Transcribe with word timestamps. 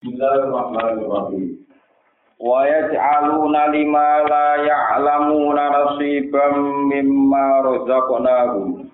Bismillahirrahmanirrahim. 0.00 1.60
Wa 2.40 2.64
yaj'aluna 2.64 3.68
lima 3.68 4.24
la 4.32 4.46
ya'lamuna 4.64 5.64
nasiban 5.76 6.88
mimma 6.88 7.44
razaqnahum. 7.68 8.88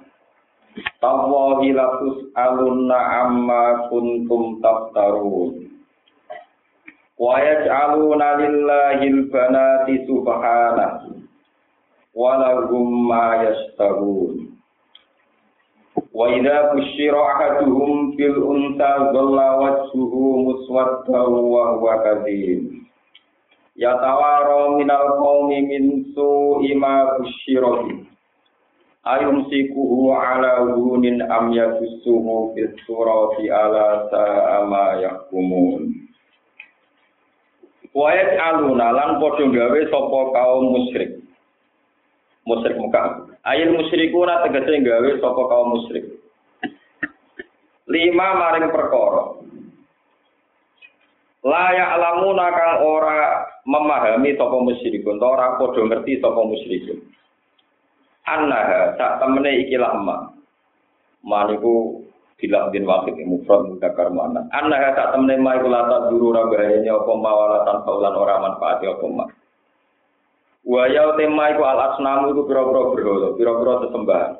Tawahi 0.99 1.71
la 1.79 1.87
tus'aluna 2.03 2.99
amma 3.23 3.87
kuntum 3.87 4.59
taftarun. 4.59 5.71
Wa 7.23 7.39
yaj'aluna 7.39 8.43
lillahi 8.43 9.07
al-banati 9.07 10.11
subhanahu. 10.11 11.23
Wa 12.19 12.35
lahum 12.35 12.87
ma 13.07 13.47
yastabun. 13.47 14.36
Wa 16.17 16.33
idza 16.33 16.73
busyira 16.73 17.21
ahaduhum 17.21 18.17
bil 18.17 18.41
unta 18.41 19.13
dhalla 19.13 19.49
wajhuhu 19.61 20.49
muswaddan 20.49 21.29
wa 21.29 21.77
huwa 21.77 21.95
kadhib. 22.09 22.73
Yatawara 23.77 24.81
minal 24.81 25.21
qaumi 25.21 25.61
min 25.69 25.85
su'i 26.17 26.73
ma 26.73 27.21
busyira 27.21 27.85
Ayumsikuhu 29.07 30.09
ala 30.17 30.73
hunin 30.73 31.21
am 31.29 31.53
yadussuhu 31.53 32.57
fis 32.57 32.73
surati 32.89 33.53
ala 33.53 34.09
sa'a 34.09 34.65
ma 34.67 34.97
yahkumun. 34.99 36.01
Wa 37.93 38.09
yaj'aluna 38.17 38.89
lan 38.91 39.21
padha 39.21 39.47
gawe 39.53 39.81
sapa 39.93 40.21
kaum 40.33 40.65
musyrik. 40.81 41.23
Musyrik 42.49 42.81
Mekah. 42.81 43.26
Ayil 43.47 43.79
musyrikuna 43.79 44.43
tegese 44.43 44.83
gawe 44.83 45.11
sapa 45.23 45.43
kaum 45.47 45.79
musyrik. 45.79 46.19
Lima 47.87 48.29
maring 48.35 48.75
perkara. 48.75 49.39
Layak 51.47 51.93
lamuna 52.03 52.47
kang 52.51 52.83
ora 52.83 53.47
memahami 53.63 54.35
sapa 54.35 54.57
musyrikun, 54.59 55.23
ora 55.23 55.55
padha 55.63 55.79
ngerti 55.79 56.19
sapa 56.19 56.43
musyrikun. 56.43 56.99
Annaha 58.27 58.99
sak 58.99 59.23
temene 59.23 59.63
iki 59.63 59.79
lama. 59.79 60.35
Maniku 61.23 62.03
bila 62.35 62.67
bin 62.75 62.83
wakil 62.83 63.15
mufrad 63.23 63.71
mudakar 63.71 64.11
mana. 64.11 64.51
Annaha 64.51 64.91
sak 64.99 65.15
temene 65.15 65.39
ma 65.39 65.55
iku 65.55 65.71
lata 65.71 66.11
duru 66.11 66.35
ora 66.35 66.51
bahayane 66.51 66.91
apa 66.91 67.13
mawalatan 67.15 67.79
faulan 67.87 68.19
ora 68.19 68.43
manfaati 68.43 68.91
apa 68.91 69.07
mak. 69.07 69.31
Wa 70.67 70.91
ya 70.91 71.15
tema 71.15 71.55
iku 71.55 71.63
al 71.63 71.95
asnamu 71.95 72.35
iku 72.35 72.43
pira-pira 72.51 72.91
berhala, 72.91 73.29
pira-pira 73.39 73.87
sesembahan. 73.87 74.33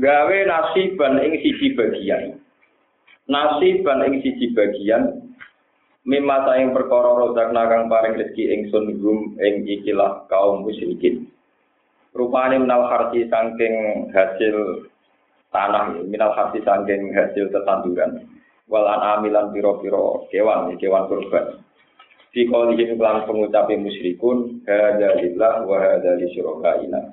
Gawe 0.00 0.38
nasiban 0.48 1.20
ing 1.20 1.44
siji 1.44 1.76
bagian. 1.76 2.40
Nasiban 3.28 4.00
ing 4.08 4.24
siji 4.24 4.56
bagian 4.56 5.28
mimma 6.08 6.48
saing 6.48 6.72
perkara 6.72 7.12
rozakna 7.20 7.68
kang 7.68 7.92
paring 7.92 8.16
rezeki 8.16 8.48
ingsun 8.48 8.96
gum 9.04 9.36
ing 9.44 9.68
ikilah 9.68 10.24
kaum 10.32 10.64
musyrikin. 10.64 11.28
Rupane 12.16 12.56
minal 12.56 12.88
harti 12.88 13.28
saking 13.28 14.08
hasil 14.10 14.88
tanah, 15.52 16.00
minal 16.08 16.32
harti 16.32 16.64
saking 16.64 17.12
hasil 17.12 17.52
tetanduran. 17.52 18.24
Walan 18.72 19.20
amilan 19.20 19.52
piro-piro 19.52 20.26
kewan, 20.32 20.74
kewan 20.80 21.06
kurban. 21.12 21.60
Di 22.30 22.46
kolihim 22.46 22.94
kelang 22.94 23.26
pengucapi 23.26 23.74
musyrikun, 23.74 24.62
hada 24.62 25.18
lillah 25.18 25.66
wa 25.66 25.76
hada 25.82 26.14
li 26.14 26.30
syurakaina. 26.30 27.10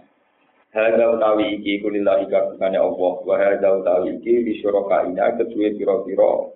Hada 0.70 1.18
utawi 1.18 1.58
iki 1.58 1.82
kulillahi 1.82 2.30
kagungane 2.30 2.78
Allah, 2.78 3.14
wa 3.26 3.36
hada 3.36 3.82
utawi 3.82 4.22
iki 4.22 4.45
li 4.45 4.54
syurakaina 4.62 5.42
kedua 5.42 5.73
piro-piro 5.73 6.54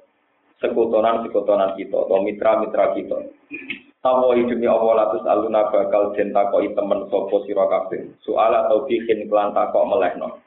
sekutonan-sekutonan 0.61 1.73
kita, 1.73 2.05
atau 2.05 2.21
mitra-mitra 2.21 2.93
kita. 2.93 3.17
Tawa 4.01 4.33
demi 4.33 4.65
Allah 4.65 4.93
latus 4.97 5.25
aluna 5.29 5.69
bakal 5.69 6.13
den 6.17 6.33
takoi 6.33 6.73
temen 6.73 7.05
sopo 7.09 7.45
sira. 7.45 7.65
Soal 8.25 8.53
atau 8.53 8.85
bikin 8.89 9.29
kelan 9.29 9.53
takok 9.53 9.85
melehno. 9.85 10.41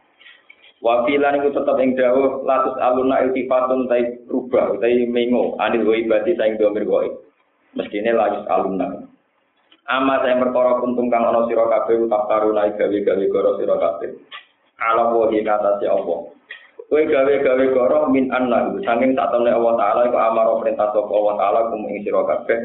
Wa 0.82 1.06
filan 1.06 1.38
iku 1.38 1.54
tetep 1.54 1.78
ing 1.78 1.94
dawuh 1.94 2.42
latus 2.42 2.75
aluna 2.82 3.22
iltifatun 3.26 3.86
tai 3.86 4.22
rubah 4.26 4.78
tai 4.82 5.06
mengo 5.06 5.54
anil 5.62 5.86
ghaibati 5.86 6.34
saing 6.34 6.58
domir 6.58 6.82
gaib. 6.82 7.14
Mestine 7.74 8.14
latus 8.14 8.46
aluna. 8.46 8.88
Ama 9.84 10.24
saya 10.24 10.40
perkara 10.40 10.80
kuntung 10.80 11.12
kang 11.12 11.28
ana 11.28 11.44
sira 11.44 11.68
kabeh 11.68 12.08
tak 12.08 12.24
karuna 12.24 12.72
gawe-gawe 12.72 13.24
karo 13.28 13.50
sira 13.60 13.76
kabeh. 13.76 14.10
Ala 14.80 15.12
wahi 15.12 15.44
kata 15.44 15.76
si 15.76 15.84
Allah. 15.84 16.24
Kowe 16.88 17.02
gawe-gawe 17.04 17.64
karo 17.76 18.08
min 18.08 18.32
saking 18.80 19.12
sak 19.12 19.28
temne 19.28 19.52
Allah 19.52 19.74
taala 19.76 20.00
iku 20.08 20.16
amaro 20.16 20.52
perintah 20.64 20.88
sapa 20.88 21.12
Allah 21.12 21.34
taala 21.36 21.60
kum 21.68 21.84
ing 21.90 22.00
kabeh. 22.00 22.58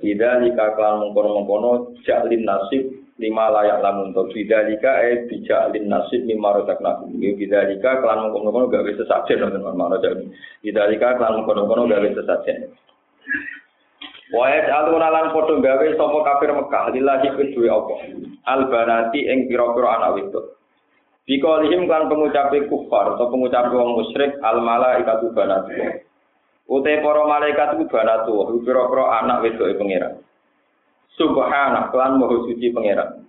Bida 0.00 0.42
jika 0.42 0.74
kalian 0.74 1.06
mengkono-mengkono 1.06 2.00
jaklin 2.02 2.42
nasib 2.42 2.82
lima 3.14 3.46
layak 3.46 3.78
lamun 3.78 4.10
jika 4.34 4.90
eh 5.06 5.22
bijaklin 5.30 5.86
nasib 5.86 6.26
lima 6.26 6.50
rotak 6.50 6.82
nakum 6.82 7.14
bida 7.14 7.70
jika 7.70 8.02
kalian 8.02 8.26
mengkono-mengkono 8.26 8.72
gawe 8.74 8.90
sesajen 8.90 9.38
jadi 10.02 10.24
bida 10.66 10.82
jika 10.90 11.08
kalian 11.14 11.44
mengkono-mengkono 11.44 11.86
gawe 11.86 12.08
sesajen 12.10 12.74
Waya 14.32 14.64
jalur 14.64 14.96
lan 14.96 15.36
foto 15.36 15.60
gawe 15.60 15.86
sopo 16.00 16.24
kafir 16.24 16.56
Mekah 16.56 16.96
lillahi 16.96 17.28
kedue 17.36 17.68
apa 17.68 17.94
albanati 18.48 19.20
ing 19.20 19.44
pira-pira 19.44 20.00
anak 20.00 20.16
wedok 20.16 20.56
Bikolihim 21.28 21.84
kan 21.88 22.08
pengucapi 22.08 22.68
kufar 22.68 23.16
atau 23.16 23.28
pengucapi 23.28 23.72
wong 23.72 24.00
musyrik 24.00 24.36
al 24.40 24.64
malaikatu 24.64 25.28
banatu 25.32 25.72
Utai 26.64 27.04
para 27.04 27.28
malaikat 27.28 27.76
itu 27.76 27.84
banatu, 27.92 28.56
pira-pira 28.64 29.20
anak 29.20 29.44
wedoke 29.44 29.76
pangeran. 29.76 30.16
Subhanallah, 31.20 31.92
kelan 31.92 32.16
maha 32.16 32.40
suci 32.40 32.72
pangeran. 32.72 33.20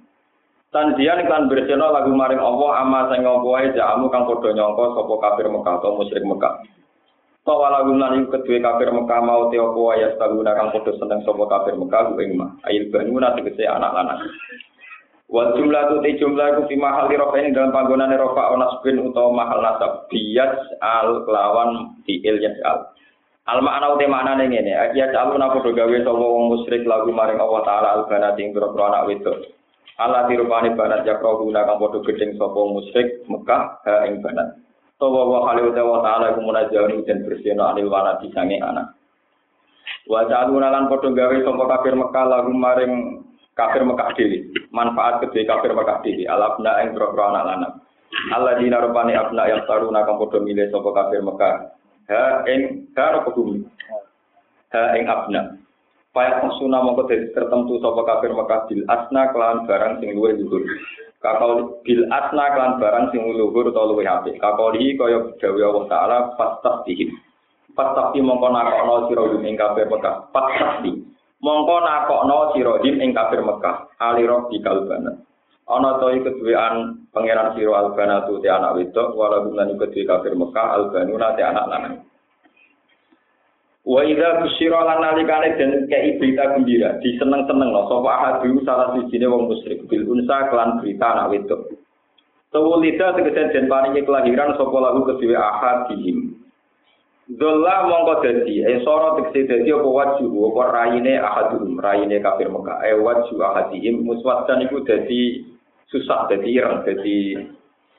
Tandian 0.71 1.23
iklan 1.23 1.51
berseno 1.51 1.91
lagu 1.91 2.15
maring 2.15 2.39
Allah 2.39 2.83
ama 2.83 3.11
sing 3.11 3.23
wae 3.23 3.75
jamu 3.75 4.07
kang 4.11 4.27
padha 4.27 4.55
nyangka 4.55 4.85
sapa 4.91 5.13
kafir 5.19 5.47
Mekah 5.51 5.73
atau 5.79 5.99
musyrik 5.99 6.23
Mekah. 6.23 6.53
Tawa 7.45 7.69
lagu 7.69 7.93
lan 7.93 8.25
kedue 8.33 8.57
kafir 8.57 8.89
Mekah 8.89 9.21
mau 9.21 9.53
te 9.53 9.61
apa 9.61 9.77
wae 9.77 10.01
astaguna 10.01 10.57
kang 10.57 10.73
padha 10.73 10.97
seneng 10.97 11.21
sapa 11.21 11.45
kafir 11.45 11.77
Mekah 11.77 12.17
ing 12.17 12.41
mah. 12.41 12.57
Ail 12.65 12.89
banuna 12.89 13.37
tegese 13.37 13.69
anak 13.69 13.93
lanang. 13.93 14.17
Wal 15.29 15.53
jumlah 15.53 15.93
tu 15.93 16.01
te 16.01 16.17
jumlah 16.17 16.57
ku 16.57 16.61
fi 16.65 16.73
mahal 16.73 17.05
rofa 17.05 17.37
ini 17.37 17.53
dalam 17.53 17.69
panggonan 17.69 18.09
rofa 18.17 18.49
onas 18.49 18.81
bin 18.81 18.97
utawa 18.97 19.29
mahal 19.29 19.61
nasab 19.61 20.09
bias 20.09 20.57
al 20.81 21.21
kelawan 21.29 21.93
fiil 22.09 22.41
yasal. 22.41 22.89
Al 23.45 23.61
makna 23.61 23.93
uti 23.93 24.09
makna 24.09 24.41
ning 24.41 24.49
ngene, 24.49 24.97
ya 24.97 25.05
calun 25.13 25.45
apa 25.45 25.61
do 25.61 25.69
gawe 25.69 25.97
sapa 26.01 26.17
wong 26.17 26.49
musyrik 26.49 26.81
lagu 26.89 27.13
maring 27.13 27.37
Allah 27.37 27.61
taala 27.61 27.89
al 27.93 28.03
banat 28.09 28.41
ing 28.41 28.57
pira 28.57 28.73
anak 28.73 29.05
wedok. 29.05 29.37
Allah 30.01 30.25
dirupani 30.25 30.73
banat 30.73 31.05
ya 31.05 31.21
kau 31.21 31.45
guna 31.45 31.61
kang 31.61 31.77
padha 31.77 32.01
gedeng 32.09 32.41
sapa 32.41 32.57
musyrik 32.57 33.21
Mekah 33.29 33.85
ing 34.09 34.25
banat. 34.25 34.64
Tawa 34.95 35.21
wa 35.27 35.39
khali 35.51 35.61
uti 35.67 35.81
wa 35.83 35.99
taala 35.99 36.31
iku 36.31 36.41
munajjahun 36.43 37.03
dan 37.03 37.27
bersihna 37.27 37.75
anil 37.75 37.91
wana 37.91 38.15
disange 38.23 38.57
anak. 38.63 38.95
Wa 40.07 40.23
calun 40.29 40.63
lan 40.63 40.87
padha 40.87 41.09
gawe 41.11 41.35
sapa 41.43 41.63
kafir 41.75 41.93
Mekah 41.99 42.25
lagu 42.31 42.51
maring 42.55 42.93
kafir 43.59 43.83
Mekah 43.83 44.15
dhewe. 44.15 44.55
Manfaat 44.71 45.19
gede 45.27 45.43
kafir 45.43 45.75
Mekah 45.75 45.99
dhewe 45.99 46.23
alabna 46.31 46.79
ing 46.85 46.95
pira 46.95 47.11
anak 47.11 47.43
lanang. 47.43 47.73
Allah 48.31 48.55
dina 48.55 48.79
rupani 48.79 49.11
abna 49.11 49.43
yang 49.51 49.67
taruna 49.67 50.07
kang 50.07 50.15
padha 50.15 50.39
milih 50.39 50.71
sapa 50.71 50.89
kafir 50.95 51.19
Mekah 51.19 51.55
ha 52.09 52.45
ing 52.47 52.89
karo 52.93 53.25
kudu 53.27 53.65
ha 54.71 54.81
ing 54.95 55.05
abna 55.09 55.41
Paya 56.15 56.39
maksuna 56.39 56.79
mongko 56.79 57.11
dadi 57.11 57.27
tertentu 57.35 57.75
sapa 57.83 58.07
kafir 58.07 58.31
Mekah 58.31 58.71
bil 58.71 58.87
asna 58.87 59.35
kelan 59.35 59.67
barang 59.67 59.99
sing 59.99 60.15
luwih 60.15 60.39
luhur. 60.39 60.63
Kakau 61.19 61.83
bil 61.83 62.07
asna 62.07 62.55
kelan 62.55 62.79
barang 62.79 63.11
sing 63.11 63.19
luhur 63.35 63.67
utawa 63.67 63.91
luwih 63.91 64.07
apik. 64.07 64.39
Kakaulihi 64.39 64.95
kaya 64.95 65.35
gawe 65.35 65.61
Allah 65.67 65.85
taala 65.91 66.17
fastaftihi. 66.39 67.11
Fastafti 67.75 68.23
mongko 68.23 68.47
nakokno 68.47 69.11
sira 69.11 69.27
ing 69.43 69.59
kafir 69.59 69.91
Mekah. 69.91 70.31
Fastafti. 70.31 71.03
Mongko 71.43 71.75
nakokno 71.83 72.55
sira 72.55 72.79
ing 72.79 73.11
kafir 73.11 73.43
Mekah. 73.43 73.91
Aliro 73.99 74.47
di 74.47 74.63
kalbana. 74.63 75.19
ana 75.65 75.97
to 75.97 76.13
keduwean 76.21 77.09
pangeran 77.09 77.57
sira 77.57 77.73
albana 77.73 78.21
tu 78.29 78.37
te 78.37 78.47
anak 78.47 78.77
wedok 78.77 79.17
wala 79.17 79.41
bulan 79.41 79.73
iku 79.73 79.89
kedue 79.89 80.05
kafir 80.05 80.37
Mekah 80.37 80.77
albanuna 80.77 81.33
te 81.33 81.41
anak 81.41 81.65
lanang 81.65 81.95
Wa 83.85 84.01
idza 84.01 84.41
busyira 84.41 84.81
lan 84.81 84.97
nalikane 85.05 85.53
den 85.61 85.85
kei 85.85 86.17
berita 86.17 86.57
gembira, 86.57 86.97
diseneng-seneng 87.05 87.69
lho 87.69 87.85
sapa 87.85 88.09
ahadu 88.09 88.57
salah 88.65 88.97
sijine 88.97 89.29
wong 89.29 89.45
musyrik 89.45 89.85
bil 89.85 90.09
unsa 90.09 90.49
kelan 90.49 90.81
berita 90.81 91.05
anak 91.05 91.29
wedok. 91.29 91.69
Tawulida 92.49 93.13
tegese 93.13 93.53
den 93.53 93.69
paringi 93.69 94.01
kelahiran 94.01 94.57
sapa 94.57 94.77
lagu 94.81 95.05
kedue 95.05 95.37
ahad 95.37 95.93
dihim. 95.93 96.33
Dolla 97.29 97.85
mongko 97.85 98.25
dadi, 98.25 98.65
eh 98.65 98.81
soro 98.81 99.21
tegese 99.21 99.53
dadi 99.53 99.69
apa 99.69 99.85
waju 99.85 100.25
apa 100.33 100.61
raine 100.73 101.13
ahadum, 101.21 101.77
raine 101.77 102.17
kafir 102.25 102.49
Mekah, 102.49 102.81
eh 102.89 102.97
waju 102.97 103.35
ahadihim 103.37 104.01
muswaddan 104.01 104.65
iku 104.65 104.81
dadi 104.81 105.45
susah 105.93 106.25
dadi 106.25 106.57
ireng 106.57 106.81
dadi 106.81 107.37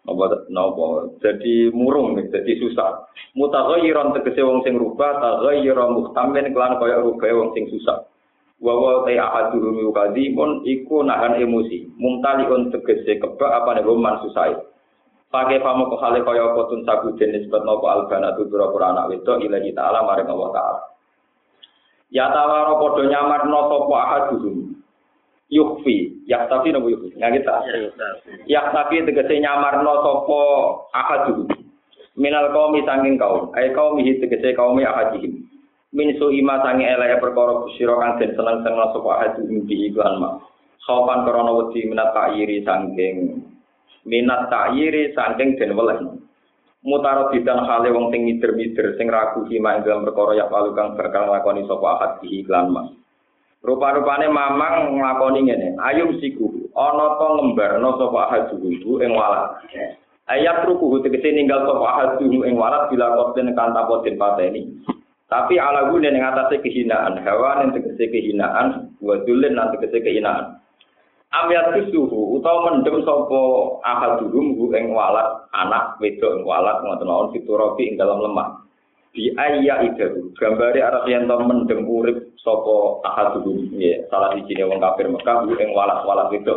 Napa 0.07 0.47
napa 0.55 1.11
jadi 1.19 1.75
murung 1.75 2.15
jadi 2.15 2.53
susah. 2.63 3.11
Mutaghayyiran 3.35 4.15
tegese 4.15 4.47
wong 4.47 4.63
sing 4.63 4.79
rubah, 4.79 5.19
taghayyira 5.19 5.91
muhtamin 5.91 6.55
kelan 6.55 6.79
kaya 6.79 7.03
rubah 7.03 7.27
wong 7.35 7.51
sing 7.59 7.67
susah. 7.75 8.07
Wa 8.63 8.73
wa 8.73 9.03
ta 9.03 9.13
ahaduhum 9.13 9.83
yuqadimun 9.83 10.63
iku 10.63 11.03
nahan 11.03 11.43
emosi. 11.43 11.91
Mumtaliun 11.99 12.71
tegese 12.71 13.19
kebak 13.19 13.51
apa 13.51 13.83
nek 13.83 13.87
man 13.99 14.23
susah. 14.23 14.63
Pakai 15.27 15.59
pamo 15.59 15.91
ko 15.91 15.99
hale 15.99 16.23
kaya 16.23 16.55
apa 16.55 16.71
tun 16.71 16.87
sabu 16.87 17.11
jenis 17.19 17.51
bet 17.51 17.67
nopo 17.67 17.91
albana 17.91 18.39
tu 18.39 18.47
pura 18.47 18.71
anak 18.95 19.11
wedok 19.11 19.43
ilahi 19.43 19.75
ta'ala 19.75 20.07
maring 20.07 20.31
Allah 20.31 20.51
ta'ala. 20.55 20.81
Ya 22.15 22.31
tawaro 22.31 22.79
padha 22.79 23.11
nyamarno 23.11 23.61
sapa 23.67 23.95
ahaduhum 24.07 24.86
yukfi 25.53 26.27
ya 26.27 26.51
tapi 26.51 26.75
nopo 26.75 26.91
yukfi 26.91 27.15
ya 27.19 27.31
kita 27.31 27.55
ya 28.51 28.71
tapi 28.75 29.07
tegese 29.07 29.39
nyamarno 29.39 30.03
sapa 30.03 30.41
ahadu? 30.95 31.47
Minal 32.17 32.49
kaum 32.49 32.73
sanging 32.81 33.21
kaum. 33.21 33.53
Ai 33.53 33.77
kaum 33.77 34.01
iki 34.01 34.25
tegese 34.25 34.57
kaum 34.57 34.81
ahadihim. 34.81 35.45
Min 35.93 36.17
su 36.17 36.33
ima 36.33 36.65
sange 36.65 36.89
elek 36.89 37.21
perkara 37.21 37.61
kusira 37.61 37.93
kang 38.01 38.17
den 38.17 38.33
seneng-seneng 38.33 38.91
sapa 38.91 39.11
ahadu 39.21 39.45
di 39.69 39.93
iklan 39.93 40.17
ma 40.17 40.41
sopan 40.87 41.27
krana 41.27 41.51
wedi 41.51 41.83
minat 41.91 42.15
ta'yiri 42.15 42.63
sangking 42.63 43.43
minat 44.07 44.47
ta'yiri 44.49 45.13
sangking 45.19 45.59
den 45.59 45.75
weles 45.75 45.99
mutaro 46.87 47.35
bidan 47.35 47.67
hale 47.67 47.91
wong 47.91 48.15
sing 48.15 48.23
mider-mider 48.23 48.95
sing 48.95 49.11
ragu 49.11 49.43
hima 49.51 49.77
ing 49.77 49.83
dalam 49.83 50.07
perkara 50.07 50.39
ya 50.39 50.47
palu 50.47 50.71
kang 50.79 50.95
bakal 50.95 51.27
lakoni 51.27 51.67
sapa 51.67 51.87
ahad 51.99 52.13
di 52.23 52.47
iklan 52.47 52.71
ma 52.71 52.87
Rupa-rupane 53.67 54.31
mamang 54.31 54.95
nglakoni 54.95 55.51
ngene. 55.51 55.75
Ayum 55.83 56.15
siku 56.23 56.71
ana 56.79 57.19
to 57.19 57.27
ngembarno 57.35 57.99
sapa 57.99 58.19
ahadhu 58.31 59.03
ing 59.03 59.11
walat. 59.11 59.59
Ayat 60.31 60.63
ruku 60.71 61.03
tegese 61.03 61.35
ninggal 61.35 61.67
sapa 61.67 61.83
ahadhu 61.83 62.47
ing 62.47 62.55
walat 62.55 62.87
bila 62.95 63.11
koten 63.19 63.51
kanta 63.59 63.83
poten 63.91 64.15
pateni. 64.15 64.71
Tapi 65.27 65.59
ala 65.59 65.91
gune 65.91 66.07
ning 66.07 66.23
atase 66.23 66.63
kehinaan, 66.63 67.19
hawa 67.27 67.59
ning 67.59 67.75
tegese 67.75 68.07
kehinaan, 68.07 68.95
wa 69.03 69.19
nang 69.27 69.75
tegese 69.75 69.99
kehinaan. 69.99 70.63
Amyat 71.35 71.75
suhu 71.91 72.39
utawa 72.39 72.71
mendem 72.71 73.03
sapa 73.03 73.43
ahadhu 73.83 74.31
ing 74.79 74.95
walat 74.95 75.51
anak 75.51 75.99
wedok 75.99 76.39
ing 76.39 76.43
walat 76.47 76.79
ngoten 76.87 77.11
mawon 77.11 77.35
ing 77.83 77.99
dalam 77.99 78.23
lemah. 78.23 78.63
Di 79.11 79.35
ayya 79.35 79.91
idahu 79.91 80.31
gambare 80.39 80.79
yen 81.11 81.27
to 81.27 81.35
mendem 81.43 81.83
urip 81.83 82.26
sapa 82.47 83.03
ahadun 83.03 83.75
ya 83.75 84.07
salah 84.07 84.31
siji 84.39 84.63
wong 84.63 84.79
kafir 84.79 85.11
Mekah 85.11 85.43
ing 85.51 85.75
walas-walas 85.75 86.31
itu 86.31 86.55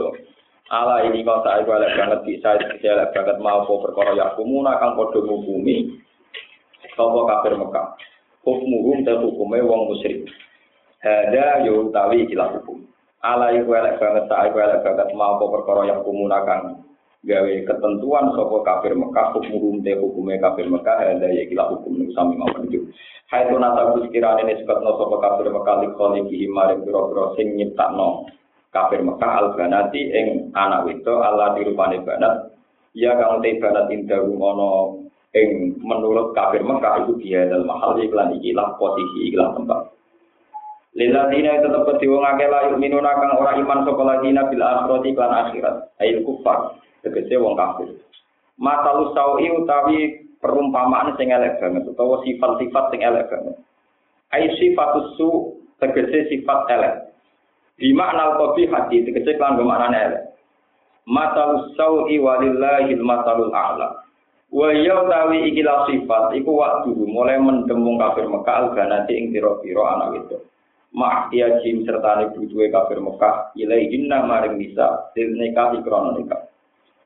ala 0.70 1.02
ini 1.10 1.26
kau 1.26 1.42
tak 1.42 1.66
elek 1.66 1.98
banget 1.98 2.20
bisa 2.30 2.62
elek 2.62 3.10
banget 3.10 3.38
mau 3.42 3.66
apa 3.66 3.74
perkara 3.90 4.14
ya? 4.14 4.38
Kumuna 4.38 4.78
kang 4.78 4.94
padha 4.94 5.18
ngukumi 5.18 5.98
sapa 6.94 7.20
kafir 7.26 7.58
Mekah. 7.58 7.98
Hukmuhum 8.46 9.04
ta 9.04 9.18
hukume 9.18 9.66
wong 9.66 9.92
musyrik. 9.92 10.30
Ada 11.02 11.66
yo 11.66 11.90
utawi 11.90 12.30
ikilah 12.30 12.54
hukum. 12.54 12.86
Ala 13.26 13.52
iku 13.58 13.74
elek 13.74 13.98
banget 13.98 14.30
tak 14.30 14.54
elek 14.54 14.86
banget 14.86 15.10
mau 15.18 15.42
apa 15.42 15.46
perkara 15.58 15.82
ya? 15.90 15.96
Kumuna 16.06 16.46
kang 16.46 16.86
gawe 17.28 17.54
ketentuan 17.68 18.32
sapa 18.32 18.58
kafir 18.64 18.96
Mekah 18.96 19.36
hukum 19.36 19.84
te 19.84 19.92
hukume 20.00 20.40
kafir 20.40 20.72
Mekah 20.72 21.04
ada 21.04 21.28
ya 21.28 21.44
kila 21.52 21.68
hukum 21.76 22.00
niku 22.00 22.16
sami 22.16 22.40
mawon 22.40 22.72
itu 22.72 22.88
Hai 23.30 23.46
tu 23.46 23.62
nata 23.62 23.94
sekiranya 23.94 24.42
ini 24.42 24.58
sekat 24.64 24.82
no 24.82 24.98
sapa 24.98 25.16
kafir 25.22 25.52
Mekah 25.52 25.76
likoli 25.84 26.26
kihi 26.32 26.48
maring 26.50 26.82
biro-biro 26.82 27.36
sing 27.36 27.60
nyiptakno 27.60 28.26
kafir 28.72 29.04
Mekah 29.04 29.32
al 29.36 29.48
banati 29.54 30.02
ing 30.02 30.50
anak 30.56 30.90
itu 30.90 31.14
Allah 31.14 31.54
dirupane 31.54 32.02
banat. 32.02 32.56
Ya 32.98 33.14
kang 33.20 33.44
te 33.46 33.54
banat 33.62 33.86
indah 33.94 34.26
rumono 34.26 35.06
ing 35.38 35.78
menurut 35.78 36.34
kafir 36.34 36.66
Mekah 36.66 37.06
itu 37.06 37.22
dia 37.22 37.46
dalam 37.46 37.70
mahal 37.70 38.02
iklan 38.02 38.34
ikilah 38.42 38.80
posisi 38.82 39.30
iklan 39.30 39.54
tempat. 39.62 39.94
Lila 40.98 41.30
dina 41.30 41.62
tetap 41.62 41.86
keti 41.86 42.10
wong 42.10 42.26
akeh 42.26 42.50
layu 42.50 42.74
minuna 42.82 43.14
kang 43.14 43.38
iman 43.38 43.86
sapa 43.86 44.02
ladina 44.10 44.50
bil 44.50 44.66
akhirati 44.66 45.14
lan 45.14 45.32
akhirat 45.38 45.76
ayil 46.02 46.26
kufar 46.26 46.82
tegese 47.04 47.36
wong 47.40 47.56
kafir. 47.56 47.96
Masalu 48.60 49.16
sawi 49.16 49.48
utawi 49.56 50.00
perumpamaan 50.44 51.16
sing 51.16 51.32
elek 51.32 51.60
banget 51.64 51.88
utawa 51.88 52.20
sifat-sifat 52.28 52.86
sing 52.92 53.02
elek 53.04 53.32
banget. 53.32 53.56
Ai 54.36 54.52
sifatus 54.60 55.16
su 55.16 55.56
tegese 55.80 56.28
sifat 56.28 56.68
elek. 56.68 56.96
Di 57.80 57.96
makna 57.96 58.36
kopi 58.36 58.68
hati 58.68 59.08
tegese 59.08 59.40
kan 59.40 59.56
bermakna 59.56 59.96
elek. 59.96 60.24
Masalu 61.08 61.72
sawi 61.80 62.20
walillahi 62.20 62.94
masalul 63.00 63.56
a'la. 63.56 64.04
Wa 64.50 64.74
ya 64.76 65.08
utawi 65.08 65.54
ikilah 65.54 65.88
sifat 65.88 66.36
iku 66.36 66.60
waktu 66.60 66.92
mulai 67.08 67.40
mendemung 67.40 67.96
kafir 68.02 68.28
Mekah 68.28 68.68
al-ganati 68.68 69.14
ing 69.16 69.32
pira-pira 69.32 69.96
anak 69.96 70.26
itu. 70.26 70.38
Mak 70.90 71.30
ya 71.32 71.62
jim 71.62 71.86
serta 71.86 72.18
ne 72.18 72.34
kafir 72.74 72.98
Mekah 72.98 73.54
ilaihinna 73.54 74.26
maring 74.26 74.58
nisa 74.58 75.14
nikah 75.16 75.78
ikrono 75.78 76.18
nikah. 76.18 76.50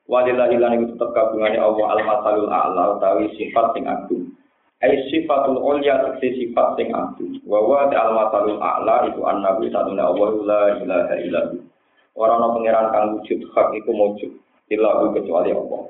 Walillahi 0.03 0.59
lan 0.59 0.75
iku 0.75 0.85
tetep 0.99 1.09
kagungane 1.15 1.55
Allah 1.55 1.95
al 1.95 2.01
masalul 2.03 2.51
a'la 2.51 2.99
utawi 2.99 3.31
sifat 3.39 3.71
sing 3.71 3.87
agung. 3.87 4.35
Ai 4.83 4.99
sifatul 5.07 5.63
ulya 5.63 6.03
tegese 6.03 6.43
sifat 6.43 6.75
sing 6.75 6.91
agung. 6.91 7.39
Wa 7.47 7.63
wa 7.63 7.87
al 7.87 8.11
masalul 8.11 8.59
a'la 8.59 9.07
iku 9.07 9.23
annabi 9.23 9.71
satuna 9.71 10.11
Allah 10.11 10.29
la 10.43 10.61
ilaha 10.83 11.15
illallah. 11.23 11.63
Ora 12.19 12.35
ana 12.35 12.51
pangeran 12.51 12.87
kang 12.91 13.05
wujud 13.15 13.39
hak 13.55 13.71
iku 13.79 13.91
wujud 13.95 14.31
illa 14.75 15.07
kecuali 15.15 15.55
Allah. 15.55 15.81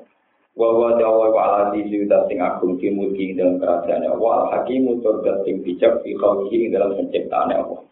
Wa 0.54 0.68
wa 0.70 0.94
Allah 0.94 1.10
wa 1.34 1.42
ala 1.42 1.60
disi 1.74 2.06
sing 2.06 2.38
agung 2.38 2.78
di 2.78 2.94
mulki 2.94 3.34
dalam 3.34 3.58
kerajaan 3.58 4.06
Allah 4.06 4.30
al 4.30 4.46
hakimu 4.54 5.02
tur 5.02 5.26
sing 5.42 5.66
bijak 5.66 6.06
fi 6.06 6.14
khalqi 6.14 6.70
dalam 6.70 6.94
penciptaan 6.94 7.50
Allah. 7.50 7.82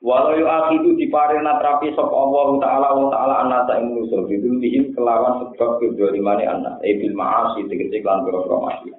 Walau 0.00 0.32
yu 0.32 0.48
akhidu 0.48 0.96
diparing 0.96 1.44
natrapi 1.44 1.92
sop 1.92 2.08
Allah 2.08 2.56
taala 2.56 2.88
wa 2.96 3.12
taala 3.12 3.34
anasa 3.44 3.84
ing 3.84 3.92
manusa 3.92 4.24
bidulihim 4.24 4.96
kelawan 4.96 5.52
sebab 5.52 5.76
kedolimane 5.76 6.48
anak. 6.48 6.80
E 6.80 6.96
bil 6.96 7.12
ma'asi 7.12 7.68
tegese 7.68 8.00
lan 8.00 8.24
boro 8.24 8.48
maksiat. 8.64 8.96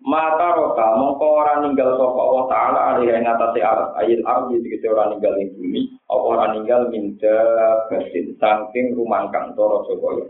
Mata 0.00 0.56
roka 0.56 0.96
mongko 0.96 1.26
ora 1.44 1.60
ninggal 1.60 2.00
sapa 2.00 2.20
Allah 2.24 2.44
taala 2.48 2.80
ali 2.96 3.12
ing 3.12 3.28
atase 3.28 3.60
arep. 3.60 3.92
Ayil 4.00 4.24
ardi 4.24 4.64
tegese 4.64 4.88
ora 4.88 5.12
ninggal 5.12 5.36
ing 5.36 5.52
bumi. 5.60 5.80
Apa 6.08 6.24
ora 6.24 6.44
ninggal? 6.56 6.88
Minda 6.88 7.36
basin 7.92 8.32
saking 8.40 8.96
rumangkang 8.96 9.52
to 9.52 9.60
raja 9.60 9.92
kaya. 9.92 10.24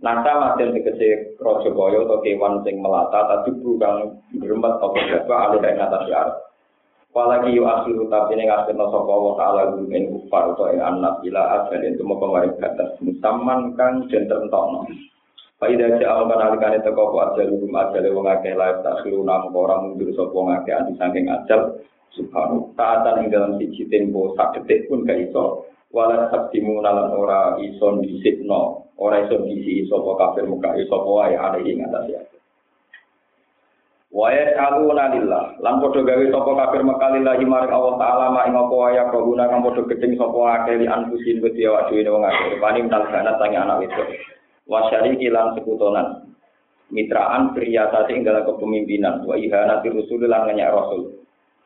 Nasa 0.00 0.32
maden 0.32 0.80
tegese 0.80 1.36
raja 1.44 1.68
kaya 1.76 2.08
utawa 2.08 2.24
kewan 2.24 2.64
sing 2.64 2.80
melata 2.80 3.20
tadi 3.28 3.52
kang 3.76 4.16
gremet 4.32 4.80
apa 4.80 4.98
jaba 5.12 5.34
ali 5.52 5.60
ing 5.60 5.76
atase 5.76 6.43
arep. 7.14 7.16
Walagi 7.16 7.54
yu 7.54 7.62
akhiru 7.62 8.10
tapi 8.10 8.34
ini 8.34 8.50
ngasih 8.50 8.74
no 8.74 8.90
sopa 8.90 9.14
wa 9.14 9.32
ta'ala 9.38 9.62
guru 9.78 9.86
in 9.94 10.10
kufar 10.10 10.50
atau 10.50 10.66
in 10.74 10.82
anak 10.82 11.22
ila 11.22 11.42
asal 11.62 11.78
itu 11.78 12.02
mau 12.02 12.18
kemarin 12.18 12.58
batas 12.58 12.90
musaman 12.98 13.78
kang 13.78 14.10
jenter 14.10 14.42
entokno. 14.42 14.90
Faidah 15.62 16.02
ja'al 16.02 16.26
kan 16.26 16.42
alikane 16.42 16.82
teko 16.82 17.14
ku 17.14 17.16
ajal 17.22 17.46
hukum 17.46 17.78
ajal 17.78 18.04
wong 18.10 18.26
akeh 18.26 18.58
laif 18.58 18.82
tak 18.82 19.06
siru 19.06 19.22
namu 19.22 19.54
orang 19.54 19.94
mundur 19.94 20.10
sopa 20.18 20.34
wong 20.34 20.50
akeh 20.50 20.74
anti 20.74 20.98
sangking 20.98 21.30
ajal 21.30 21.78
subhanu 22.10 22.74
taatan 22.74 23.22
ing 23.22 23.26
dalam 23.30 23.54
siji 23.62 23.86
tempo 23.86 24.34
sak 24.34 24.58
detik 24.58 24.90
pun 24.90 25.06
gak 25.06 25.30
iso 25.30 25.70
wala 25.94 26.26
sabdimu 26.34 26.82
nalan 26.82 27.14
ora 27.14 27.54
iso 27.62 28.02
disikno 28.02 28.90
ora 28.98 29.22
iso 29.22 29.46
disi 29.46 29.86
sopa 29.86 30.18
kafir 30.18 30.50
muka 30.50 30.74
iso 30.74 30.98
wae 31.06 31.38
ada 31.38 31.62
ing 31.62 31.86
atas 31.86 32.04
ya. 32.10 32.20
Wa 34.14 34.30
yas'aluna 34.30 35.10
lillah. 35.10 35.58
Lan 35.58 35.82
padha 35.82 36.06
gawe 36.06 36.24
sapa 36.30 36.50
kafir 36.54 36.86
Mekah 36.86 37.10
lillahi 37.18 37.44
maring 37.50 37.74
Allah 37.74 37.94
taala 37.98 38.26
ma 38.30 38.46
ing 38.46 38.54
apa 38.54 38.70
wae 38.70 38.94
kaguna 39.10 39.50
kang 39.50 39.66
padha 39.66 39.82
gedeng 39.90 40.14
sapa 40.14 40.38
akeh 40.54 40.74
li 40.78 40.86
anfusin 40.86 41.42
wedi 41.42 41.66
awak 41.66 41.90
dhewe 41.90 42.06
wong 42.14 42.22
akeh. 42.22 42.62
Pani 42.62 42.86
mental 42.86 43.10
kana 43.10 43.34
sange 43.42 43.58
anak 43.58 43.90
itu. 43.90 44.02
Wa 44.70 44.86
syariki 44.86 45.26
lan 45.34 45.58
sekutonan. 45.58 46.30
Mitraan 46.94 47.58
priyasati 47.58 48.14
ing 48.14 48.22
dalam 48.22 48.46
kepemimpinan 48.46 49.26
wa 49.26 49.34
ihanati 49.34 49.90
rusul 49.90 50.22
lan 50.30 50.46
ngenyak 50.46 50.70
rasul. 50.70 51.18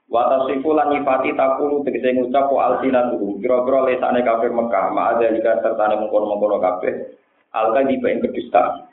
Wa 0.08 0.32
tasifu 0.32 0.72
lan 0.72 0.88
nyifati 0.88 1.36
takulu 1.36 1.84
tegese 1.84 2.16
ngucap 2.16 2.48
wa 2.48 2.72
alsinatu 2.72 3.36
kira-kira 3.44 3.92
lesane 3.92 4.24
kafir 4.24 4.56
Mekah 4.56 4.88
ma 4.96 5.12
ada 5.12 5.36
jika 5.36 5.60
sertane 5.60 6.00
mengkono-mengkono 6.00 6.64
kabeh. 6.64 7.12
Alka 7.52 7.84
di 7.84 8.00
ing 8.00 8.24
kedustaan. 8.24 8.88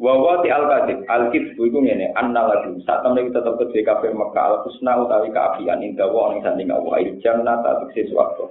Wawa 0.00 0.40
ti 0.40 0.48
al 0.48 0.64
kadib 0.64 1.04
al 1.12 1.28
kidbu 1.28 1.60
iku 1.60 1.78
ngene 1.84 2.16
anna 2.16 2.48
lagi. 2.48 2.72
Saat 2.88 3.04
temen 3.04 3.20
iki 3.20 3.36
tetep 3.36 3.60
kedhe 3.60 3.84
kafir 3.84 4.16
Mekah 4.16 4.44
al 4.48 4.56
husna 4.64 4.96
utawi 4.96 5.28
kaafian 5.28 5.84
ing 5.84 5.92
dawa 5.92 6.32
ing 6.32 6.40
sanding 6.40 6.72
Allah. 6.72 7.04
Il 7.04 7.20
jannah 7.20 7.60
ta 7.60 7.84
tekse 7.84 8.08
swarga. 8.08 8.48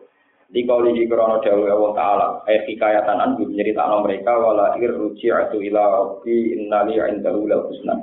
Di 0.53 0.61
kauli 0.69 0.93
di 0.93 1.09
krono 1.09 1.41
dawuh 1.41 1.65
Allah 1.73 1.91
taala 1.97 2.27
ayat 2.45 2.69
hikayatan 2.69 3.17
an 3.17 3.33
nyeritakno 3.41 4.05
mereka 4.05 4.37
wala 4.37 4.77
ir 4.77 4.93
ruji'atu 4.93 5.57
ila 5.57 5.81
rabbi 5.89 6.53
innali 6.53 7.01
indahu 7.01 7.49
lal 7.49 7.65
husna. 7.65 7.97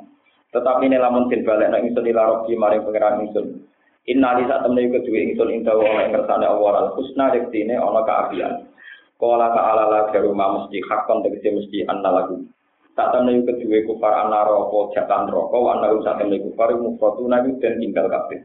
Tetapi 0.50 0.90
ini 0.90 0.98
lamun 0.98 1.30
tin 1.30 1.46
balekno 1.46 1.78
ingsun 1.78 2.02
ila 2.02 2.22
rabbi 2.42 2.58
maring 2.58 2.82
pangeran 2.82 3.30
ingsun. 3.30 3.46
Innali 4.10 4.42
saat 4.50 4.66
temen 4.66 4.90
iki 4.90 5.06
kedhe 5.06 5.22
ingsun 5.22 5.54
ing 5.54 5.62
dawa 5.62 6.02
ing 6.02 6.10
kersane 6.10 6.50
Allah 6.50 6.72
al 6.82 6.88
husna 6.98 7.30
rektine 7.30 7.78
ana 7.78 8.02
kaafian 8.02 8.74
Kala 9.16 9.48
ta'ala 9.54 9.84
la 9.86 10.00
garuma 10.10 10.46
mesti 10.60 10.82
hakon 10.82 11.22
tegese 11.22 11.54
mesti 11.54 11.86
anna 11.86 12.10
lagu. 12.10 12.42
Tak 12.96 13.12
temen 13.12 13.44
kedua 13.44 13.84
kufar 13.84 14.24
anna 14.24 14.48
roko 14.48 14.88
jatan 14.96 15.28
roko 15.28 15.68
wa 15.68 15.76
anna 15.76 15.92
rusak 15.92 16.16
temen 16.16 16.40
kufar 16.48 16.72
mufrotuna 16.80 17.44
itu 17.44 17.60
dan 17.60 17.76
tinggal 17.76 18.08
kabeh. 18.08 18.40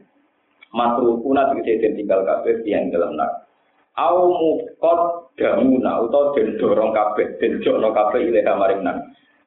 Matrukuna 0.76 1.48
tegese 1.56 1.80
dan 1.80 1.92
tinggal 1.96 2.20
kabeh 2.28 2.60
yang 2.68 2.92
dalam 2.92 3.16
nak. 3.16 3.48
Au 3.96 4.28
mufkot 4.28 5.32
damuna 5.40 6.04
utawa 6.04 6.36
den 6.36 6.60
dorong 6.60 6.92
kabeh 6.92 7.40
jokno 7.64 7.96
kabeh 7.96 8.28
ilaha 8.28 8.52
maring 8.60 8.84
nang. 8.84 8.98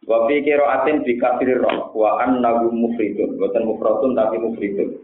Wa 0.09 0.25
fi 0.25 0.41
qira'atin 0.41 1.05
bi 1.05 1.21
kasri 1.21 1.53
ra 1.53 1.89
wa 1.93 2.21
annahu 2.25 2.73
mufridun, 2.73 3.37
boten 3.37 3.65
mufradun 3.65 4.17
tapi 4.17 4.41
mufridun. 4.41 5.01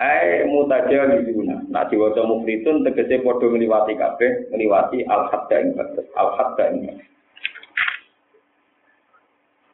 Ai 0.00 0.48
mutajawizuna. 0.48 1.68
Nah 1.68 1.84
diwaca 1.92 2.24
mufridun 2.24 2.88
tegese 2.88 3.20
padha 3.20 3.48
ngliwati 3.48 3.96
kabeh, 4.00 4.48
ngliwati 4.48 5.04
al-hadda 5.04 5.56
ing 5.60 5.76
batas, 5.76 6.08
al-hadda 6.16 6.64
ing 6.72 7.00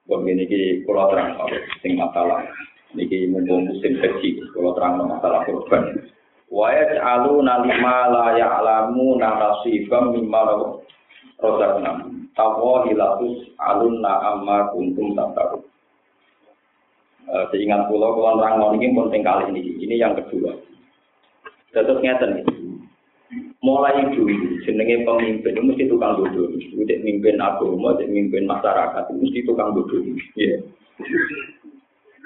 Wong 0.06 0.22
iki 0.30 0.86
kula 0.86 1.10
terang 1.10 1.34
sing 1.82 1.98
masalah. 1.98 2.46
Niki 2.94 3.26
mumpung 3.26 3.66
musim 3.66 3.98
haji, 3.98 4.38
kula 4.54 4.70
terang 4.78 5.02
masalah 5.02 5.42
korban. 5.42 5.98
Wa 6.46 6.70
yaj'alu 6.70 7.42
nalima 7.42 8.06
la 8.14 8.38
ya'lamu 8.38 9.18
nasibam 9.18 10.14
mimma 10.14 10.40
rozakna. 11.42 12.06
Tawa 12.38 12.86
hilatus 12.86 13.50
alunna 13.58 14.12
amma 14.30 14.70
kuntum 14.70 15.18
tabaru. 15.18 15.66
Uh, 17.26 17.42
seingat 17.50 17.90
pulau 17.90 18.14
kalau 18.14 18.38
orang 18.38 18.78
ini 18.78 18.94
penting 18.94 19.26
kali 19.26 19.50
ini. 19.50 19.60
Ini 19.82 19.98
yang 19.98 20.14
kedua. 20.14 20.54
Terus 21.74 21.98
ngeten. 21.98 22.55
Mulai 23.66 24.14
dulu 24.14 24.62
jenenge 24.62 25.02
pemimpin 25.02 25.58
mesti 25.58 25.90
tukang 25.90 26.22
bodoh. 26.22 26.54
Udah 26.54 26.98
mimpin 27.02 27.42
agama, 27.42 27.98
udah 27.98 28.06
mimpin 28.06 28.46
masyarakat, 28.46 29.10
mesti 29.10 29.42
tukang 29.42 29.74
bodoh. 29.74 29.98
Yeah. 30.38 30.62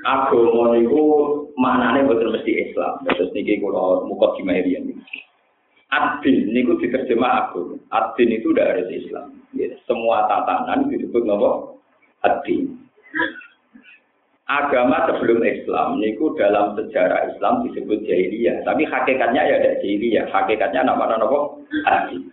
Agama 0.04 0.76
niku 0.76 1.00
maknane 1.56 2.04
boten 2.04 2.28
mesti 2.28 2.52
Islam. 2.68 3.00
Terus 3.08 3.32
niki 3.32 3.56
kula 3.56 4.04
muka 4.04 4.36
ini. 4.36 5.00
Adin 5.88 6.36
niku 6.52 6.76
diterjemah 6.76 7.48
agama. 7.48 7.80
Adin 7.88 8.36
itu 8.36 8.52
udah 8.52 8.76
harus 8.76 8.92
Islam. 8.92 9.40
Ya, 9.56 9.72
semua 9.88 10.28
tatanan 10.28 10.92
disebut 10.92 11.24
nopo 11.24 11.80
adin. 12.20 12.76
Agama 14.50 15.06
sebelum 15.06 15.46
Islam 15.46 16.02
niku 16.02 16.34
dalam 16.34 16.74
sejarah 16.74 17.30
Islam 17.30 17.62
disebut 17.70 18.02
jahiliyah, 18.02 18.66
tapi 18.66 18.82
hakikatnya 18.82 19.46
ya 19.46 19.54
ada 19.62 19.78
jahiliyah. 19.78 20.26
Hakikatnya 20.26 20.90
nama 20.90 21.14
nopo 21.14 21.62
adin. 21.86 22.26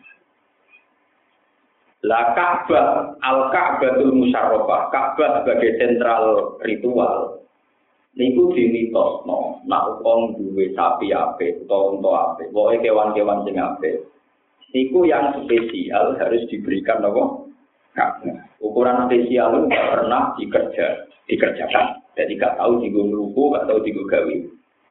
La 2.01 2.33
Ka'bah, 2.33 3.21
Al 3.21 3.53
Ka'batul 3.53 4.17
Musyarrafah, 4.17 4.89
Ka'bah 4.89 5.45
sebagai 5.45 5.77
sentral 5.77 6.57
ritual. 6.65 7.45
Niku 8.17 8.49
dimitosno, 8.49 9.61
nak 9.69 10.01
wong 10.01 10.41
duwe 10.41 10.73
sapi 10.73 11.13
ape 11.13 11.61
utawa 11.61 11.93
unta 11.93 12.09
ape, 12.33 12.49
pokoke 12.49 12.81
kewan-kewan 12.81 13.45
sing 13.45 13.61
ape. 13.61 14.09
Niku 14.73 15.05
yang 15.05 15.37
spesial 15.45 16.17
harus 16.17 16.41
diberikan 16.49 17.05
nopo 17.05 17.45
Ukuran 18.57 19.09
spesial 19.09 19.57
itu 19.57 19.69
pernah 19.69 20.33
dikerja, 20.37 20.87
dikerjakan. 21.29 21.96
Jadi 22.17 22.33
gak 22.33 22.57
tahu 22.57 22.81
di 22.81 22.89
ruku, 22.89 23.53
gak 23.53 23.69
tahu 23.69 23.79
di 23.85 23.93
gawe, 23.93 24.35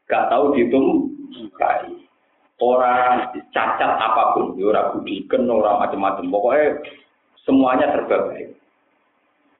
gak 0.06 0.26
tahu 0.30 0.54
ditum 0.54 1.10
kai. 1.58 1.90
Orang 2.56 3.36
cacat 3.52 3.92
apa 4.00 4.32
pun, 4.32 4.56
ya 4.56 4.72
orang 4.72 4.96
budikan, 4.96 5.44
orang 5.44 5.76
macam-macam. 5.76 6.32
Pokoknya 6.32 6.80
semuanya 7.44 7.92
serba 7.92 8.32
baik. 8.32 8.56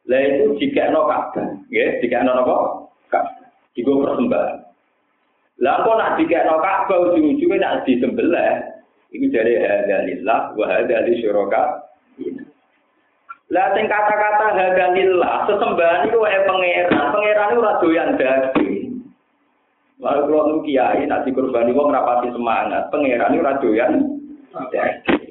Lah 0.06 0.23
itu 0.23 0.56
jika 0.62 0.94
no 0.94 1.04
kabeh, 1.04 1.66
ya, 1.68 1.99
jika 2.00 2.25
no 2.25 2.40
nopo 2.40 2.56
kabeh, 3.11 3.50
jika 3.75 3.90
persembahan. 3.90 4.56
Lah 5.61 5.75
kok 5.82 5.99
nak 5.99 6.14
jika 6.16 6.46
no 6.46 6.56
kabeh 6.62 6.96
ujung-ujungnya 7.11 7.56
nak 7.61 7.85
disembelih, 7.85 8.76
Iku 9.14 9.26
dari 9.30 9.54
hadalillah 9.54 10.58
wa 10.58 10.66
hadali 10.66 11.23
syuraka. 11.23 11.86
Lah 13.47 13.71
sing 13.79 13.87
kata-kata 13.87 14.59
hadalillah 14.59 15.47
sesembahan 15.47 16.11
itu 16.11 16.19
wae 16.19 16.38
pangeran. 16.50 17.15
Pangeran 17.15 17.59
ora 17.59 17.79
doyan 17.79 18.19
daging. 18.19 19.07
Lalu 20.03 20.21
kalau 20.29 20.49
nu 20.50 20.57
kiai 20.67 21.07
nak 21.07 21.25
dikurbani 21.25 21.73
wong 21.73 21.88
rapati 21.95 22.29
semangat, 22.35 22.91
pangeran 22.91 23.33
itu 23.33 23.47
doyan 23.62 23.93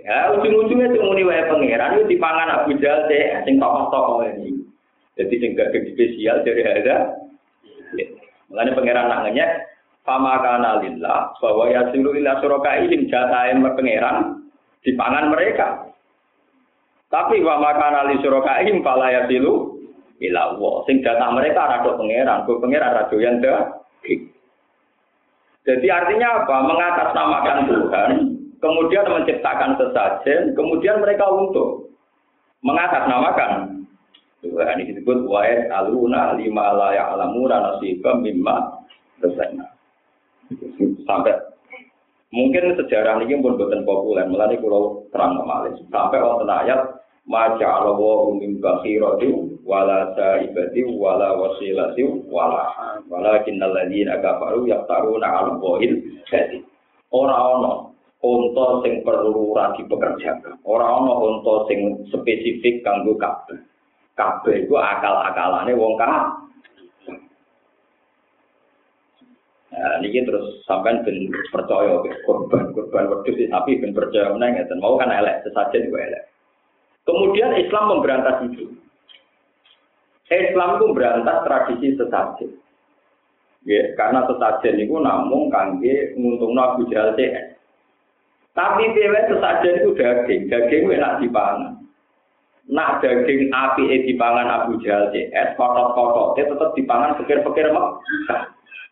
Ya, 0.06 0.30
ujung-ujungnya 0.38 0.94
cuma 0.94 1.12
muni 1.12 1.28
wae 1.28 1.44
pangeran 1.50 1.98
itu 1.98 2.16
dipangan 2.16 2.62
Abu 2.62 2.78
Jahal 2.80 3.10
teh 3.10 3.42
sing 3.44 3.60
tokoh-tokoh 3.60 4.24
ini. 4.24 4.64
Jadi 5.20 5.34
sing 5.42 5.50
gak 5.58 5.74
spesial 5.74 6.46
dari 6.46 6.62
ada. 6.62 7.20
Mengenai 8.48 8.76
pangeran 8.78 9.10
nak 9.10 9.22
ngenyek, 9.26 9.52
Fama 10.06 10.38
kana 10.38 10.86
lillah 10.86 11.34
bahwa 11.42 11.66
yasilu 11.66 12.14
ila 12.14 12.38
surakaihim 12.38 13.10
jatahe 13.10 13.58
pangeran 13.58 14.46
di 14.86 14.94
pangan 14.94 15.34
mereka. 15.34 15.90
Tapi 17.10 17.42
wa 17.46 17.62
makana 17.62 18.10
li 18.10 18.20
surakaihim 18.20 18.82
fala 18.82 19.14
yasilu 19.14 19.78
ila 20.22 20.40
Allah. 20.52 20.76
Sing 20.90 21.02
jatah 21.06 21.30
mereka 21.32 21.70
rada 21.70 21.92
pangeran, 21.96 22.44
ku 22.46 22.58
pangeran 22.60 22.96
rada 22.96 23.16
yang 23.18 23.38
Jadi 25.66 25.88
artinya 25.90 26.46
apa? 26.46 26.58
Mengatasnamakan 26.62 27.60
Tuhan, 27.66 28.12
kemudian 28.62 29.06
menciptakan 29.10 29.74
sesajen, 29.82 30.54
kemudian 30.54 31.02
mereka 31.02 31.26
untuk 31.26 31.90
mengatasnamakan 32.62 33.82
Tuhan. 34.46 34.78
Ini 34.78 34.94
disebut 34.94 35.26
wa'id 35.26 35.66
aluna 35.74 36.38
lima 36.38 36.66
la 36.78 36.90
ya'lamuna 36.94 37.58
nasibam 37.66 38.22
mimma 38.22 38.86
resena 39.26 39.66
sampai 41.10 41.34
mungkin 42.36 42.76
sejarah 42.76 43.24
ini 43.24 43.40
pun 43.40 43.56
bukan 43.56 43.88
populer. 43.88 44.28
Malah 44.28 44.52
ini 44.52 44.60
kalau 44.60 45.08
terang 45.16 45.40
kemarin 45.40 45.80
sampai 45.88 46.20
wonten 46.20 46.52
ayat 46.52 46.80
maja 47.24 47.82
Allah 47.82 48.20
min 48.36 48.60
bakhirati 48.60 49.64
wala 49.64 50.12
saibati 50.14 50.84
wala 50.86 51.40
wasilati 51.40 52.04
wala 52.28 52.68
wala 53.08 53.40
kinnal 53.48 53.72
ladzina 53.72 54.20
kafaru 54.20 54.68
yaftaruna 54.68 55.26
'ala 55.26 55.56
Allahil 55.56 55.96
jadi. 56.28 56.60
Ora 57.16 57.38
ono 57.56 57.96
unta 58.20 58.84
sing 58.84 59.00
perlu 59.08 59.56
ora 59.56 59.72
dipekerjakan 59.80 60.68
ora 60.68 60.86
ono 61.00 61.14
unta 61.24 61.72
sing 61.72 62.04
spesifik 62.12 62.84
kanggo 62.84 63.16
kabeh. 63.16 63.58
Kabeh 64.16 64.68
iku 64.68 64.80
akal-akalane 64.80 65.72
wong 65.76 65.96
kabeh 65.96 66.45
Nah, 69.76 70.00
ini 70.00 70.24
terus 70.24 70.64
sampai 70.64 71.04
ben 71.04 71.28
percaya 71.52 72.00
korban 72.24 72.72
korban 72.72 73.12
sih 73.28 73.52
tapi 73.52 73.76
ben 73.76 73.92
percaya 73.92 74.32
menang 74.32 74.56
ya 74.56 74.64
mau 74.80 74.96
kan 74.96 75.12
elek 75.12 75.44
sesajen 75.44 75.92
juga 75.92 76.00
elek. 76.08 76.24
Kemudian 77.04 77.52
Islam 77.60 77.92
memberantas 77.92 78.40
itu. 78.48 78.72
Islam 80.32 80.80
itu 80.80 80.84
memberantas 80.90 81.44
tradisi 81.44 81.88
sesajen. 82.00 82.56
Ya, 83.68 83.84
karena 84.00 84.24
sesajen 84.32 84.80
itu 84.80 84.96
namun 84.96 85.52
kangge 85.52 86.16
nguntung 86.16 86.56
Abu 86.56 86.88
Jahal. 86.88 87.14
Tapi 88.56 88.84
dewe 88.96 89.20
sesajen 89.28 89.84
itu 89.84 89.92
daging, 90.00 90.42
daging 90.48 90.88
enak 90.88 91.20
dipangan. 91.20 91.84
Nah 92.72 92.98
daging 93.04 93.52
api 93.52 94.08
dipangan 94.08 94.48
Abu 94.48 94.80
Jahal 94.82 95.12
CS, 95.12 95.60
kotot-kototnya 95.60 96.48
tetap 96.48 96.70
dipangan 96.74 97.20
pikir-pikir 97.20 97.76
mak. 97.76 98.00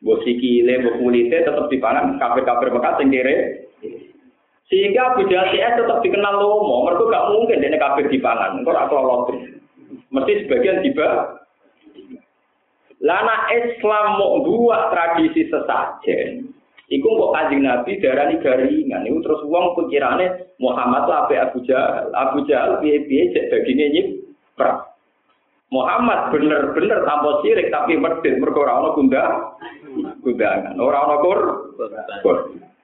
Mbok 0.04 0.20
sikile, 0.28 0.84
mbok 0.84 1.00
kulite 1.00 1.48
tetap 1.48 1.72
dipangan 1.72 2.20
kafir-kafir 2.20 2.76
Mekah 2.76 2.94
sing 3.00 3.08
kere. 3.08 3.36
Sehingga 4.68 5.16
Abu 5.16 5.32
Jahal 5.32 5.54
tetap 5.54 6.04
dikenal 6.04 6.44
lomo, 6.44 6.84
mereka 6.84 7.08
gak 7.08 7.28
mungkin 7.32 7.62
dene 7.64 7.78
kafir 7.80 8.12
dipangan, 8.12 8.60
engko 8.60 8.76
ora 8.76 8.90
kelolot. 8.92 9.32
Mesti 10.12 10.44
sebagian 10.44 10.84
tiba. 10.84 11.40
Lana 13.04 13.38
Islam 13.52 14.06
mau 14.20 14.40
buat 14.44 14.92
tradisi 14.92 15.48
sesajen. 15.52 16.52
Iku 16.88 17.08
kok 17.08 17.34
kanjeng 17.36 17.64
Nabi 17.64 18.00
darani 18.00 18.40
garingan. 18.40 19.08
Iku 19.08 19.18
terus 19.24 19.42
wong 19.48 19.76
pikirane 19.76 20.56
Muhammad 20.60 21.08
lah 21.12 21.28
Abu 21.28 21.64
Jahal. 21.68 22.12
Abu 22.16 22.44
Jahal 22.48 22.80
piye-piye 22.80 23.32
cek 23.36 23.50
dagingnya 23.52 23.88
nyip 23.92 24.08
perang. 24.56 24.94
Muhammad 25.74 26.30
bener-bener 26.30 27.02
tanpa 27.02 27.42
sirik 27.42 27.74
tapi 27.74 27.98
medit 27.98 28.38
mergo 28.38 28.62
ora 28.62 28.94
gundah 28.94 29.58
gundangan. 30.22 30.76
Ora 30.80 30.98
ana 31.06 31.18
kur. 31.22 31.40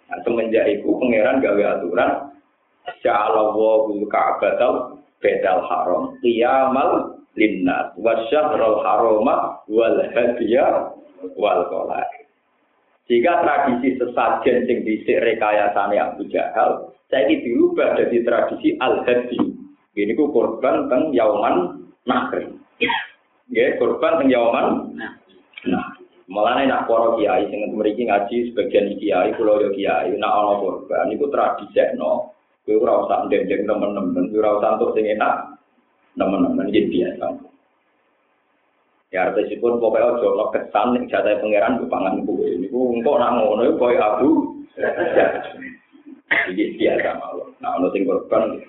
Nah, 0.10 0.18
semenjak 0.26 0.66
iku 0.80 0.98
pangeran 0.98 1.38
gawe 1.42 1.64
aturan 1.78 2.12
Ja'ala 3.06 3.54
wa 3.54 3.86
bil 3.86 4.10
ka'batal 4.10 4.98
bedal 5.22 5.62
haram 5.70 6.18
qiyamal 6.26 7.22
linnas 7.38 7.94
wa 7.94 8.18
syahrul 8.34 8.82
harama 8.82 9.62
wal 9.70 9.98
hadiya 10.10 10.98
wal 11.38 11.62
qalai. 11.70 12.10
Jika 13.06 13.42
tradisi 13.42 13.98
sesajen 13.98 14.66
sing 14.70 14.78
dhisik 14.86 15.18
rekayasane 15.22 15.98
Abu 15.98 16.30
Jahal, 16.30 16.94
saiki 17.10 17.42
dirubah 17.42 17.98
jadi 17.98 18.22
tradisi 18.22 18.78
al-hadi. 18.78 19.38
Ini 19.98 20.14
ku 20.14 20.30
korban 20.30 20.88
teng 20.88 21.12
Yauman 21.12 21.86
Nahr. 22.06 22.38
Nggih, 23.50 23.70
korban 23.82 24.22
teng 24.22 24.30
Yauman 24.30 24.94
Nah, 25.68 25.92
Mulane 26.30 26.70
nak 26.70 26.86
para 26.86 27.18
kiai 27.18 27.50
sing 27.50 27.74
mriki 27.74 28.06
ngaji 28.06 28.54
sebagian 28.54 28.94
kiai 29.02 29.34
kula 29.34 29.66
yo 29.66 29.74
kiai 29.74 30.14
nak 30.14 30.30
ana 30.30 30.62
korban 30.62 31.10
niku 31.10 31.26
tradisekno 31.34 32.38
kowe 32.62 32.74
ora 32.86 33.02
usah 33.02 33.20
ndendeng 33.26 33.66
temen-temen 33.66 34.30
ora 34.38 34.62
usah 34.62 34.78
entuk 34.78 34.94
sing 34.94 35.10
enak 35.10 35.58
temen-temen 36.14 36.70
iki 36.70 36.86
biasa. 36.86 37.34
Ya 39.10 39.34
artisipun 39.34 39.82
pokoknya 39.82 40.22
ojo 40.22 40.38
lo 40.38 40.46
kesan 40.54 40.94
ning 40.94 41.10
jatah 41.10 41.34
pangeran 41.42 41.82
ku 41.82 41.90
pangan 41.90 42.22
kowe 42.22 42.46
niku 42.46 42.78
engko 42.94 43.12
nak 43.18 43.34
ngono 43.34 43.74
koyo 43.82 43.98
abu. 43.98 44.30
Iki 46.54 46.78
biasa 46.78 47.18
mawon. 47.18 47.58
Nah 47.58 47.74
ono 47.82 47.90
sing 47.90 48.06
korban. 48.06 48.62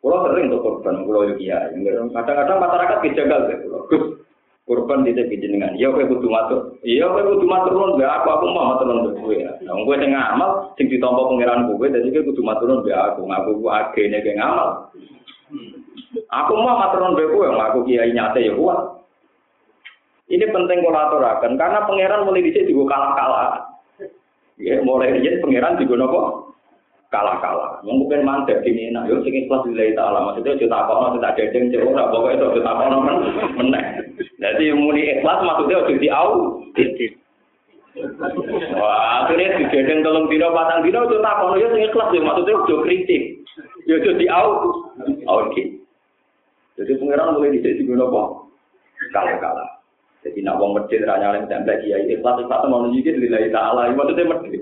Kulo 0.00 0.24
sering 0.24 0.48
untuk 0.48 0.64
korban 0.64 1.04
kulo 1.04 1.28
yo 1.28 1.34
kiai. 1.36 1.68
Kadang-kadang 2.16 2.64
masyarakat 2.64 2.98
kejagal 3.04 3.40
ya 3.52 3.56
kulo. 3.60 4.23
Gus 4.64 4.80
korban 4.80 5.04
di 5.04 5.12
tepi 5.12 5.36
jenengan. 5.36 5.76
Iya 5.76 5.92
kowe 5.92 6.08
kudu 6.08 6.28
matur. 6.32 6.80
Iya 6.80 7.04
kowe 7.12 7.20
kudu 7.20 7.44
matur 7.44 7.76
nuwun 7.76 8.00
aku 8.00 8.28
aku 8.32 8.44
mau 8.48 8.72
matur 8.72 8.88
nuwun 8.88 9.12
kowe 9.20 9.36
ya. 9.36 9.52
Nah 9.60 9.76
kowe 9.76 9.92
sing 10.00 10.08
ngamal 10.08 10.72
sing 10.80 10.88
ditampa 10.88 11.20
pangeran 11.20 11.68
kowe 11.68 11.84
dadi 11.84 12.08
kowe 12.08 12.24
kudu 12.32 12.40
matur 12.40 12.66
nuwun 12.72 12.88
aku. 12.88 13.20
Ngaku 13.28 13.50
ku 13.60 13.68
agene 13.68 14.24
ke 14.24 14.32
ngamal. 14.32 14.88
Aku 16.32 16.52
mau 16.56 16.80
matur 16.80 17.04
nuwun 17.04 17.28
kowe 17.28 17.46
ngaku 17.52 17.78
kiai 17.84 18.16
nyate 18.16 18.40
ya 18.40 18.56
kuat. 18.56 18.80
Ini 20.32 20.48
penting 20.48 20.80
kolaborasi 20.80 21.60
karena 21.60 21.84
pangeran 21.84 22.24
mulai 22.24 22.48
dhisik 22.48 22.64
digo 22.64 22.88
kalah-kalah. 22.88 23.68
Ya, 24.56 24.80
mulai 24.80 25.12
dhisik 25.20 25.44
pangeran 25.44 25.76
digo 25.76 25.92
napa? 26.00 26.48
Kalah-kalah. 27.12 27.84
Mungkin 27.84 28.24
mandek 28.24 28.64
ini 28.64 28.88
nah 28.96 29.04
yo 29.04 29.20
sing 29.20 29.36
ikhlas 29.36 29.68
lillahi 29.68 29.92
taala. 29.92 30.32
Maksudnya 30.32 30.56
yo 30.56 30.66
tak 30.72 30.88
kono 30.88 31.20
tak 31.20 31.36
dedeng 31.36 31.68
cek 31.68 31.84
itu 31.84 32.60
tak 32.64 32.76
kono 32.80 32.96
men 33.04 33.16
meneh. 33.60 33.86
Dadi 34.44 34.76
muni 34.76 35.08
ikhlas 35.08 35.40
maksudnya 35.40 35.80
ojo 35.80 35.94
diau. 35.96 36.28
Wah, 38.76 39.24
akhirnya 39.24 39.56
digedeng 39.56 40.04
tolong 40.04 40.28
dino 40.28 40.52
patang 40.52 40.84
dino 40.84 41.08
itu 41.08 41.16
tak 41.24 41.40
kono 41.40 41.56
sing 41.56 41.80
ikhlas 41.88 42.12
yo 42.12 42.20
maksudnya 42.20 42.60
ojo 42.60 42.74
kritik. 42.84 43.40
Yo 43.88 43.96
ojo 44.04 44.10
diau. 44.20 44.46
Oke. 45.32 45.80
Jadi 46.76 46.92
pangeran 47.00 47.40
mulai 47.40 47.56
dhisik 47.56 47.80
digo 47.80 47.96
napa? 47.96 48.44
Kalah-kalah. 49.16 49.80
Jadi 50.20 50.44
nak 50.44 50.60
wong 50.60 50.76
masjid 50.76 51.00
ra 51.08 51.16
nyalem 51.16 51.48
tembak 51.48 51.80
kiai 51.80 52.04
ikhlas 52.12 52.44
ikhlas 52.44 52.68
mau 52.68 52.84
nunjukin 52.84 53.24
lillahi 53.24 53.48
taala. 53.48 53.96
Maksudnya 53.96 54.28
masjid. 54.28 54.60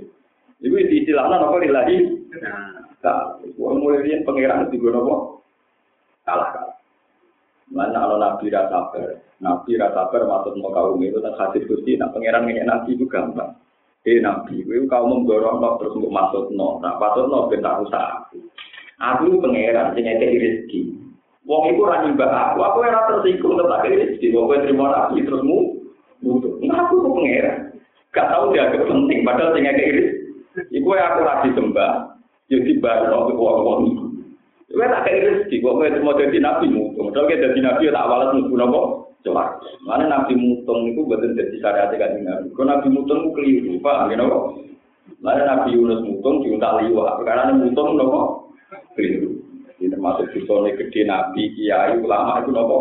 Iku 0.62 0.78
di 0.78 1.02
istilahnya 1.02 1.42
apa 1.42 1.58
lillahi? 1.58 1.96
Nah, 3.02 3.34
wong 3.58 3.82
mulai 3.82 4.06
riyen 4.06 4.22
pangeran 4.22 4.70
digo 4.70 4.94
napa? 4.94 5.42
Kalah-kalah. 6.22 6.81
Mana 7.72 8.04
kalau 8.04 8.20
nabi 8.20 8.52
rasa 8.52 8.68
sabar, 8.68 9.16
nabi 9.40 9.80
rasa 9.80 10.04
sabar 10.04 10.28
maksud 10.28 10.60
mau 10.60 10.76
kaum 10.76 11.00
itu 11.00 11.16
tak 11.24 11.40
hadis 11.40 11.64
gusti, 11.64 11.96
nah 11.96 12.12
pangeran 12.12 12.44
ini 12.44 12.60
nabi 12.68 12.92
itu 12.92 13.08
gampang. 13.08 13.56
Eh 14.04 14.20
nabi, 14.20 14.60
itu 14.60 14.84
kau 14.92 15.08
mendorong 15.08 15.56
no, 15.56 15.80
terus 15.80 15.96
untuk 15.96 16.12
masuk 16.12 16.52
no, 16.52 16.76
nah 16.84 17.00
masuk 17.00 17.32
no 17.32 17.48
tak 17.48 17.80
usah 17.80 18.04
aku. 18.20 18.44
Aku 19.00 19.40
pangeran 19.40 19.96
ngekek 19.96 20.36
rezeki. 20.36 20.80
Wong 21.48 21.72
ora 21.80 22.04
nyembah 22.04 22.52
aku, 22.52 22.60
aku 22.60 22.76
ora 22.84 23.08
tersinggung 23.08 23.56
tetapi 23.56 23.88
rezeki, 24.04 24.26
wong 24.36 24.44
kowe 24.52 24.58
terima 24.60 24.86
nabi 24.92 25.24
terus 25.24 25.40
mu 25.40 25.80
butuh. 26.20 26.52
Nah 26.68 26.76
aku 26.86 27.00
kok 27.00 27.14
pangeran. 27.16 27.58
Gak 28.12 28.28
tahu 28.28 28.52
dia 28.52 28.68
penting, 28.68 29.24
padahal 29.24 29.56
ngekek 29.56 29.90
rezeki. 29.96 30.76
Iku 30.76 30.88
aku 30.92 31.18
ora 31.24 31.40
disembah, 31.40 31.92
yo 32.52 32.60
dibarno 32.68 33.32
ke 33.32 33.32
wong-wong. 33.32 33.80
Kowe 34.68 34.86
tak 34.92 35.04
kei 35.08 35.24
rezeki, 35.24 35.62
kok 35.62 35.72
kowe 35.78 35.88
mau 36.02 36.18
dadi 36.18 36.36
nabi 36.42 36.66
mutung. 36.68 36.81
Padahal 37.12 37.28
kowe 37.28 37.42
dadi 37.45 37.61
nabi 37.61 37.92
tak 37.92 38.09
walas 38.09 38.33
mlebu 38.33 38.54
napa? 38.57 38.81
Coba. 39.21 39.45
Mana 39.85 40.09
nabi 40.09 40.33
mutung 40.33 40.88
niku 40.88 41.04
mboten 41.04 41.37
dadi 41.37 41.61
syariat 41.61 41.92
kan 41.92 42.16
nabi. 42.25 42.49
Kok 42.57 42.64
nabi 42.64 42.88
mutung 42.88 43.28
ku 43.28 43.37
keliru, 43.37 43.76
paham 43.85 44.09
ya 44.09 44.16
napa? 44.16 44.57
Mana 45.21 45.45
nabi 45.45 45.76
Yunus 45.76 46.00
mutung 46.09 46.40
diuntal 46.40 46.81
liwat, 46.81 47.21
perkara 47.21 47.52
mutung 47.52 48.00
napa? 48.00 48.49
Keliru. 48.96 49.44
Ini 49.77 49.92
termasuk 49.92 50.33
disone 50.33 50.72
gede 50.72 51.05
nabi, 51.05 51.53
kiai, 51.53 52.01
ulama 52.01 52.40
itu 52.40 52.48
napa? 52.48 52.79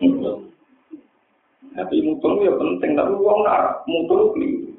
Mutung. 0.00 0.48
Tapi 1.76 1.96
mutung 2.08 2.40
ya 2.40 2.56
penting, 2.56 2.96
tapi 2.96 3.12
uang 3.20 3.38
nak 3.44 3.84
mutung 3.84 4.32
keliru. 4.32 4.72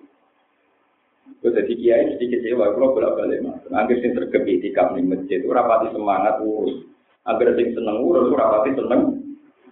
Gue 1.45 1.53
jadi 1.53 1.73
kiai 1.77 2.03
mesti 2.09 2.25
kecewa, 2.25 2.73
kalau 2.73 2.97
bolak 2.97 3.21
balik 3.21 3.45
mas. 3.45 3.61
Angger 3.69 4.01
sing 4.01 4.17
tergepi 4.17 4.65
di 4.65 4.73
masjid, 5.05 5.45
ora 5.45 5.61
rapati 5.61 5.93
semangat 5.93 6.41
urus. 6.41 6.89
Angger 7.27 7.51
sing 7.59 7.75
seneng 7.75 7.99
urus, 8.05 8.31
ora 8.31 8.59
rapati 8.59 8.77
seneng 8.77 9.19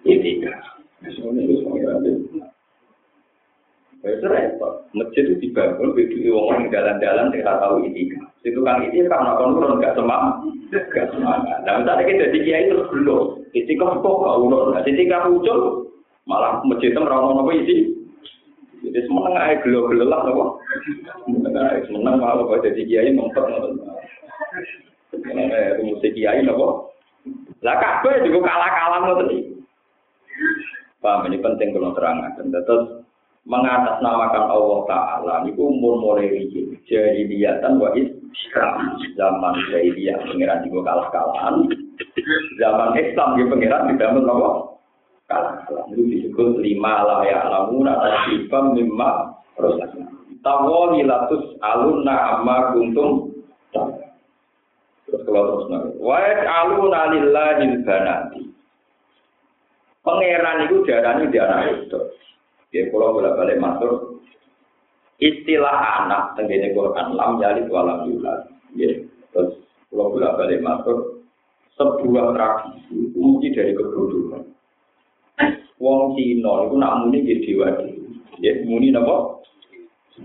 itu 0.07 0.43
semuanya 1.15 1.99
ada. 1.99 2.11
Ya 4.05 4.23
repot. 4.23 4.87
Masjid 4.95 5.27
itu 5.27 5.49
dibangun, 5.49 5.91
begitu 5.91 6.31
orang 6.31 6.71
jalan-jalan 6.71 7.33
tidak 7.33 7.59
tahu 7.59 7.83
itikaf. 7.83 8.29
Situ 8.39 8.61
kan 8.63 8.79
itu 8.85 9.03
karena 9.09 9.35
kon 9.35 9.57
urun 9.59 9.83
gak 9.83 9.99
semangat, 9.99 10.47
gak 10.93 11.11
semangat. 11.11 11.59
Nah 11.67 11.83
misalnya 11.83 12.07
kita 12.07 12.31
jadi 12.31 12.39
kiai 12.45 12.69
terus 12.71 12.87
belum, 12.93 13.43
itikaf 13.51 13.99
kok 13.99 14.17
gak 14.23 14.37
urun. 14.39 14.71
Nah 14.77 14.81
itikaf 14.85 15.27
muncul, 15.27 15.91
malah 16.23 16.63
masjid 16.63 16.93
itu 16.93 17.01
merawat 17.03 17.35
apa 17.35 17.51
isi. 17.57 17.77
Jadi 18.85 18.99
semeneng 19.09 19.35
aja 19.35 19.59
gelo-gelo 19.65 20.05
lah, 20.07 20.21
nopo. 20.23 20.45
Semeneng 21.89 22.21
kalau 22.21 22.61
jadi 22.63 22.81
kiai 22.87 23.11
ngompet 23.11 23.43
ngotot. 23.43 23.71
Semeneng 25.11 25.51
aja 25.51 25.81
musik 25.83 26.15
kiai 26.15 26.45
nopo. 26.45 26.86
Lah 27.65 27.75
kabeh 27.81 28.21
juga 28.27 28.47
kalah-kalah 28.47 28.99
ngotot 29.03 29.29
iki. 29.33 29.57
Paham 31.01 31.29
ini 31.29 31.37
penting 31.41 31.73
kalau 31.73 31.93
terangkan. 31.97 32.37
Terus 32.37 33.05
mengatasnamakan 33.47 34.45
Allah 34.51 34.79
Taala 34.91 35.33
niku 35.47 35.71
umur 35.71 36.03
mulai 36.03 36.45
jadi 36.83 37.21
liatan 37.23 37.79
wa 37.79 37.95
Islam 37.95 38.99
zaman 39.15 39.55
jahiliyah 39.71 40.19
pangeran 40.27 40.67
juga 40.67 40.91
kalah-kalahan 40.91 41.55
zaman 42.59 42.91
Islam 42.99 43.39
dia 43.39 43.47
pangeran 43.47 43.81
tidak 43.95 44.09
nopo 44.19 44.49
kalah-kalah. 45.31 45.87
Itu 45.95 46.03
disebut 46.11 46.59
lima 46.59 46.93
lah 47.07 47.19
ya 47.23 47.39
lamuna 47.47 47.95
tasifam 48.03 48.75
mimma 48.75 49.39
prosesnya. 49.55 50.11
Tawali 50.43 51.07
latus 51.07 51.55
alunna 51.63 52.15
amma 52.37 52.75
kuntum 52.75 53.31
Terus 55.07 55.23
kalau 55.23 55.41
terus 55.47 55.65
nanti, 55.71 55.89
wa 56.03 56.19
aluna 56.19 57.01
lillahil 57.15 57.75
banati. 57.87 58.43
Pangeran 60.03 60.67
itu 60.67 60.83
diarani 60.83 61.31
di 61.31 61.37
anak 61.39 61.87
itu. 61.87 61.99
Ya 62.75 62.91
kalau 62.91 63.15
boleh 63.15 63.31
balik 63.39 63.59
masuk 63.63 64.23
istilah 65.19 66.03
anak 66.03 66.35
tenggine 66.35 66.75
Quran 66.75 67.15
lam 67.15 67.39
yalid 67.39 67.67
walam 67.71 68.07
yulad. 68.07 68.51
Ya, 68.75 69.03
terus 69.31 69.63
kalau 69.87 70.11
boleh 70.11 70.31
balik 70.35 70.59
masuk 70.63 71.23
sebuah 71.79 72.35
tradisi 72.35 73.15
uji 73.15 73.47
dari 73.55 73.71
kebodohan. 73.71 74.43
Wong 75.77 76.17
Cina 76.17 76.65
itu 76.65 76.75
nak 76.75 76.95
muni 77.05 77.21
di 77.21 77.35
dewa 77.45 77.69
Ya, 78.41 78.53
muni 78.65 78.93
napa? 78.93 79.41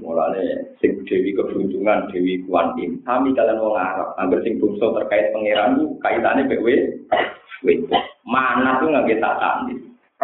Mulane 0.00 0.72
sing 0.81 1.05
dewi 1.05 1.37
keberuntungan, 1.37 2.09
dewi 2.09 2.40
Kuan 2.48 2.72
Im. 2.81 3.05
Kami 3.05 3.37
kalian 3.37 3.61
wong 3.61 3.76
Arab, 3.76 4.16
agar 4.16 4.40
sing 4.40 4.57
bungsu 4.57 4.88
terkait 4.96 5.33
pangeran 5.37 5.76
itu 5.76 5.87
kaitannya 6.00 6.48
BW. 6.48 6.66
Mana 8.24 8.81
tuh 8.81 8.88
nggak 8.88 9.09
kita 9.12 9.31
tadi? 9.37 9.74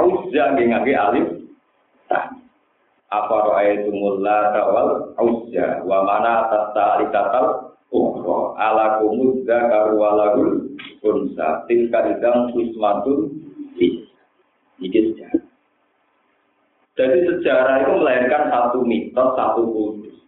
Auza 0.01 0.45
nggak 0.57 0.89
alif. 0.89 1.27
Apa 3.09 3.37
roa 3.41 3.65
itu 3.65 3.89
mulla 3.89 4.53
tawal 4.53 5.17
auza 5.17 5.81
wa 5.81 6.05
mana 6.05 6.45
tata 6.53 7.01
alikatal 7.01 7.73
ukro 7.89 8.53
ala 8.61 9.01
kumudza 9.01 9.65
karwalagul 9.73 10.77
unsa 11.01 11.65
tilka 11.65 12.05
idang 12.05 12.53
kusmatun 12.53 13.33
Iki 14.79 15.01
sejarah. 15.11 15.48
Jadi 16.99 17.19
sejarah 17.31 17.87
itu 17.87 17.93
melahirkan 17.95 18.51
satu 18.51 18.83
mitos, 18.83 19.31
satu 19.39 19.63
kultus. 19.71 20.19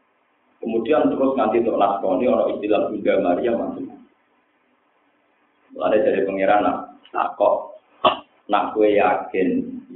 Kemudian 0.62 1.11
terus 1.11 1.35
nanti 1.35 1.59
untuk 1.66 1.83
naskoni 1.83 2.30
orang 2.30 2.54
istilah 2.54 2.87
Bunda 2.87 3.14
Maria 3.18 3.52
masuk. 3.59 3.90
Ada 5.80 5.98
dari 5.98 6.22
pangeran 6.22 6.66
nak 7.11 7.28
kok 7.35 7.83
nak 8.46 8.76
gue 8.76 9.00
yakin 9.02 9.48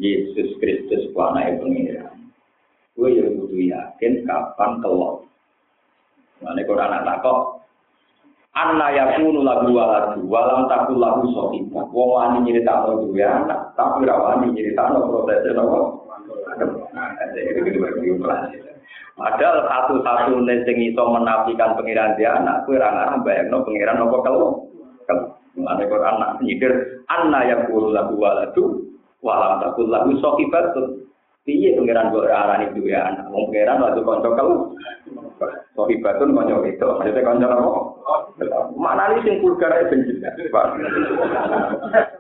Yesus 0.03 0.59
Kristus 0.59 1.15
anak 1.15 1.63
pangeran. 1.63 2.33
Gue 2.99 3.23
yang 3.23 3.39
butuh 3.39 3.61
yakin 3.61 4.27
kapan 4.27 4.71
kelok. 4.83 5.31
Mana 6.43 6.63
Quran 6.67 6.91
anak 6.91 7.23
kok 7.23 7.63
Anna 8.55 8.95
yakunu 8.95 9.43
lagu 9.43 9.75
waladu 9.75 10.31
walam 10.31 10.71
takul 10.71 11.03
lagu 11.03 11.27
sohiba. 11.35 11.91
Wong 11.91 12.09
wani 12.15 12.47
nyeritakno 12.47 13.03
duwe 13.03 13.27
anak, 13.27 13.75
tapi 13.75 14.07
ra 14.07 14.15
wani 14.15 14.55
nyeritakno 14.55 15.11
prosesnya 15.11 15.59
nopo. 15.59 16.04
Padahal 19.15 19.59
satu-satu 19.71 20.43
sing 20.43 20.77
iso 20.91 21.03
menafikan 21.07 21.79
pengiran 21.79 22.19
dia 22.19 22.35
anak, 22.35 22.67
kue 22.67 22.75
orang 22.75 23.23
bayang 23.23 23.47
no 23.47 23.63
pengiran 23.63 24.03
nopo 24.03 24.19
kalau 24.27 24.67
Mengenai 25.55 25.87
Quran 25.87 26.19
nak 26.19 26.43
nyikir, 26.43 26.73
anna 27.07 27.47
yang 27.47 27.71
kulu 27.71 27.95
lagu 27.95 28.19
waladu, 28.19 28.91
walam 29.23 29.63
takul 29.63 29.87
lagu 29.87 30.11
sohibatun. 30.19 31.07
Piye 31.45 31.77
pengiran 31.77 32.09
gue 32.09 32.25
arah 32.27 32.57
itu 32.65 32.89
ya 32.89 33.05
anak, 33.13 33.29
mau 33.29 33.47
pengiran 33.53 33.85
waktu 33.85 34.01
konco 34.03 34.33
kalau 34.33 34.57
sohibatun 35.79 36.35
konco 36.35 36.65
itu, 36.67 36.83
maksudnya 36.83 37.21
konco 37.23 37.47
apa? 37.47 37.63
Mana 38.75 39.13
nih 39.13 39.23
sing 39.23 39.35
vulgar 39.45 39.71
itu 39.77 39.93
benci 39.93 40.13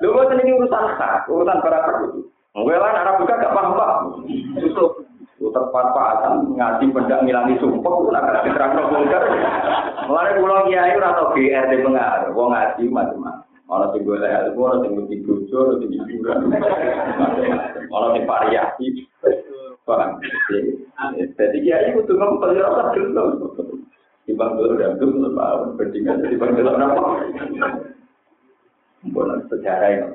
Lu 0.04 0.12
ini 0.14 0.52
urusan 0.54 0.84
hak, 0.94 1.26
urusan 1.26 1.58
para 1.64 2.04
itu. 2.04 2.20
Gue 2.54 2.78
lah 2.78 2.94
arah 2.94 3.18
buka 3.18 3.34
gak 3.34 3.50
paham 3.50 3.74
paham. 3.74 4.02
terpapatan 5.54 6.54
ngaji 6.54 6.84
pendak 6.90 7.22
ngilangi 7.22 7.58
sumpah 7.62 7.92
itu 7.94 8.10
nak 8.10 8.24
kasih 8.30 8.52
terang 8.54 8.72
vulgar. 8.90 9.22
Mulai 10.06 10.36
pulau 10.38 10.66
kiai 10.66 10.94
ora 10.98 11.14
tau 11.14 11.30
GR 11.34 11.64
di 11.70 11.78
pengaruh, 11.82 12.30
wong 12.34 12.48
ngaji 12.50 12.82
macam-macam. 12.90 13.46
Ono 13.64 13.86
sing 13.96 14.04
golek 14.04 14.28
ilmu, 14.28 14.60
ono 14.60 14.76
sing 14.84 14.90
mesti 14.92 15.16
bojo, 15.24 15.56
ono 15.56 15.72
sing 15.80 15.88
hiburan. 15.94 16.38
Ono 17.88 18.06
sing 18.12 18.22
variasi. 18.28 18.86
Paham? 19.84 20.16
Jadi 21.16 21.58
kiai 21.60 21.94
kudu 21.94 22.12
ngomong 22.16 22.38
kalau 22.38 22.70
ora 22.70 22.84
gelo. 22.94 23.24
Timbang 24.24 24.56
dulu 24.56 24.80
dan 24.80 24.96
dulu 24.96 25.36
tahun 25.36 25.76
berdingan 25.76 26.24
timbang 26.24 26.56
dulu 26.56 26.70
apa? 26.72 27.02
Bukan 29.04 29.40
sejarah 29.52 29.88
yang 29.92 30.08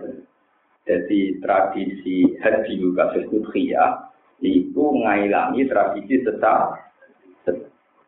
jadi 0.89 1.37
tradisi 1.37 2.33
haji 2.41 2.81
kasus 2.97 3.29
udhiyah 3.29 4.09
itu 4.41 4.83
ngailangi 5.05 5.69
tradisi 5.69 6.25
sesat. 6.25 6.89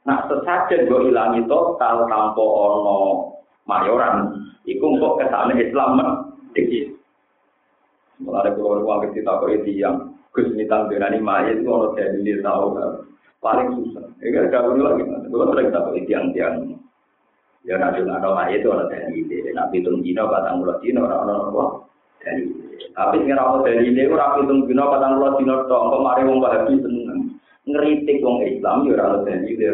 Nah, 0.01 0.25
sesajen 0.25 0.89
gue 0.89 1.13
ilangi 1.13 1.45
total 1.45 2.09
tanpa 2.09 2.41
ono 2.41 3.29
mayoran, 3.69 4.33
itu 4.65 4.81
kok 4.81 5.17
ke 5.21 5.25
sana 5.29 5.53
Islam 5.53 6.01
dikit. 6.57 6.97
Mulai 8.17 8.49
kalau 8.57 8.81
uang 8.81 9.13
kita 9.13 9.29
kok 9.29 9.49
itu 9.53 9.81
yang 9.85 10.17
Gus 10.33 10.49
Mitang 10.57 10.89
berani 10.89 11.21
mayat 11.21 11.61
itu 11.61 11.69
ono 11.69 11.93
dalil 11.93 12.37
tahu 12.41 12.65
paling 13.45 13.77
susah. 13.77 14.05
Ya 14.25 14.41
kan 14.41 14.45
kalau 14.49 14.73
lagi, 14.73 15.05
kalau 15.05 15.45
sering 15.53 15.69
tahu 15.69 15.93
itu 15.97 16.09
yang 16.09 16.25
yang 16.33 16.55
ya 17.61 17.77
nanti 17.77 18.01
ada 18.01 18.29
mayat 18.33 18.65
itu 18.65 18.73
ono 18.73 18.89
dalil. 18.89 19.29
Nabi 19.53 19.77
tunjino 19.85 20.23
batang 20.33 20.65
mulut 20.65 20.81
jino 20.81 21.05
orang-orang. 21.05 21.90
Tapi 22.91 23.15
ngira 23.23 23.41
apa 23.41 23.65
dari 23.65 23.87
ini, 23.87 24.05
ora 24.05 24.37
pitung 24.37 24.67
dino, 24.67 24.91
patang 24.91 25.17
puluh 25.17 25.33
dino, 25.41 25.65
tok, 25.65 25.81
kok 25.89 26.03
mari 26.03 26.21
wong 26.27 26.43
bahagia 26.43 26.77
seneng. 26.83 27.39
Ngeritik 27.61 28.25
wong 28.25 28.41
Islam, 28.45 28.85
ya 28.85 28.99
ora 28.99 29.21
dari 29.25 29.47
ini. 29.47 29.65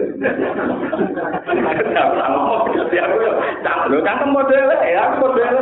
Lho, 3.87 3.97
cangkem 4.03 4.29
model 4.31 4.63
ya, 4.83 5.07
aku 5.07 5.15
model 5.23 5.55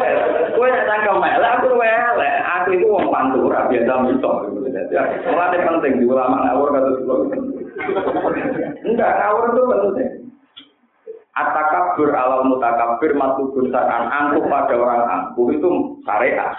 Kowe 0.54 0.68
nek 0.68 0.88
cangkem 0.90 1.22
elek, 1.22 1.54
aku 1.58 1.68
elek. 1.80 2.36
Aku 2.44 2.70
itu 2.76 2.86
wong 2.86 3.08
pantura, 3.10 3.70
biasa 3.70 3.94
mitok. 4.06 4.38
Mulai 5.26 5.58
penting, 5.64 5.94
di 6.02 6.06
ulama 6.06 6.38
ngawur 6.50 6.70
kata 6.74 6.90
Enggak, 8.86 9.12
ngawur 9.20 9.44
itu 9.52 9.62
penting. 9.70 10.25
Atakabur 11.36 12.16
alam 12.16 12.48
mutakabir 12.48 13.12
matubun 13.12 13.68
sakan 13.68 14.08
angkuh 14.08 14.48
pada 14.48 14.72
orang 14.80 15.04
angkuh 15.04 15.52
itu 15.52 16.00
syariat. 16.08 16.56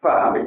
Paham 0.00 0.40
ya? 0.40 0.44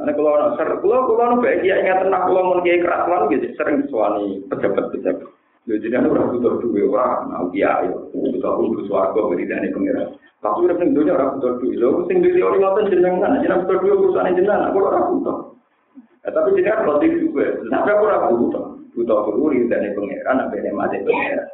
Kalau 0.00 0.38
nak 0.38 0.54
ser, 0.54 0.70
kalau 0.80 1.10
kalau 1.10 1.34
nak 1.34 1.42
baik 1.42 1.66
ya 1.66 1.82
ingat 1.82 2.06
tenang 2.06 2.30
kalau 2.30 2.46
mau 2.46 2.62
kiai 2.62 2.78
keras 2.78 3.26
gitu 3.26 3.46
sering 3.58 3.84
suami 3.90 4.38
pejabat 4.48 4.86
pejabat. 4.94 5.28
Lho 5.68 5.76
jadi 5.76 6.00
aku 6.00 6.14
ora 6.16 6.24
butuh 6.32 6.52
duwe 6.62 6.82
ora 6.88 7.26
mau 7.28 7.52
kiai, 7.52 7.90
butuh 7.92 8.48
aku 8.48 8.60
butuh 8.72 8.84
swarga 8.88 9.20
beri 9.28 9.44
dane 9.44 9.68
pengiran. 9.74 10.16
Tapi 10.40 10.64
udah 10.64 10.76
ning 10.80 10.96
dunya 10.96 11.12
ora 11.12 11.36
butuh 11.36 11.60
duwe. 11.60 11.74
Lho 11.76 12.08
sing 12.08 12.24
duwe 12.24 12.40
ora 12.40 12.56
ngoten 12.56 12.88
jenengan, 12.88 13.44
jenengan 13.44 13.68
butuh 13.68 13.76
duwe 13.84 13.92
urusane 13.98 14.38
jenengan, 14.38 14.72
aku 14.72 14.78
ora 14.80 15.00
butuh. 15.04 15.36
Ya, 16.24 16.28
tapi 16.32 16.48
jenengan 16.56 16.80
kalau 16.86 16.96
duwe, 17.02 17.46
sampai 17.68 17.92
aku 17.92 18.04
ora 18.08 18.18
butuh. 18.32 18.64
buta 19.00 19.16
kuri 19.32 19.64
dan 19.72 19.88
yang 19.88 19.96
pengiran 19.96 20.44
apa 20.44 20.54
yang 20.60 20.76
mati 20.76 21.00
pengiran 21.00 21.48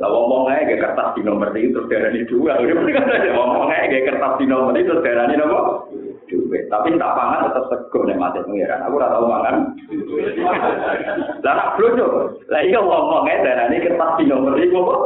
lah 0.00 0.08
ngomong 0.08 0.48
aja 0.48 0.64
kayak 0.64 0.80
kertas 0.80 1.12
di 1.12 1.20
nomor 1.28 1.52
itu 1.52 1.76
terus 1.76 1.88
darah 1.92 2.08
ini 2.08 2.24
dua 2.24 2.56
udah 2.56 2.76
kan 2.88 3.04
aja 3.20 3.30
ngomong 3.36 3.68
aja 3.68 3.84
kayak 3.84 4.06
kertas 4.08 4.32
di 4.40 4.44
nomor 4.48 4.72
itu 4.72 4.88
terus 4.88 5.04
darah 5.04 5.24
ini 5.28 5.36
nopo 5.36 5.60
dua 6.24 6.58
tapi 6.72 6.88
tak 6.96 7.12
pangan 7.20 7.44
tetap 7.52 7.64
segum 7.68 8.02
nih 8.08 8.16
mati 8.16 8.40
pengiran 8.40 8.80
aku 8.80 8.96
rasa 8.96 9.18
mangan. 9.20 9.56
Lah 11.44 11.52
nak 11.52 11.76
lucu 11.76 12.06
lah 12.48 12.62
iya 12.64 12.80
ngomong 12.80 13.28
aja 13.28 13.44
darah 13.44 13.66
ini 13.68 13.84
kertas 13.84 14.12
di 14.16 14.24
nomor 14.24 14.56
itu 14.56 14.72
nopo 14.72 14.96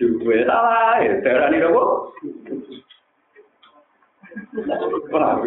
dua 0.00 0.36
salah 0.48 1.04
darah 1.20 1.46
ini 1.52 1.58
nopo 1.60 1.82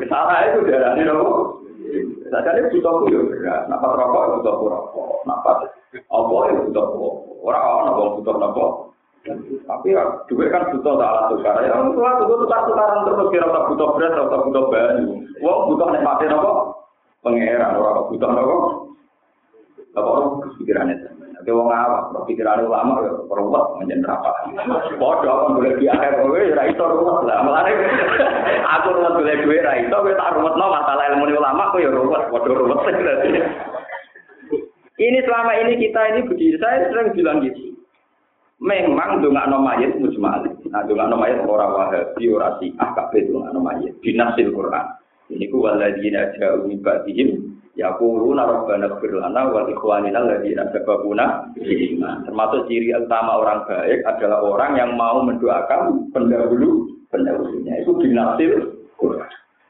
salah 0.06 0.38
itu 0.54 0.60
darah 0.70 0.92
ini 0.94 1.04
nopo 1.10 1.66
nopo? 1.88 2.28
Sakjane 2.28 2.70
butuh 2.72 2.94
ku 3.00 3.06
yo 3.08 3.20
beras, 3.32 3.64
napa 3.72 3.88
rokok 3.96 4.24
butuh 4.40 4.54
rokok, 4.60 5.10
napa 5.24 5.52
apa 6.12 6.36
ya 6.52 6.54
butuh 6.68 6.86
ora 7.44 7.60
ana 7.60 7.92
wong 7.96 8.10
butuh 8.20 8.36
napa. 8.36 8.66
Tapi 9.68 9.92
ya 9.92 10.04
duwe 10.32 10.48
kan 10.48 10.72
butuh 10.72 10.94
salah 11.00 11.28
tukar. 11.32 11.60
Ya 11.64 11.76
tua 11.76 12.12
tuku 12.20 12.34
tukar 12.48 12.60
tukaran 12.68 13.04
terus 13.08 13.28
kira 13.32 13.48
tak 13.52 13.66
butuh 13.72 13.88
beras 13.96 14.14
atau 14.16 14.44
butuh 14.48 14.64
banyu. 14.72 15.08
Wong 15.44 15.60
butuh 15.72 15.88
nek 15.92 16.04
mati 16.04 16.26
napa? 16.28 16.52
Pangeran 17.24 17.80
ora 17.80 18.02
butuh 18.08 18.30
napa? 18.32 18.56
Apa 19.98 20.08
orang 20.14 20.46
kepikirannya 20.46 21.07
Tapi 21.48 21.56
wong 21.56 21.72
awak, 21.72 22.12
pikiran 22.28 22.68
ulama 22.68 23.08
ya 23.08 23.24
peruwet 23.24 23.80
menjadi 23.80 24.04
apa? 24.12 24.52
Bodoh 25.00 25.48
kan 25.48 25.56
boleh 25.56 25.80
di 25.80 25.88
akhir 25.88 26.20
kowe 26.20 26.36
ya 26.36 26.60
itu 26.68 26.84
ruwet 26.84 27.24
lah. 27.24 27.40
Mulane 27.40 27.72
aku 28.76 28.88
ruwet 28.92 29.16
boleh 29.16 29.36
duwe 29.48 29.64
ra 29.64 29.80
iso 29.80 29.96
kowe 29.96 30.12
tak 30.12 30.36
ruwetno 30.36 30.66
masalah 30.68 31.08
ilmu 31.08 31.32
ulama 31.32 31.72
kowe 31.72 31.80
ya 31.80 31.88
ruwet, 31.88 32.28
bodoh 32.36 32.52
ruwet. 32.52 32.84
Ini 35.08 35.24
selama 35.24 35.56
ini 35.56 35.80
kita 35.80 36.02
ini 36.10 36.28
begini, 36.28 36.58
saya 36.60 36.90
sering 36.92 37.16
bilang 37.16 37.40
gitu. 37.40 37.80
Memang 38.60 39.24
dongakno 39.24 39.64
mayit 39.64 39.96
mujmal. 40.04 40.44
Nah 40.68 40.84
dongakno 40.84 41.16
mayit 41.16 41.48
ora 41.48 41.70
wahabi 41.72 42.28
ora 42.28 42.60
syiah 42.60 42.92
kabeh 42.92 43.24
dongakno 43.24 43.64
mayit. 43.64 43.96
Binasil 44.04 44.52
Quran. 44.52 44.98
Ini 45.28 45.46
ku 45.52 45.60
waladina 45.64 46.32
ja'u 46.40 46.68
min 46.68 46.80
ba'dihim 46.80 47.58
Yaquluna 47.78 48.42
rabbana 48.42 48.90
ighfir 48.90 49.22
lana 49.22 49.54
wa 49.54 49.70
ikhwanina 49.70 50.18
alladziina 50.18 50.66
sabaquna 50.74 51.54
iman. 51.62 52.26
Termasuk 52.26 52.66
ciri 52.66 52.90
utama 52.98 53.38
orang 53.38 53.70
baik 53.70 54.02
adalah 54.02 54.42
orang 54.42 54.82
yang 54.82 54.98
mau 54.98 55.22
mendoakan 55.22 56.10
pendahulu 56.10 56.90
pendahulunya. 57.14 57.86
Itu 57.86 57.94
binasil 58.02 58.74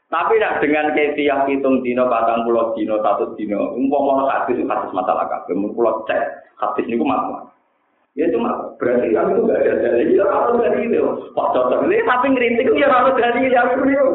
Tapi 0.08 0.40
nak 0.40 0.64
dengan 0.64 0.96
kefiah 0.96 1.44
hitung 1.44 1.84
dino, 1.84 2.08
patang 2.08 2.48
pulau 2.48 2.72
dino, 2.72 2.96
satu 3.04 3.36
dino, 3.36 3.76
umpama 3.76 4.24
hadis 4.24 4.56
itu 4.56 4.64
hadis 4.64 4.88
masalah 4.96 5.28
kabeh, 5.28 5.52
pulau 5.76 6.00
cek 6.08 6.48
hadis 6.56 6.88
niku 6.88 7.04
masalah. 7.04 7.52
Ya 8.16 8.24
cuma 8.32 8.72
berarti 8.80 9.12
kan 9.12 9.36
itu 9.36 9.44
gak 9.44 9.68
ada 9.68 9.72
dalil, 9.84 10.16
ya 10.16 10.24
harus 10.24 10.64
dari 10.64 10.88
itu. 10.88 11.28
Pak 11.36 11.48
cocok 11.52 11.84
ini, 11.84 12.00
tapi 12.08 12.26
ngerintik 12.32 12.72
ya 12.72 12.88
harus 12.88 13.20
dari 13.20 13.52
yang 13.52 13.68
itu. 13.84 14.08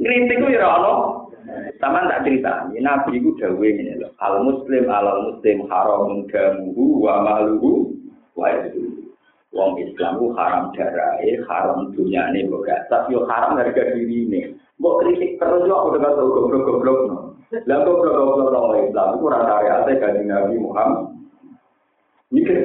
Ngerintik 0.00 0.38
ya 0.50 0.66
harus 0.66 1.30
Sama 1.80 2.06
tak 2.06 2.28
cerita, 2.28 2.68
Nabi 2.68 3.18
itu 3.18 3.32
dawe 3.40 3.64
ini 3.64 3.98
loh. 3.98 4.12
Al 4.20 4.44
muslim 4.44 4.86
al 4.86 5.08
muslim 5.32 5.66
haram 5.66 6.28
damuhu 6.28 7.00
wa 7.02 7.24
maluhu 7.24 7.90
wa 8.36 8.46
itu. 8.54 9.10
Wong 9.50 9.82
Islam 9.82 10.22
itu 10.22 10.30
haram 10.38 10.70
darahnya, 10.78 11.42
haram 11.50 11.90
dunia 11.90 12.30
ini, 12.30 12.46
tapi 12.86 13.18
haram 13.18 13.58
harga 13.58 13.82
diri 13.98 14.30
ini. 14.30 14.40
Mbok 14.78 15.02
kritik 15.02 15.42
terus 15.42 15.66
yo 15.66 15.74
aku 15.74 15.98
dengar 15.98 16.14
goblok-goblok 16.14 16.98
no. 17.10 17.16
Lah 17.66 17.78
goblok-goblok 17.82 18.54
orang 18.54 18.86
Islam 18.86 19.08
itu 19.18 19.26
rasa 19.26 19.54
ate 19.58 19.92
kanjeng 19.98 20.30
Nabi 20.30 20.54
Muhammad. 20.54 21.18
Mikir. 22.30 22.62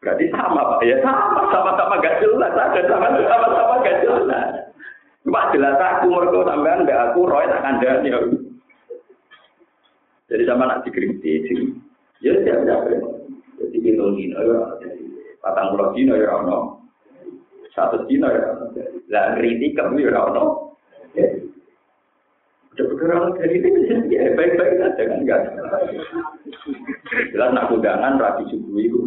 Berarti 0.00 0.32
sama 0.32 0.64
Pak 0.64 0.82
ya, 0.88 0.96
sama 1.04 1.44
sama-sama 1.52 2.00
gak 2.00 2.24
jelas, 2.24 2.56
ada 2.56 2.80
sama-sama 2.88 3.84
gak 3.84 4.00
jelas. 4.00 4.69
Cuma 5.20 5.52
jelas 5.52 5.76
aku 5.76 6.08
mereka 6.08 6.48
sampean 6.48 6.88
mbak 6.88 7.12
aku 7.12 7.28
roy 7.28 7.44
tak 7.44 7.60
kandani. 7.60 8.08
Jadi 10.30 10.42
sama 10.46 10.64
nak 10.70 10.86
dikritik, 10.86 11.50
ya 12.22 12.32
siap 12.46 12.62
siap. 12.62 12.80
Jadi 13.58 13.76
kita 13.82 14.06
dino 14.14 14.38
ya, 14.40 14.60
patang 15.42 15.74
pulau 15.74 15.90
dino 15.90 16.14
ya 16.14 16.30
ono, 16.38 16.86
satu 17.74 18.06
dino 18.06 18.30
ya. 18.30 18.48
Lah 19.10 19.34
kritik 19.36 19.74
kamu 19.74 20.06
ya 20.06 20.22
ono. 20.30 20.72
Udah 22.70 22.84
bergerak 22.86 23.42
dari 23.42 23.58
itu 23.58 23.68
ya 24.14 24.30
baik-baik 24.38 24.78
saja 24.78 25.02
kan 25.02 25.18
enggak. 25.20 25.40
Jelas 27.34 27.50
nak 27.50 27.74
undangan 27.74 28.22
rapi 28.22 28.46
subuh 28.48 28.78
itu. 28.78 28.98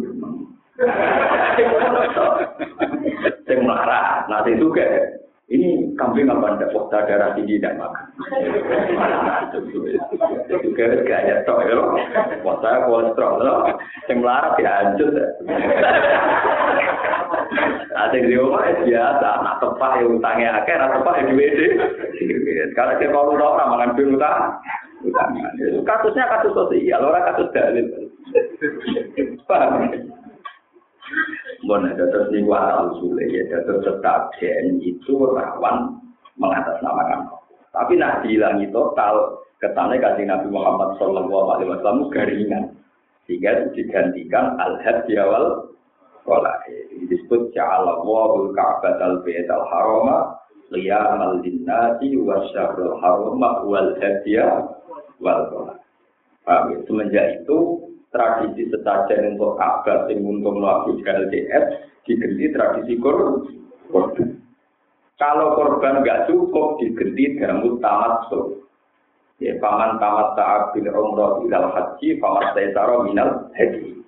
Saya 3.48 3.60
marah, 3.64 4.28
nanti 4.28 4.60
kayak 4.60 5.23
ini 5.54 5.94
kambing 5.94 6.26
apa 6.26 6.58
ndak 6.58 6.74
wah 6.74 6.90
darah 6.90 7.30
tinggi 7.38 7.62
tidak 7.62 7.78
makan. 7.78 8.04
Juga 10.50 10.86
gaya 11.06 11.46
tok 11.46 11.62
ya 11.62 11.72
loh. 11.78 11.94
Saya 12.58 12.82
kolesterol 12.90 13.38
loh. 13.38 13.70
Yang 14.10 14.18
melarat 14.18 14.58
ya 14.58 14.70
hancur. 14.82 15.14
Ada 17.94 18.18
di 18.18 18.34
rumah 18.34 18.66
biasa, 18.82 19.28
nak 19.46 19.62
tepak 19.62 20.02
ya 20.02 20.04
utangnya 20.10 20.48
akhir, 20.58 20.82
nak 20.82 20.92
tepak 20.98 21.14
ya 21.14 21.22
duit 21.30 21.54
Sekarang 22.74 22.98
kita 22.98 23.14
kalau 23.14 23.38
orang 23.38 23.70
makan 23.70 23.94
duit 23.94 24.18
utang, 24.18 24.58
kasusnya 25.86 26.26
kasus 26.26 26.52
sosial, 26.58 27.06
orang 27.06 27.26
kasus 27.30 27.48
dalil. 27.54 27.86
Paham? 29.46 29.94
Bon, 31.64 31.84
terus 31.84 32.28
ini 32.32 32.48
asal 32.48 32.96
sulit 33.00 33.28
ya, 33.28 33.60
terus 33.64 33.84
gen 34.40 34.80
itu 34.80 35.12
rawan 35.16 36.00
mengatasnamakan 36.36 37.28
Tapi 37.72 37.98
nah 37.98 38.20
dihilangi 38.22 38.70
total, 38.70 39.42
kesannya 39.58 39.98
kasih 39.98 40.24
Nabi 40.30 40.48
Muhammad 40.52 40.94
Shallallahu 41.00 41.48
Alaihi 41.56 41.70
Wasallam 41.74 42.12
garingan, 42.12 42.64
sehingga 43.26 43.72
digantikan 43.74 44.54
al-had 44.60 45.08
di 45.10 45.18
awal 45.18 45.74
sekolah. 46.22 46.54
Disebut 47.10 47.50
Ja'ala 47.52 48.00
wa'ul 48.00 48.54
ka'bat 48.54 48.96
al-bayt 49.02 49.50
al-harama 49.50 50.38
liyamal 50.72 51.42
linnati 51.44 52.16
wa 52.16 52.40
syahrul 52.52 52.96
harama 53.02 53.60
wal 53.66 53.92
hadiya 54.00 54.70
wal 55.20 55.42
sholat. 55.52 55.78
Ya? 56.48 56.78
Semenjak 56.88 57.26
itu 57.44 57.83
tradisi 58.14 58.70
sesajen 58.70 59.34
untuk 59.34 59.58
Ka'bah 59.58 60.06
sing 60.06 60.22
untuk 60.22 60.54
melakukan 60.54 61.26
LDS 61.26 61.64
diganti 62.06 62.46
tradisi 62.54 62.94
korban. 63.02 64.38
Kalau 65.18 65.58
korban 65.58 66.06
nggak 66.06 66.30
cukup 66.30 66.78
diganti 66.78 67.34
dalam 67.42 67.66
tamat 67.82 68.30
so. 68.30 68.62
Ya, 69.42 69.58
paman 69.58 69.98
tamat 69.98 70.38
taat 70.38 70.70
bil 70.78 70.86
umroh 70.94 71.42
ilal 71.42 71.74
haji, 71.74 72.22
paman 72.22 72.54
taisaro 72.54 73.02
minal 73.02 73.50
haji. 73.58 73.98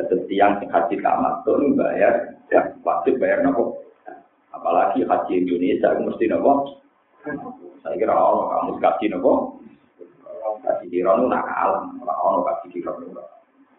Seperti 0.00 0.40
yang 0.40 0.56
haji 0.64 0.96
tamat 1.04 1.44
tuh 1.44 1.60
bayar, 1.76 2.40
ya 2.48 2.72
wajib 2.80 3.20
bayar 3.20 3.44
nopo. 3.44 3.84
Apalagi 4.48 5.04
haji 5.04 5.44
Indonesia 5.44 5.92
mesti 6.00 6.24
nopo. 6.24 6.80
Saya 7.84 8.00
kira 8.00 8.16
orang 8.16 8.48
kamu 8.48 8.72
kasih 8.80 9.08
nopo. 9.12 9.60
Kasih 10.62 10.88
diron 10.88 11.28
nakal, 11.28 11.90
orang 12.00 12.46
kasih 12.48 12.80
diron 12.80 13.12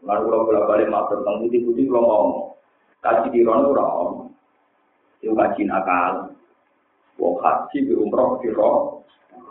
Lalu 0.03 0.23
kalau 0.27 0.47
bolak 0.47 0.67
balik 0.67 0.91
matur 0.91 1.23
tentang 1.23 1.47
putih 1.47 1.59
putih 1.63 1.83
kalau 1.87 2.03
ngomong, 2.03 2.45
kaji 2.99 3.27
di 3.31 3.39
rono 3.47 3.69
rom, 3.71 4.11
itu 5.23 5.31
kaji 5.31 5.61
nakal, 5.63 6.35
wong 7.15 7.35
haji 7.39 7.77
di 7.87 7.93
umroh 7.95 8.35
di 8.43 8.51
roh 8.51 8.99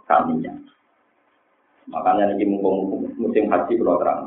kaminya. 0.04 0.52
Makanya 1.88 2.36
ini 2.36 2.44
mumpung 2.52 3.08
musim 3.16 3.48
haji 3.48 3.80
kalau 3.80 3.96
terang, 3.96 4.20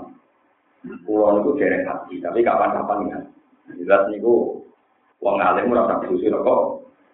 pulau 1.05 1.45
itu 1.45 1.61
derek 1.61 1.85
haji, 1.85 2.17
tapi 2.17 2.41
kapan-kapan 2.41 3.09
ya. 3.13 3.19
Jelas 3.77 4.09
niku 4.09 4.61
wong 5.21 5.37
alim 5.41 5.69
ora 5.73 5.89
tak 5.89 6.09
susu 6.09 6.29
kok 6.33 6.61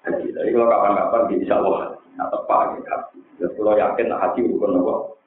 haji. 0.07 0.27
Tapi 0.31 0.49
kalau 0.55 0.71
kapan-kapan 0.71 1.21
bisa 1.35 1.55
wah, 1.59 1.91
nah 2.15 2.31
tepat 2.31 2.79
haji. 2.87 3.19
Terus 3.35 3.51
kalau 3.59 3.75
yakin 3.75 4.07
haji 4.07 4.39
bukan 4.55 4.71
nopo. 4.79 5.20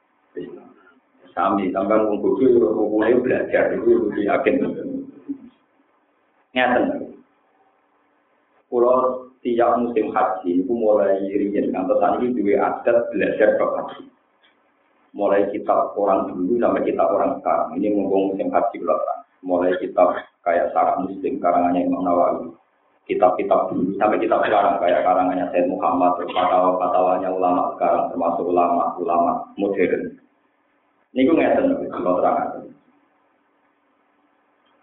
Sami, 1.35 1.67
sampai 1.75 1.99
wong 1.99 2.23
bodoh 2.23 2.87
mulai 2.95 3.11
belajar 3.19 3.75
itu 3.75 4.07
lebih 4.07 4.23
yakin. 4.23 4.55
Ngeten. 6.55 6.83
Pulau 8.71 9.27
tiap 9.43 9.75
musim 9.83 10.15
haji 10.15 10.63
itu 10.63 10.71
mulai 10.71 11.19
riyen 11.27 11.75
ngantos 11.75 11.99
ini 12.23 12.39
dua 12.39 12.55
adat 12.71 13.11
belajar 13.11 13.59
bab 13.59 13.71
haji. 13.83 14.07
Mulai 15.11 15.51
kitab 15.51 15.91
orang 15.99 16.31
dulu 16.31 16.55
sampai 16.55 16.87
kitab 16.87 17.11
orang 17.11 17.43
sekarang. 17.43 17.69
Ini 17.83 17.87
ngomong 17.99 18.31
musim 18.31 18.47
haji 18.55 18.75
belakang. 18.79 19.19
Mulai 19.43 19.75
kitab 19.83 20.15
kayak 20.39 20.71
Sarah 20.71 21.03
Muslim 21.03 21.43
karangannya 21.43 21.83
Imam 21.83 22.07
Nawawi. 22.07 22.47
Kitab-kitab 23.11 23.75
dulu 23.75 23.91
sampai 23.99 24.23
kitab 24.23 24.39
sekarang 24.47 24.79
kayak 24.79 25.03
karangannya 25.03 25.45
Said 25.51 25.67
Muhammad, 25.67 26.15
terus 26.17 26.31
fatwa-fatwanya 26.33 27.29
ulama 27.29 27.75
sekarang 27.75 28.09
termasuk 28.09 28.49
ulama-ulama 28.49 29.45
modern 29.61 30.24
Niku 31.15 31.31
ngeten 31.31 31.79
kalau 31.95 32.19
terang. 32.19 32.67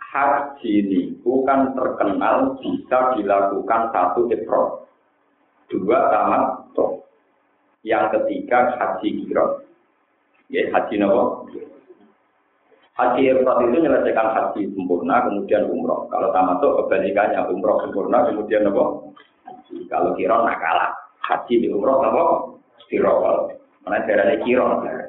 Haji 0.01 0.73
niku 0.89 1.45
kan 1.45 1.77
terkenal 1.77 2.57
bisa 2.61 3.17
dilakukan 3.17 3.93
satu 3.93 4.29
ifrod, 4.33 4.89
dua 5.69 6.09
tamat 6.09 6.73
toh. 6.73 7.05
Yang 7.85 8.17
ketiga 8.17 8.77
haji 8.81 9.29
kirot. 9.29 9.69
Ya 10.49 10.73
haji 10.73 11.01
nopo. 11.01 11.49
Haji 12.97 13.21
ifrod 13.29 13.57
itu 13.69 13.77
menyelesaikan 13.77 14.29
haji 14.33 14.61
sempurna 14.73 15.29
kemudian 15.29 15.69
umroh. 15.69 16.09
Kalau 16.09 16.33
tamat 16.33 16.65
toh 16.65 16.81
kebalikannya 16.81 17.45
umroh 17.49 17.81
sempurna 17.85 18.25
kemudian 18.29 18.69
nopo. 18.69 19.17
Kalau 19.89 20.17
kirot 20.17 20.49
nak 20.49 20.61
kalah. 20.61 20.93
Haji 21.29 21.61
di 21.61 21.69
umroh 21.69 22.01
nopo. 22.05 22.25
Kirot. 22.89 23.53
Mana 23.85 24.05
daerahnya 24.05 24.45
kirot. 24.45 25.02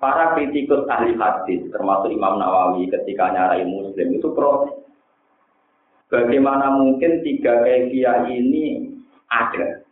Para 0.00 0.32
kritikus 0.32 0.88
ahli 0.88 1.12
hadis, 1.12 1.68
termasuk 1.68 2.08
Imam 2.08 2.40
Nawawi 2.40 2.88
ketika 2.88 3.36
nyarai 3.36 3.68
Muslim 3.68 4.16
itu 4.16 4.32
protes. 4.32 4.80
Bagaimana 6.08 6.72
mungkin 6.72 7.20
tiga 7.20 7.60
kefiah 7.60 8.24
ini 8.24 8.96
ada? 9.28 9.84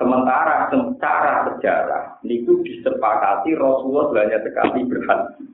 Sementara 0.00 0.72
secara 0.72 1.52
sejarah 1.52 2.18
itu 2.24 2.64
disepakati 2.64 3.54
Rasulullah 3.54 4.10
banyak 4.10 4.40
sekali 4.42 4.80
berhaji. 4.88 5.44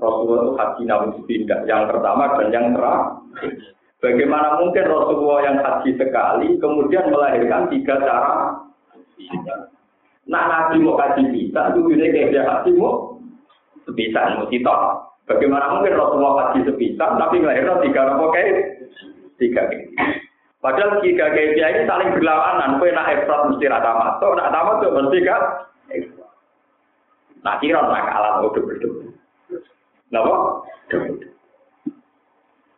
Rasulullah 0.00 0.40
itu 0.40 0.52
haji 0.56 0.82
namun 0.86 1.10
pindah 1.26 1.60
yang 1.68 1.90
pertama 1.90 2.40
dan 2.40 2.48
yang 2.54 2.66
terakhir. 2.72 3.52
Bagaimana 4.00 4.62
mungkin 4.62 4.84
Rasulullah 4.88 5.40
yang 5.44 5.58
haji 5.60 5.90
sekali 5.98 6.48
kemudian 6.56 7.12
melahirkan 7.12 7.68
tiga 7.68 8.00
cara 8.00 8.64
Nah 10.30 10.42
nabi 10.46 10.78
mau 10.78 10.94
kaji 10.94 11.26
bisa, 11.34 11.74
itu 11.74 11.90
ini 11.90 12.14
kayak 12.14 12.30
dia 12.30 12.46
haji 12.46 12.70
mau 12.78 13.18
sebisa, 13.82 14.38
mau 14.38 14.46
kita. 14.46 14.70
Bagaimana 15.26 15.74
mungkin 15.74 15.98
Rasulullah 15.98 16.54
kaji 16.54 16.70
sebisa, 16.70 17.18
tapi 17.18 17.42
melahirkan 17.42 17.82
tiga 17.82 18.14
nopo 18.14 18.30
kayak 18.30 18.86
tiga. 19.42 19.66
Padahal 20.62 21.02
tiga 21.02 21.34
dia 21.34 21.66
ini 21.74 21.82
saling 21.90 22.14
berlawanan. 22.14 22.78
Kue 22.78 22.94
nak 22.94 23.10
efrat 23.10 23.50
mesti 23.50 23.66
rata 23.66 23.90
masuk, 23.90 24.38
nak 24.38 24.52
tamat 24.54 24.74
tuh 24.78 24.94
mesti 24.94 25.18
kan. 25.26 25.42
Nah 27.42 27.54
kira 27.58 27.80
nak 27.82 28.06
kalah 28.06 28.32
udah 28.46 28.62
berdua. 28.62 29.10
Napa? 30.14 30.34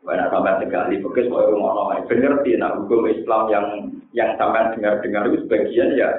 Banyak 0.03 0.31
sampai 0.35 0.59
sekali, 0.67 0.95
bekas 0.99 1.31
mau 1.31 1.47
nama. 1.47 2.03
Bener 2.11 2.43
sih, 2.43 2.59
nah 2.59 2.75
hukum 2.75 3.07
Islam 3.07 3.43
yang 3.53 3.67
yang 4.13 4.35
sampai 4.37 4.75
dengar-dengar 4.75 5.31
itu 5.31 5.47
sebagian 5.47 5.95
ya 5.95 6.11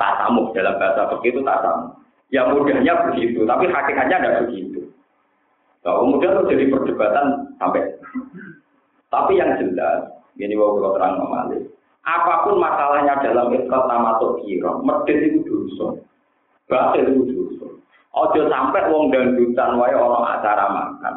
tasamu 0.00 0.48
dalam 0.56 0.80
bahasa 0.80 1.12
begitu 1.12 1.44
tasamu. 1.44 1.92
Ya 2.32 2.48
mudahnya 2.48 3.10
begitu, 3.10 3.44
tapi 3.44 3.68
hakikatnya 3.68 4.22
tidak 4.22 4.38
begitu. 4.48 4.80
Nah, 5.82 5.98
kemudian 5.98 6.36
itu 6.36 6.42
jadi 6.54 6.64
perdebatan 6.70 7.26
sampai. 7.58 7.82
Tapi 9.10 9.32
yang 9.34 9.58
jelas, 9.58 10.06
ini 10.38 10.54
mau 10.54 10.78
kalau 10.78 10.94
terang 10.94 11.18
memalik. 11.18 11.66
Apa 12.06 12.46
pun 12.46 12.62
masalahnya 12.62 13.18
dalam 13.20 13.52
ikhlas 13.52 13.84
nama 13.90 14.16
kira, 14.40 14.72
medit 14.86 15.18
itu 15.20 15.42
dosa. 15.42 16.00
Batil 16.70 17.04
itu 17.12 17.22
dosa. 17.34 17.66
Ojo 18.14 18.40
sampai 18.46 18.88
wong 18.88 19.10
dangdutan 19.10 19.76
wae 19.76 19.92
orang 19.92 20.38
acara 20.38 20.66
makan. 20.70 21.14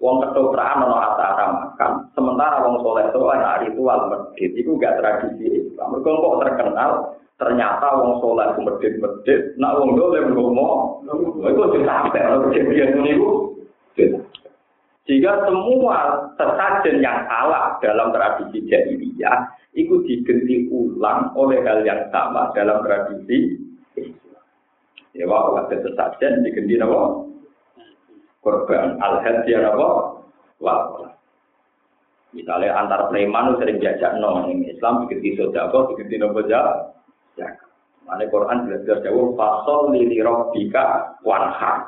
Wong 0.00 0.24
ketoprak 0.24 0.76
ono 0.80 0.96
acara 0.96 1.44
makan. 1.52 1.90
Sementara 2.12 2.64
wong 2.64 2.84
soleh 2.84 3.08
soleh 3.12 3.40
ritual 3.64 4.08
medit 4.12 4.52
itu 4.56 4.70
gak 4.80 5.00
tradisi 5.00 5.44
Islam. 5.64 6.00
Kok 6.00 6.40
terkenal 6.44 7.19
ternyata 7.40 7.96
wong 7.96 8.20
soleh 8.20 8.52
ku 8.52 8.60
medit-medit, 8.60 9.56
nak 9.56 9.80
wong 9.80 9.96
dolim 9.96 10.36
ngomo, 10.36 11.00
itu 11.08 11.56
sudah 11.56 11.82
sampai 11.88 12.20
kalau 12.20 12.44
kejadian 12.52 13.00
ini 13.00 13.12
Jika 15.08 15.48
semua 15.48 16.28
sesajen 16.36 17.00
yang 17.00 17.24
salah 17.26 17.80
dalam 17.80 18.12
tradisi 18.12 18.62
jahiliyah 18.68 19.48
itu 19.72 20.04
diganti 20.04 20.68
ulang 20.68 21.32
oleh 21.34 21.64
hal 21.64 21.82
yang 21.82 22.06
sama 22.12 22.52
dalam 22.52 22.84
tradisi. 22.84 23.56
Ya, 25.16 25.26
wah, 25.26 25.58
ada 25.58 25.74
sesajen 25.80 26.44
diganti 26.46 26.78
apa? 26.78 27.26
Korban 28.44 29.00
al-hadiyah 29.02 29.74
apa? 29.74 29.88
Wah, 30.62 31.10
Misalnya 32.30 32.78
antar 32.78 33.10
preman 33.10 33.58
sering 33.58 33.82
diajak 33.82 34.14
no, 34.22 34.46
Islam 34.46 35.08
diganti 35.08 35.34
sodako, 35.34 35.90
diganti 35.90 36.14
nopo 36.22 36.46
zakat. 36.46 36.99
Mane 38.08 38.24
Quran 38.32 38.66
jelas-jelas 38.66 39.04
jauh 39.06 39.36
fasol 39.38 39.94
lili 39.94 40.18
robbika 40.20 41.14
wanha. 41.22 41.86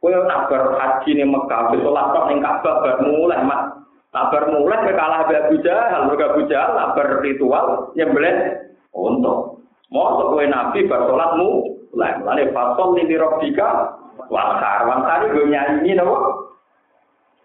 Kowe 0.00 0.08
nak 0.24 0.48
berhaji 0.48 1.12
ning 1.12 1.28
Mekah, 1.28 1.76
wis 1.76 1.84
salat 1.84 2.06
tok 2.16 2.26
ning 2.32 2.40
Ka'bah 2.40 2.80
bar 2.80 2.96
mulai 3.04 3.44
mak 3.44 3.62
Kabar 4.10 4.50
mulai 4.50 4.90
ke 4.90 4.92
kalah 4.98 5.22
Abu 5.22 5.62
Jahal, 5.62 6.10
mereka 6.10 6.34
Abu 6.34 6.42
Jahal 6.50 6.74
kabar 6.74 7.22
ritual 7.22 7.94
nyembelih 7.94 8.58
untuk. 8.90 9.62
Mau 9.94 10.18
kowe 10.18 10.42
nabi 10.50 10.90
bar 10.90 11.06
salatmu 11.06 11.48
mulai 11.94 12.18
mulai 12.18 12.50
fasol 12.50 12.98
ini 12.98 13.14
robika 13.14 14.00
wakar 14.26 14.86
wakar 14.90 15.30
gue 15.30 15.46
nyanyi 15.46 15.94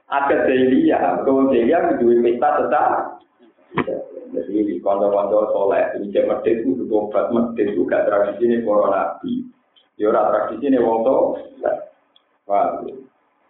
ada 0.06 0.46
delia, 0.46 1.26
kalau 1.26 1.50
delia 1.50 1.98
dua 1.98 2.14
pesta 2.22 2.50
tetap. 2.62 2.88
Jadi 4.56 4.80
konco-konco 4.80 5.52
soleh, 5.52 6.00
ini 6.00 6.16
cek 6.16 6.32
medit 6.32 6.64
itu 6.64 6.88
obat 6.88 7.28
medit 7.36 7.76
itu 7.76 7.84
gak 7.84 8.08
tradisi 8.08 8.48
ini 8.48 8.64
para 8.64 8.88
nabi. 8.88 9.44
Ya 10.00 10.16
ora 10.16 10.32
tradisi 10.32 10.72
ini 10.72 10.80
wong 10.80 11.04
to. 11.04 11.18
Wah, 12.48 12.80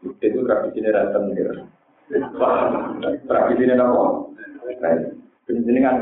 medit 0.01 0.29
itu 0.33 0.41
tradisi 0.41 0.81
ini 0.81 0.89
ranten 0.89 1.23
ya. 1.37 1.53
Tradisi 3.29 3.61
ini 3.61 3.73
apa? 3.77 4.05
Ini 5.45 5.79
kan 5.85 5.95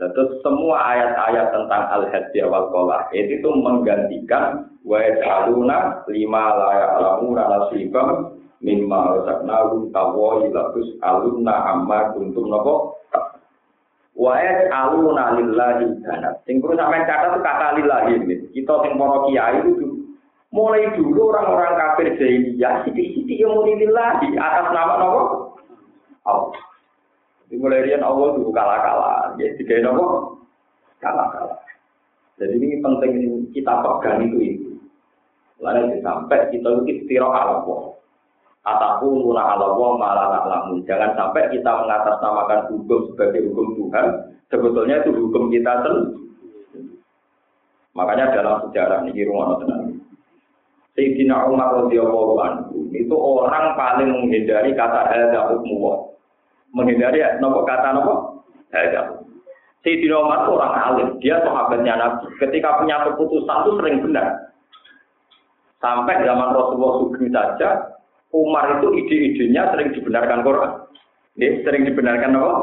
Terus 0.00 0.40
semua 0.40 0.80
ayat-ayat 0.96 1.52
tentang 1.52 1.84
al-hadiyah 1.92 2.48
wal 2.48 2.72
kolah 2.72 3.04
itu 3.12 3.44
menggantikan 3.44 4.64
wa 4.80 4.96
yaj'aluna 4.96 6.08
lima 6.08 6.44
la 6.56 6.70
ya'lamuna 6.72 7.42
nasibam 7.44 8.40
mimma 8.64 9.20
razaqnahu 9.20 9.92
tawa 9.92 10.48
ilatus 10.48 10.96
alunna 11.04 11.52
amma 11.52 12.16
kuntum 12.16 12.48
napa 12.48 12.96
wa 14.20 14.36
yaj'aluna 14.36 15.40
lillahi 15.40 15.88
danat 16.04 16.44
sing 16.44 16.60
perlu 16.60 16.76
sampean 16.76 17.08
kata 17.08 17.32
tuh 17.32 17.40
kata 17.40 17.80
lillahi 17.80 18.20
kita 18.52 18.74
sing 18.84 18.92
para 19.00 19.18
kiai 19.24 19.64
itu 19.64 20.04
mulai 20.52 20.92
dulu 20.92 21.32
orang-orang 21.32 21.78
kafir 21.80 22.12
jahiliyah 22.20 22.84
sithik-sithik 22.84 23.38
yang 23.40 23.56
muni 23.56 23.80
lillahi 23.80 24.28
atas 24.36 24.68
nama 24.76 25.00
napa 25.00 25.22
Allah 26.28 26.68
Dimulai 27.50 27.82
rian 27.82 28.06
Allah 28.06 28.38
itu 28.38 28.46
kalah-kalah, 28.54 29.34
ya 29.34 29.50
tiga 29.58 29.82
nopo 29.82 30.38
kalah-kalah. 31.02 31.58
Jadi 32.38 32.62
ini 32.62 32.78
penting 32.78 33.12
kita 33.50 33.74
pegang 33.82 34.22
itu 34.22 34.38
itu. 34.38 34.70
Lalu 35.58 35.98
sampai 35.98 36.46
kita 36.54 36.86
istirahat 36.86 37.42
ala 37.50 37.66
Allah. 37.66 37.80
Ataku 38.60 39.24
mula 39.24 39.56
ala 39.56 39.72
Allah 39.72 39.90
malah 39.96 40.26
nak 40.28 40.44
lamun. 40.44 40.84
Jangan 40.84 41.16
sampai 41.16 41.48
kita 41.48 41.70
mengatasnamakan 41.80 42.60
hukum 42.68 43.00
sebagai 43.12 43.48
hukum 43.48 43.72
Tuhan. 43.80 44.06
Sebetulnya 44.52 45.00
itu 45.00 45.10
hukum 45.16 45.48
kita 45.48 45.72
sendiri. 45.80 46.20
Makanya 47.96 48.36
dalam 48.36 48.68
sejarah 48.68 49.02
ini 49.08 49.26
rumah 49.26 49.58
tenang. 49.58 49.98
Sayyidina 50.94 51.48
Umar 51.48 51.86
radhiyallahu 51.86 52.34
anhu 52.42 52.90
itu 52.92 53.14
orang 53.14 53.78
paling 53.78 54.10
menghindari 54.10 54.74
kata 54.74 55.08
ada 55.08 55.54
hukum 55.54 56.10
menghindari 56.70 57.22
ya, 57.22 57.38
nopo 57.42 57.66
kata 57.66 57.96
nopo 57.96 58.44
ada. 58.70 59.24
Sayyidina 59.80 60.16
Umar 60.20 60.44
itu 60.44 60.50
orang 60.54 60.74
alim, 60.76 61.08
dia 61.24 61.40
sahabatnya 61.40 61.94
Nabi. 61.96 62.28
Ketika 62.36 62.78
punya 62.78 63.00
keputusan 63.08 63.58
itu 63.64 63.70
sering 63.80 63.96
benar. 64.04 64.28
Sampai 65.80 66.20
zaman 66.20 66.52
Rasulullah 66.52 67.00
Sugeng 67.00 67.32
saja, 67.32 67.89
Umar 68.30 68.78
itu 68.78 68.88
ide-idenya 68.94 69.74
sering 69.74 69.90
dibenarkan 69.94 70.46
Quran. 70.46 70.72
Ini 71.38 71.66
sering 71.66 71.82
dibenarkan 71.86 72.36
apa? 72.38 72.54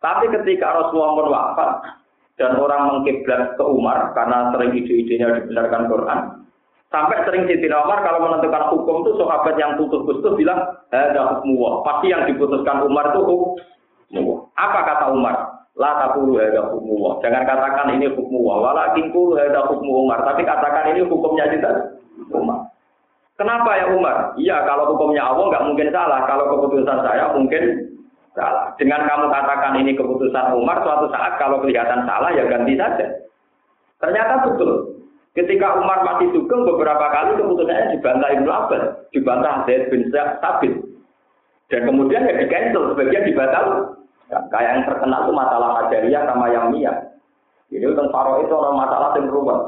Tapi 0.00 0.24
ketika 0.40 0.76
Rasulullah 0.76 1.56
pun 1.56 1.70
dan 2.36 2.52
orang 2.60 3.00
mengkiblat 3.00 3.56
ke 3.56 3.64
Umar 3.64 4.12
karena 4.12 4.52
sering 4.52 4.76
ide-idenya 4.76 5.40
dibenarkan 5.40 5.82
Quran, 5.88 6.20
Sampai 6.86 7.18
sering 7.26 7.50
Siti 7.50 7.66
Umar 7.66 7.98
kalau 8.06 8.24
menentukan 8.24 8.70
hukum 8.70 9.02
itu 9.02 9.18
sahabat 9.18 9.58
yang 9.58 9.74
putus-putus 9.74 10.38
bilang 10.38 10.80
ada 10.94 11.42
hukum 11.42 11.82
Pasti 11.82 12.14
yang 12.14 12.30
diputuskan 12.30 12.86
Umar 12.86 13.10
itu 13.10 13.20
hukum. 13.26 14.48
Apa 14.54 14.80
kata 14.86 15.10
Umar? 15.10 15.66
La 15.76 15.92
takulu 16.00 16.40
ada 16.40 16.72
hukum 16.72 17.20
Jangan 17.20 17.44
katakan 17.44 17.92
ini 17.98 18.08
hukum 18.08 18.40
Walakin 18.40 19.10
kulu 19.10 19.34
ada 19.34 19.66
hukum 19.66 20.06
Umar. 20.06 20.22
Tapi 20.22 20.46
katakan 20.46 20.94
ini 20.94 21.04
hukumnya 21.04 21.50
kita 21.50 21.70
Umar. 22.30 22.70
Kenapa 23.36 23.70
ya 23.76 23.92
Umar? 23.92 24.32
Iya 24.40 24.64
kalau 24.64 24.96
hukumnya 24.96 25.20
Allah 25.20 25.52
nggak 25.52 25.66
mungkin 25.68 25.88
salah. 25.92 26.24
Kalau 26.24 26.48
keputusan 26.56 27.04
saya 27.04 27.36
mungkin 27.36 27.92
salah. 28.32 28.72
Dengan 28.80 29.04
kamu 29.04 29.28
katakan 29.28 29.76
ini 29.80 29.92
keputusan 29.92 30.56
Umar, 30.56 30.80
suatu 30.80 31.12
saat 31.12 31.36
kalau 31.36 31.60
kelihatan 31.60 32.08
salah 32.08 32.32
ya 32.32 32.48
ganti 32.48 32.80
saja. 32.80 33.06
Ternyata 34.00 34.44
betul. 34.48 34.96
Ketika 35.36 35.76
Umar 35.76 36.00
masih 36.00 36.32
sugeng 36.32 36.64
beberapa 36.64 37.12
kali 37.12 37.36
keputusannya 37.36 37.92
dibantah 37.92 38.28
Ibnu 38.40 38.48
Abbas, 38.48 38.82
dibantah 39.12 39.68
Zaid 39.68 39.92
bin 39.92 40.08
Sabit. 40.08 40.72
Dan 41.68 41.84
kemudian 41.84 42.24
ya 42.24 42.40
di 42.40 42.46
cancel, 42.48 42.96
sebagian 42.96 43.28
dibatal. 43.28 43.66
Ya, 44.32 44.38
kayak 44.48 44.70
yang 44.80 44.84
terkenal 44.88 45.28
itu 45.28 45.32
masalah 45.36 45.68
Hajariyah 45.82 46.22
sama 46.24 46.50
yang 46.50 46.72
Mia. 46.72 46.90
Jadi 47.68 47.84
tentang 47.84 48.10
Faro 48.10 48.42
itu 48.42 48.54
orang 48.54 48.80
masalah 48.80 49.14
yang 49.18 49.28
rumah. 49.30 49.60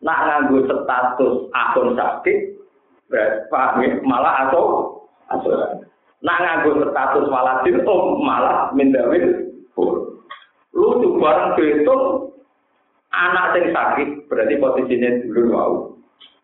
Nak 0.00 0.18
nganggu 0.22 0.58
status 0.64 1.34
akun 1.52 1.98
sakit, 1.98 2.57
malah 4.04 4.48
atau 4.48 4.64
atau 5.28 5.52
nak 6.18 6.38
nganggu 6.42 6.90
status 6.90 7.30
waladin, 7.30 7.84
oh 7.86 8.18
malah 8.20 8.74
mindawin. 8.74 9.48
Lu 10.78 10.88
tuh 11.02 11.18
barang 11.18 11.58
betul 11.58 12.28
Anak 13.08 13.56
sing 13.56 13.72
sakit 13.72 14.08
berarti 14.28 14.60
posisinya 14.60 15.10
dulu 15.24 15.40
mau. 15.48 15.74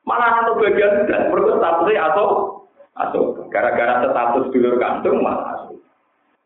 Malah 0.08 0.40
satu 0.40 0.64
bagian 0.64 1.04
dan 1.06 1.28
perlu 1.28 1.60
statusnya 1.60 2.00
atau 2.12 2.26
atau 2.96 3.22
gara-gara 3.52 4.00
status 4.08 4.48
dulur 4.48 4.80
kandung 4.80 5.20
malah 5.20 5.68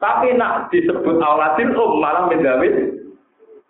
Tapi 0.03 0.35
nak 0.35 0.75
disebut 0.75 1.23
aulatin 1.23 1.71
um 1.75 2.03
malah 2.03 2.27
menjamin. 2.27 2.99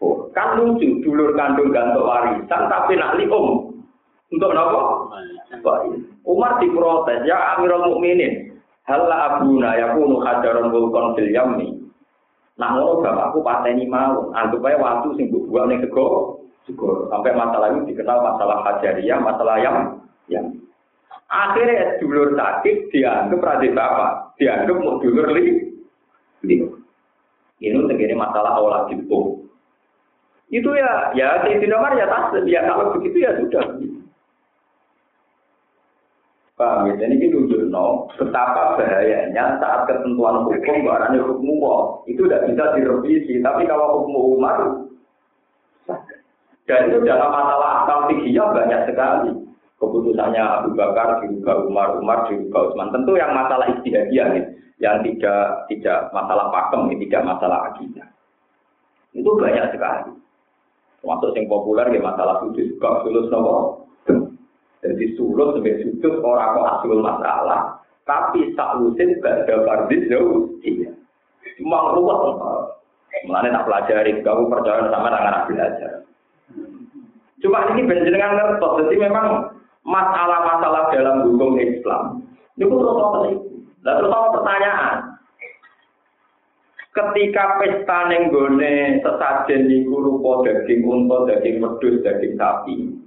Oh, 0.00 0.32
kan 0.32 0.56
lucu 0.56 1.04
dulur 1.04 1.36
kandung 1.36 1.68
gantung 1.68 2.08
warisan 2.08 2.62
tapi 2.72 2.96
nak 2.96 3.20
li 3.20 3.28
um. 3.28 3.67
Untuk 4.28 4.52
nopo? 4.52 5.08
Umar 6.28 6.60
diprotes 6.60 7.24
ya 7.24 7.56
Amirul 7.56 7.96
Mukminin. 7.96 8.60
Hal 8.84 9.04
abuna 9.04 9.76
yakunu 9.76 10.20
hajaron 10.24 10.72
vulkon 10.72 11.16
fil 11.16 11.28
yammi. 11.32 11.76
Nah, 12.58 12.74
ngono 12.74 13.04
bapakku 13.04 13.44
pateni 13.44 13.86
mau, 13.86 14.34
anggap 14.34 14.64
ae 14.66 14.76
waktu 14.80 15.08
sing 15.14 15.30
mbok 15.30 15.46
buang 15.46 15.66
ning 15.70 15.78
sego 15.84 16.38
Syukur. 16.66 17.08
Sampai 17.08 17.32
masalah 17.32 17.72
ini 17.72 17.88
dikenal 17.94 18.18
masalah 18.20 18.60
hajariyah, 18.66 19.18
masalah 19.24 19.56
yang 19.62 19.76
yang 20.28 20.52
akhirnya 21.32 21.96
dulur 21.96 22.36
sakit 22.36 22.92
dianggap 22.92 23.40
radhi 23.40 23.72
bapak, 23.72 24.36
dianggap 24.36 24.76
mau 24.76 25.00
dulur 25.00 25.32
li. 25.32 25.64
Ini 26.44 27.78
segini 27.88 28.12
masalah 28.12 28.60
awal 28.60 28.84
itu. 28.92 29.48
Itu 30.48 30.70
ya, 30.72 31.12
ya 31.12 31.44
di 31.44 31.66
Nomor 31.68 31.92
ya 31.96 32.08
tas, 32.08 32.32
ya 32.48 32.64
kalau 32.64 32.96
begitu 32.96 33.20
ya 33.20 33.36
sudah. 33.36 33.64
Paham 36.58 36.90
ya? 36.90 37.06
Jadi 37.06 37.14
ini 37.22 37.26
tunjuk 37.30 37.70
no, 37.70 38.10
betapa 38.18 38.74
bahayanya 38.74 39.62
saat 39.62 39.86
ketentuan 39.86 40.42
hukum 40.42 40.76
barangnya 40.82 41.22
hukum 41.22 41.62
itu 42.10 42.26
tidak 42.26 42.50
bisa 42.50 42.64
direvisi. 42.74 43.38
Tapi 43.38 43.62
kalau 43.70 44.02
hukum 44.02 44.34
umar, 44.34 44.58
dan 46.68 46.90
itu 46.90 46.98
dalam 47.06 47.30
masalah 47.30 47.86
akal 47.86 48.10
fikih 48.12 48.36
banyak 48.36 48.90
sekali. 48.90 49.32
Keputusannya 49.78 50.42
Abu 50.42 50.74
Bakar, 50.74 51.22
juga 51.22 51.62
Umar, 51.62 51.94
Umar, 52.02 52.26
juga 52.26 52.66
Utsman. 52.66 52.90
Tentu 52.90 53.14
yang 53.14 53.30
masalah 53.30 53.70
istihadiyah, 53.78 54.26
nih, 54.34 54.44
yang 54.82 55.06
tidak 55.06 55.70
tidak 55.70 56.10
masalah 56.10 56.50
pakem, 56.50 56.90
tidak 56.98 57.22
masalah 57.22 57.70
akidah. 57.70 58.10
Itu 59.14 59.30
banyak 59.38 59.70
sekali. 59.70 60.18
Termasuk 60.98 61.30
yang 61.38 61.46
populer 61.46 61.86
ya 61.94 62.02
masalah 62.02 62.42
sudut 62.42 62.58
juga 62.58 63.06
sulus 63.06 63.30
nopo. 63.30 63.86
Jadi 64.78 65.04
sulus 65.18 65.58
sebagai 65.58 65.82
sudut 65.82 66.14
orang 66.22 66.54
kok 66.54 66.68
hasil 66.70 66.98
masalah. 67.02 67.60
Tapi 68.06 68.56
salusin 68.56 69.18
gak 69.20 69.44
ada 69.44 69.66
fardis 69.68 70.06
jauh. 70.08 70.48
Iya. 70.64 70.94
Cuma 71.60 71.92
ruwet. 71.98 72.20
Mulanya 73.26 73.60
tak 73.60 73.66
pelajari, 73.66 74.12
kamu 74.22 74.46
percaya 74.46 74.88
sama 74.94 75.10
dengan 75.10 75.42
belajar. 75.48 75.92
Cuma 77.42 77.66
ini 77.74 77.82
benjenengan 77.86 78.34
ngertos, 78.34 78.86
jadi 78.86 78.94
memang 79.10 79.26
masalah-masalah 79.86 80.90
dalam 80.94 81.16
hukum 81.26 81.58
Islam 81.58 82.28
apa 82.66 83.16
sih? 83.26 83.36
Dan 83.86 83.94
terus 84.02 84.10
apa 84.10 84.28
pertanyaan? 84.34 84.96
Ketika 86.90 87.62
pesta 87.62 87.98
nenggone 88.10 88.98
sesajen 89.06 89.70
di 89.70 89.86
rupa 89.86 90.42
daging 90.42 90.82
unta, 90.82 91.30
daging 91.30 91.62
wedhus, 91.62 92.02
daging 92.02 92.34
sapi, 92.34 92.97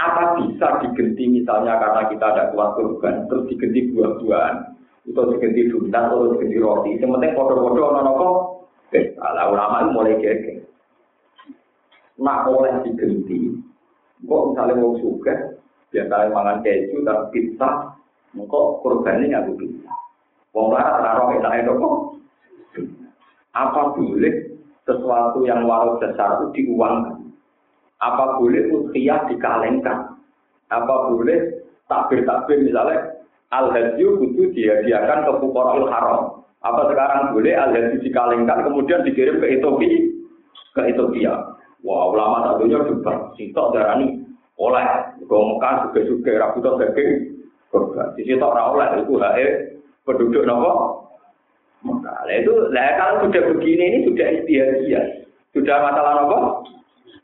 apa 0.00 0.40
bisa 0.40 0.80
digenti 0.80 1.28
misalnya 1.28 1.76
karena 1.76 2.02
kita 2.08 2.24
ada 2.24 2.44
kuat 2.56 2.74
kurban, 2.78 3.28
terus 3.28 3.46
digenti 3.52 3.92
buah-buahan, 3.92 4.56
atau 5.12 5.30
digenti 5.36 5.68
duntas, 5.68 6.04
atau 6.08 6.32
digenti 6.36 6.56
roti. 6.58 6.90
Yang 6.96 7.10
penting 7.18 7.32
foto-foto 7.36 7.80
ono-ono 7.80 8.28
pesta. 8.88 9.26
Lah 9.36 9.46
ulama 9.52 9.84
itu 9.84 9.90
mulai 9.92 10.16
geger 10.18 10.62
nak 12.22 12.46
oleh 12.48 12.72
digenti. 12.86 13.50
Kok 14.22 14.54
misalnya 14.54 14.78
mau 14.78 14.94
suka, 15.02 15.34
biasanya 15.90 16.30
mangan 16.30 16.62
keju 16.62 17.02
tapi 17.02 17.26
pizza, 17.34 17.98
kok 18.38 18.66
korbannya 18.86 19.26
nggak 19.26 19.46
bisa. 19.58 19.90
Wong 20.54 20.70
larat 20.70 21.02
ora 21.02 21.34
enak 21.42 21.56
enak 21.64 21.74
kok. 21.80 21.96
Apa 23.52 23.98
boleh 23.98 24.34
sesuatu 24.86 25.42
yang 25.42 25.66
walau 25.66 25.98
besar 25.98 26.38
itu 26.38 26.46
diuangkan? 26.54 27.21
Apa 28.02 28.42
boleh 28.42 28.66
ukhiyah 28.74 29.30
dikalengkan? 29.30 30.18
Apa 30.74 31.14
boleh 31.14 31.62
takbir-takbir 31.86 32.66
misalnya 32.66 33.22
al-hadyu 33.52 34.18
kudu 34.18 34.50
dihadiahkan 34.56 35.28
ke 35.28 35.32
fuqara'ul 35.38 35.86
haram. 35.92 36.42
Apa 36.66 36.90
sekarang 36.90 37.36
boleh 37.36 37.54
al-hadyu 37.54 38.02
dikalengkan 38.02 38.66
kemudian 38.66 39.06
dikirim 39.06 39.38
ke 39.38 39.46
Ethiopia? 39.60 39.98
Ke 40.74 40.80
Ethiopia. 40.90 41.32
Wah, 41.82 42.14
ulama 42.14 42.46
tak 42.46 42.62
dunia 42.62 42.80
juga. 42.86 43.34
Sitok 43.34 43.74
darani 43.74 44.22
oleh. 44.58 44.86
Kau 45.26 45.54
Mekah 45.54 45.88
juga-juga 45.88 46.30
rabutan 46.42 46.78
daging. 46.78 47.10
Di 48.18 48.22
situ 48.28 48.44
oleh 48.44 48.88
itu 49.00 49.14
hae 49.16 49.46
penduduk 50.04 50.44
nopo. 50.44 50.72
Nah, 51.82 52.22
itu 52.30 52.52
lah 52.70 52.88
kalau 53.00 53.26
sudah 53.26 53.42
begini 53.48 53.84
ini 53.90 53.98
sudah 54.06 54.28
istiadat. 54.28 55.06
Sudah 55.56 55.76
masalah 55.82 56.12
nopo 56.22 56.38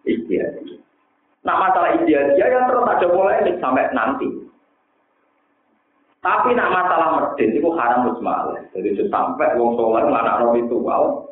istiadat. 0.08 0.67
Nah 1.48 1.56
masalah 1.56 1.96
istiadat 1.96 2.36
ya 2.36 2.60
terus 2.68 2.84
ada 2.84 3.06
mulai 3.08 3.40
sampai 3.56 3.88
nanti. 3.96 4.28
Tapi 6.20 6.52
nak 6.52 6.68
masalah 6.76 7.08
medit 7.16 7.56
itu 7.56 7.68
haram 7.72 8.04
musmal. 8.04 8.52
Jadi 8.76 9.00
sampai 9.08 9.56
wong 9.56 9.80
soleh 9.80 10.04
mana 10.12 10.44
roh 10.44 10.52
itu 10.60 10.76
wow. 10.76 11.24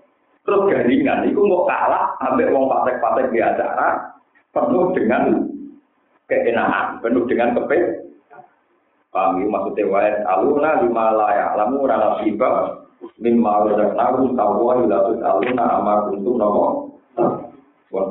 Terus 0.48 0.72
garingan 0.72 1.28
itu 1.28 1.36
mau 1.44 1.68
kalah 1.68 2.16
sampai 2.16 2.48
wong 2.48 2.64
patek-patek 2.64 3.28
di 3.28 3.44
acara 3.44 4.08
penuh 4.56 4.94
dengan 4.96 5.52
keenakan, 6.32 7.02
penuh 7.04 7.28
dengan 7.28 7.52
kepek. 7.52 8.08
Paham 9.12 9.44
maksudnya 9.52 9.84
wae 9.84 10.10
aluna 10.24 10.80
lima 10.80 11.04
layak 11.12 11.60
lamu 11.60 11.84
rana 11.84 12.24
tiba 12.24 12.80
min 13.20 13.36
ma'ruzak 13.40 13.92
naru 13.92 14.32
tawwa 14.32 14.80
ila 14.80 15.12
aluna 15.12 15.64
amar 15.76 15.98
kuntum 16.08 16.36
nopo 16.40 16.64
wa 17.92 18.02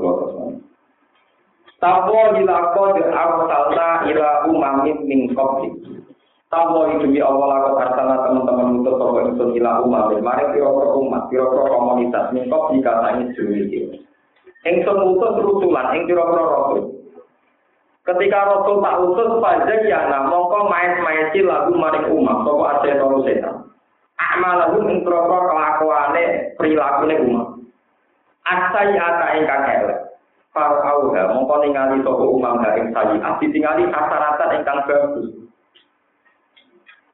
Tawo 1.86 2.34
ila 2.34 2.58
qad 2.74 2.98
arsalna 2.98 4.10
ila 4.10 4.30
umamin 4.50 5.06
min 5.06 5.30
qabli 5.38 5.70
Tawo 6.50 6.90
demi 6.98 7.22
Allah 7.22 7.62
aku 7.62 7.78
arsalna 7.78 8.26
teman-teman 8.26 8.82
untuk 8.82 8.98
sapa 8.98 9.22
ingsun 9.30 9.54
ila 9.62 9.86
umamin 9.86 10.26
mari 10.26 10.50
kira-kira 10.50 10.98
umat 10.98 11.30
kira-kira 11.30 11.64
komunitas 11.70 12.34
min 12.34 12.50
qabli 12.50 12.82
katanya 12.82 13.30
dhewe 13.38 14.02
Ingsun 14.66 14.98
utus 15.14 15.34
rusulan 15.46 15.94
ing 15.94 16.10
kira-kira 16.10 16.42
rasul 16.42 16.90
Ketika 18.02 18.40
Rasul 18.50 18.82
tak 18.82 18.98
utus 19.06 19.30
pajak 19.38 19.82
ya 19.86 20.10
nah 20.10 20.26
mongko 20.26 20.66
main-main 20.66 21.30
lagu 21.46 21.74
maring 21.74 22.10
umat 22.18 22.38
sapa 22.46 22.66
ate 22.82 22.98
tolu 22.98 23.22
setan. 23.26 23.66
Amalahu 24.18 24.90
ing 24.90 25.06
proko 25.06 25.38
kelakuane 25.50 26.54
prilakune 26.58 27.16
umat. 27.30 27.48
Asai 28.46 28.94
ata 28.98 29.26
ingkang 29.38 29.66
elek. 29.70 30.15
Far 30.56 30.80
auha 30.88 31.36
mongko 31.36 31.68
ningali 31.68 32.00
sapa 32.00 32.24
umat 32.32 32.64
ha 32.64 32.80
ing 32.80 32.96
sayi 32.96 33.20
ditingali 33.44 33.92
kasaratan 33.92 34.56
ingkang 34.56 34.80
bagus. 34.88 35.28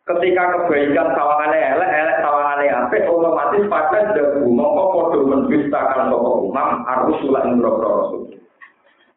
Ketika 0.05 0.43
kebaikan 0.53 1.17
sawangane 1.17 1.57
elek, 1.57 1.89
elek 1.89 2.21
sawangane 2.21 2.65
apik, 2.69 3.09
otomatis 3.09 3.65
pada 3.65 4.13
dagu 4.13 4.45
mongko 4.45 4.83
padha 4.93 5.19
mendustakan 5.25 6.13
sapa 6.13 6.29
umam 6.37 6.69
arus 6.85 7.19
ulah 7.25 7.43
ing 7.49 7.57
rasul. 7.65 8.29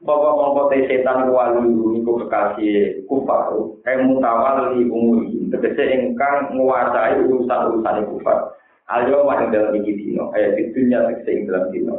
Bapak 0.00 0.32
mongko 0.40 0.72
te 0.72 0.88
setan 0.88 1.28
wali 1.28 1.68
niku 1.68 2.24
kekasih 2.24 3.04
kufar, 3.04 3.52
eh 3.84 3.96
mutawali 4.08 4.88
umuri, 4.88 5.52
tegese 5.52 5.84
ingkang 6.00 6.56
nguasai 6.56 7.28
urusan-urusan 7.28 8.08
kufar. 8.08 8.56
Ayo 8.88 9.28
mari 9.28 9.52
dalam 9.52 9.76
iki 9.76 9.92
dino, 10.00 10.32
ayat 10.32 10.56
dunya 10.72 11.12
tegese 11.12 11.28
ing 11.28 11.44
dalam 11.44 11.68
dino. 11.68 11.96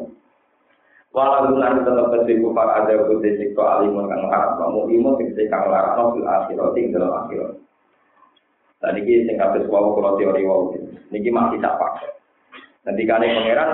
Walau 1.16 1.55
nanti 1.55 1.88
tetap 1.88 2.11
tegese 2.11 2.43
kufar 2.43 2.68
ada 2.76 3.07
kute 3.07 3.39
sikto 3.39 3.63
alimun 3.63 4.11
kang 4.11 4.28
haram, 4.28 4.59
kamu 4.59 4.99
imo 4.99 5.16
tegese 5.16 5.47
kang 5.47 5.72
larang 5.72 6.11
fil 6.11 6.28
akhirat 6.28 6.76
ing 6.76 6.91
dalam 6.91 7.24
akhirat. 7.24 7.55
Dan 8.84 8.99
ini 8.99 9.24
sing 9.24 9.39
kabeh 9.39 9.63
wau 9.72 9.95
teori 10.20 10.43
wau. 10.43 10.76
Niki 11.16 11.32
masih 11.32 11.63
tak 11.63 11.80
pakai. 11.80 12.11
Nanti 12.84 13.07
kali 13.07 13.32
pangeran 13.32 13.70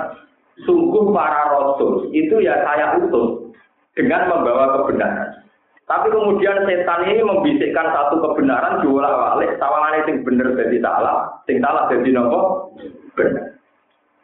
sungguh 0.62 1.10
para 1.10 1.50
rasul 1.50 2.14
itu 2.14 2.38
ya 2.38 2.62
saya 2.62 2.94
utus 3.02 3.50
dengan 3.98 4.30
membawa 4.30 4.78
kebenaran. 4.78 5.42
Tapi 5.90 6.14
kemudian 6.14 6.62
setan 6.62 7.10
ini 7.10 7.26
membisikkan 7.26 7.90
satu 7.90 8.22
kebenaran 8.22 8.86
diolah 8.86 9.12
balik, 9.18 9.58
sawangane 9.58 10.06
sing 10.06 10.22
bener 10.22 10.54
jadi 10.54 10.78
salah, 10.78 11.42
sing 11.50 11.58
salah 11.58 11.90
jadi 11.90 12.06
nopo 12.14 12.70
benar. 13.18 13.58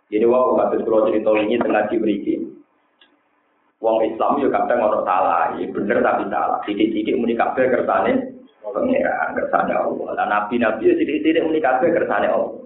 Jadi 0.07 0.25
wow, 0.25 0.55
kados 0.55 0.87
kula 0.87 1.11
cerita 1.11 1.35
ini 1.35 1.61
tengah 1.61 1.85
diberi 1.91 2.47
Wong 3.79 4.03
Islam 4.03 4.43
yo 4.43 4.51
kadang 4.51 4.83
orang 4.83 5.07
salah, 5.07 5.55
ya 5.55 5.71
bener 5.71 6.03
tapi 6.03 6.27
salah. 6.27 6.59
Titik-titik 6.67 7.15
muni 7.15 7.39
kabeh 7.39 7.71
kersane 7.71 8.43
pengiran, 8.67 9.39
kersane 9.39 9.71
Allah. 9.71 10.09
Lah 10.19 10.27
nabi-nabi 10.27 10.91
yo 10.91 10.95
titik-titik 10.99 11.47
muni 11.47 11.63
kabeh 11.63 11.95
kersane 11.95 12.27
Allah. 12.27 12.59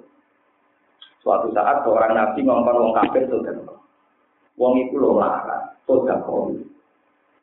Suatu 1.21 1.53
saat 1.53 1.85
seorang 1.85 2.17
nabi 2.17 2.41
ngomong 2.41 2.77
wong 2.81 2.93
kafir 2.97 3.29
sudah. 3.29 3.55
Wong 4.57 4.73
itu 4.81 4.97
lho 4.97 5.21
larang, 5.21 5.77
sudah 5.85 6.17
kau. 6.25 6.49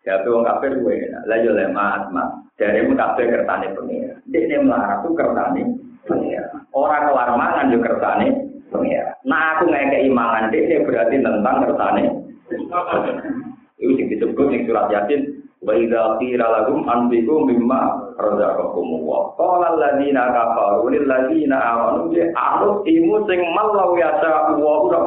Ya 0.01 0.17
wong 0.25 0.41
kafir 0.41 0.73
gue 0.73 0.93
enak. 1.05 1.23
Lah 1.29 1.37
yo 1.37 1.53
lemah 1.53 1.87
asma. 2.01 2.23
Dari 2.57 2.81
mu 2.89 2.97
kafir 2.97 3.29
kertane 3.29 3.69
pengira. 3.77 4.17
Dek 4.25 4.49
ne 4.49 4.55
melarat 4.65 5.05
tuh 5.05 5.13
kertane 5.13 5.61
pengira. 6.09 6.49
Orang 6.73 7.05
kelar 7.05 7.29
mangan 7.37 7.69
yo 7.69 7.77
kertane 7.85 8.27
pengira. 8.73 9.13
Nah 9.29 9.61
aku 9.61 9.69
ngekei 9.69 10.09
mangan 10.09 10.49
ne 10.49 10.77
berarti 10.81 11.21
tentang 11.21 11.55
kertane. 11.69 12.28
Itu 13.79 13.91
sing 13.95 14.07
disebut 14.11 14.45
ning 14.51 14.67
surat 14.67 14.91
Yasin 14.91 15.39
wa 15.59 15.75
idza 15.75 16.19
qila 16.19 16.45
lahum 16.55 16.87
anfiqu 16.87 17.35
mimma 17.47 18.15
razaqakum 18.15 19.03
wa 19.03 19.35
qala 19.35 19.75
alladziina 19.75 20.31
kafaru 20.31 20.87
lil 20.91 21.03
ladziina 21.07 21.57
amanu 21.59 22.11
bi 22.11 22.23
a'ruf 22.31 22.83
imu 22.87 23.15
sing 23.27 23.39
malau 23.55 23.95
yasa 23.99 24.55
wa 24.55 24.73
ora 24.87 24.99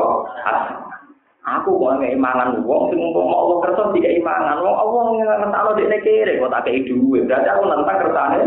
Aku 1.43 1.75
kok 1.75 1.99
ngek 1.99 2.15
imangan 2.15 2.63
wong 2.63 2.95
sing 2.95 3.03
umpama 3.03 3.35
Allah 3.35 3.57
kersa 3.67 3.83
tiga 3.91 4.15
imangan. 4.15 4.63
Wong 4.63 4.77
Allah 4.79 5.03
ngentakno 5.43 5.71
dekne 5.75 5.99
kere 6.07 6.39
kok 6.39 6.53
tak 6.55 6.71
kei 6.71 6.87
dhuwit. 6.87 7.27
Berarti 7.27 7.49
aku 7.51 7.63
nentang 7.67 7.99
kersane. 7.99 8.41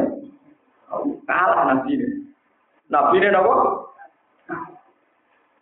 Kalah 1.28 1.76
ini. 1.91 2.08
Nabi 2.88 3.20
ini 3.20 3.36
apa? 3.36 3.54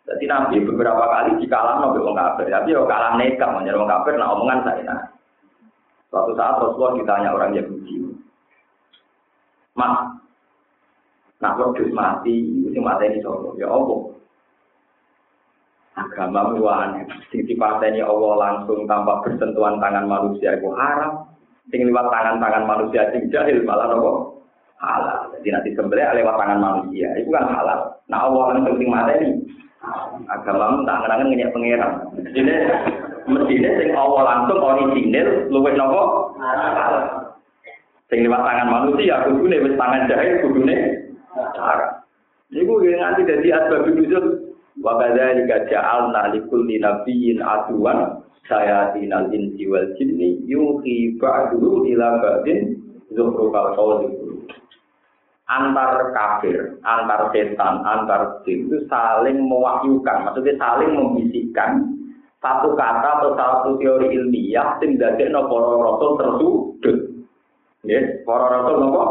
Jadi 0.04 0.24
nabi 0.28 0.60
beberapa 0.60 1.00
kali 1.00 1.40
dikalah 1.40 1.80
nabi 1.80 2.04
wong 2.04 2.16
kafir. 2.16 2.52
Tapi 2.52 2.76
yo 2.76 2.84
kalah 2.84 3.16
nekat 3.16 3.48
menjadi 3.48 3.80
wong 3.80 3.90
kafir. 3.90 4.14
Nah 4.20 4.32
omongan 4.36 4.60
saya 4.64 4.82
nah. 4.84 5.02
Suatu 6.12 6.30
saat 6.38 6.60
Rasulullah 6.62 6.94
ditanya 6.94 7.34
orang 7.34 7.58
Yahudi. 7.58 8.06
Mas, 9.74 10.14
nak 11.42 11.58
wedhus 11.58 11.90
mati, 11.90 12.46
sing 12.70 12.82
mati 12.86 13.10
ini 13.10 13.18
sapa? 13.18 13.50
Ya 13.58 13.66
Allah. 13.66 14.14
agama 15.94 16.50
aneh. 16.54 17.06
Sing 17.30 17.46
dipateni 17.46 18.02
Allah 18.02 18.34
langsung 18.34 18.82
tanpa 18.90 19.22
bersentuhan 19.22 19.78
tangan 19.78 20.10
manusia 20.10 20.58
itu 20.58 20.66
haram. 20.74 21.22
Sing 21.70 21.86
lewat 21.86 22.10
tangan-tangan 22.10 22.66
manusia 22.66 23.14
sing 23.14 23.30
jahil 23.30 23.62
malah 23.62 23.94
apa? 23.94 24.12
Halal. 24.82 25.18
Jadi 25.38 25.48
nanti 25.54 25.70
sebenarnya 25.74 26.18
lewat 26.18 26.34
tangan 26.34 26.60
manusia 26.60 27.08
itu 27.14 27.30
kan 27.30 27.46
halal. 27.46 27.94
Nah 28.10 28.26
Allah 28.26 28.42
langsung 28.58 28.74
sing 28.78 28.90
mateni. 28.90 29.30
Agama 30.30 30.84
tak 30.88 30.96
ngenangan 31.04 31.26
ngeyak 31.28 31.52
pangeran. 31.52 31.92
Jadi 32.32 32.52
mestinya 33.28 33.70
sing 33.76 33.88
Allah 33.92 34.22
langsung 34.24 34.60
original 34.60 35.28
luwih 35.52 35.74
nopo? 35.76 36.02
Sing 38.08 38.24
lewat 38.24 38.42
tangan 38.44 38.68
manusia 38.68 39.24
kudune 39.28 39.56
wis 39.64 39.74
tangan 39.76 40.08
jahil 40.08 40.40
kudune 40.44 40.76
haram. 41.36 42.04
Iku 42.54 42.72
nanti 42.80 43.26
jadi 43.26 43.48
asbab 43.60 43.88
nuzul 43.90 44.44
Wa 44.82 44.98
kadzalika 44.98 45.70
ja'alna 45.70 46.34
likulli 46.34 46.82
nabiyyin 46.82 47.38
aduwan 47.38 48.26
sayatinal 48.50 49.30
insi 49.30 49.70
wal 49.70 49.86
jinni 49.94 50.42
yuhi 50.50 51.14
ba'duhu 51.14 51.86
ila 51.94 52.18
ba'din 52.18 52.82
zukhrufal 53.14 53.70
qawli 53.78 54.10
antar 55.44 56.12
kafir, 56.16 56.80
antar 56.80 57.28
setan, 57.36 57.84
antar 57.84 58.40
jin 58.48 58.68
itu 58.68 58.88
saling 58.88 59.44
mewahyukan, 59.44 60.24
maksudnya 60.24 60.56
saling 60.56 60.96
membisikkan 60.96 61.92
satu 62.40 62.76
kata 62.76 63.08
atau 63.20 63.30
satu 63.36 63.70
teori 63.80 64.12
ilmiah 64.12 64.76
sing 64.80 65.00
dadekno 65.00 65.48
para 65.48 65.74
rasul 65.80 66.10
tersudut. 66.20 66.96
Ya, 67.84 68.00
para 68.24 68.52
rasul 68.52 68.76
nopo? 68.80 69.04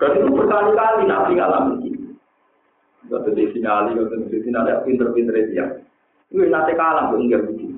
Dan 0.00 0.18
itu 0.18 0.28
berkali-kali 0.34 1.04
nabi 1.06 1.32
ngalamin 1.36 1.92
Kata 3.02 3.28
di 3.36 3.44
sinali, 3.52 3.92
kata 3.92 4.30
di 4.32 4.40
sinali, 4.40 4.72
pinter-pinter 4.88 5.36
dia. 5.52 5.66
Itu 6.32 6.48
nanti 6.48 6.72
kalah, 6.72 7.12
gue 7.12 7.20
enggak 7.20 7.44
begini. 7.44 7.76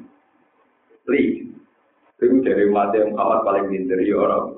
Please. 1.02 1.50
Itu 2.22 2.38
dari 2.46 2.70
mati 2.70 3.02
yang 3.02 3.18
paling 3.18 3.66
pinter, 3.66 3.98
ya 3.98 4.14
orang. 4.14 4.53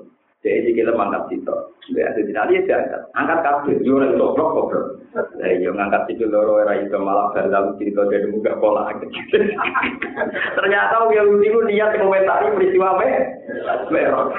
Jadi 0.47 0.71
kita 0.71 0.95
mangkat 0.95 1.27
situ. 1.27 1.55
Ya, 1.91 2.07
jadi 2.15 2.31
nanti 2.31 2.63
dia 2.63 2.79
angkat. 2.79 3.01
Angkat 3.19 3.39
kabel. 3.43 3.77
Yo 3.83 3.99
ora 3.99 4.07
iso 4.07 4.31
blok 4.31 4.49
goblok. 4.55 4.85
Lah 5.11 5.51
yo 5.59 5.71
ngangkat 5.75 6.07
situ 6.07 6.23
loro 6.31 6.63
ora 6.63 6.79
iso 6.79 6.97
malah 7.03 7.35
dalam 7.35 7.75
cerita 7.75 8.07
dari 8.07 8.31
muka 8.31 8.55
pola. 8.63 8.87
Ternyata 10.57 10.95
dia 11.11 11.23
itu 11.27 11.59
niat 11.67 11.99
komentari 11.99 12.55
peristiwa 12.55 12.95
me. 12.95 13.11
Merah. 13.91 14.31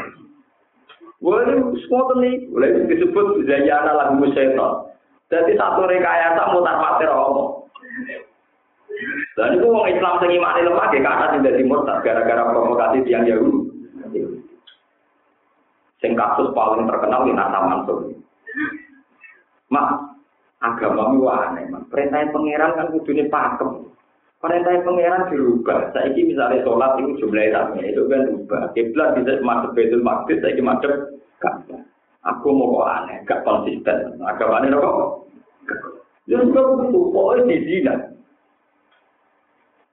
Boleh 1.18 1.50
semua 1.82 2.14
nih, 2.22 2.46
boleh 2.46 2.88
disebut 2.88 3.42
zayana 3.44 3.92
lagu 3.92 4.22
setan. 4.32 4.86
Jadi 5.28 5.61
satu 5.61 5.84
rekayasa 5.84 6.56
mutar 6.56 6.80
mater 6.80 7.11
omong. 7.12 7.68
Dan 9.36 9.54
itu 9.54 9.66
orang 9.70 9.92
Islam 9.94 10.14
sing 10.18 10.30
imane 10.34 10.66
lemah 10.66 10.88
ya 10.90 10.98
karena 11.04 11.26
tidak 11.38 11.56
dimurtad 11.61 12.02
gara-gara 12.02 12.42
provokasi 12.50 13.06
tiang 13.06 13.28
Yahudi. 13.28 13.67
Sing 15.99 16.14
kasus 16.14 16.55
paling 16.55 16.86
terkenal 16.86 17.26
di 17.26 17.34
Nata 17.34 17.59
Mansur. 17.66 18.14
Mak, 19.68 19.88
agama 20.62 21.12
itu 21.12 21.26
aneh, 21.26 21.64
mak. 21.68 21.90
Perintah 21.90 22.24
pangeran 22.30 22.78
kan 22.78 22.86
kudune 22.94 23.26
pakem. 23.26 23.90
Perintah 24.38 24.78
pangeran 24.86 25.28
dirubah. 25.28 25.90
Saiki 25.92 26.30
misalnya 26.30 26.62
sholat 26.62 27.03
itu 27.03 27.18
jumlahnya 27.20 27.74
sama, 27.74 27.82
itu 27.82 28.03
kan 28.07 28.20
berubah. 28.30 28.62
Kiblat 28.72 29.09
bisa 29.18 29.42
masuk 29.42 29.74
betul 29.74 30.01
Maqdis, 30.07 30.40
saiki 30.40 30.62
masuk. 30.62 31.18
Aku 32.26 32.49
mau 32.51 32.82
kok 32.82 32.90
aneh, 32.92 33.16
gak 33.26 33.42
konsisten. 33.42 34.18
Agama 34.22 34.62
ini 34.62 34.74
kok? 34.74 35.26
Ya 36.28 36.36
sudah 36.44 36.64
begitu, 36.76 37.01
pokoknya 37.09 37.49
di 37.49 37.57
zina. 37.64 37.94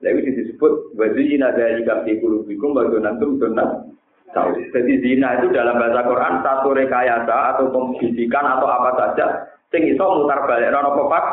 Lalu 0.04 0.28
disebut 0.28 0.92
wazina 1.00 1.56
dari 1.56 1.80
kafi 1.80 2.20
kulubikum 2.20 2.76
bagunantum 2.76 3.40
donat 3.40 3.88
tahu. 4.34 4.50
Jadi 4.74 4.92
zina 5.02 5.38
itu 5.38 5.52
dalam 5.52 5.78
bahasa 5.78 6.02
Quran 6.06 6.34
satu 6.42 6.68
rekayasa 6.74 7.36
atau 7.54 7.70
pembisikan 7.70 8.44
atau 8.46 8.66
apa 8.66 8.90
saja 8.98 9.26
sing 9.70 9.86
iso 9.86 10.02
mutar 10.02 10.46
balik 10.46 10.72
rono 10.72 10.90
pepak. 10.94 11.24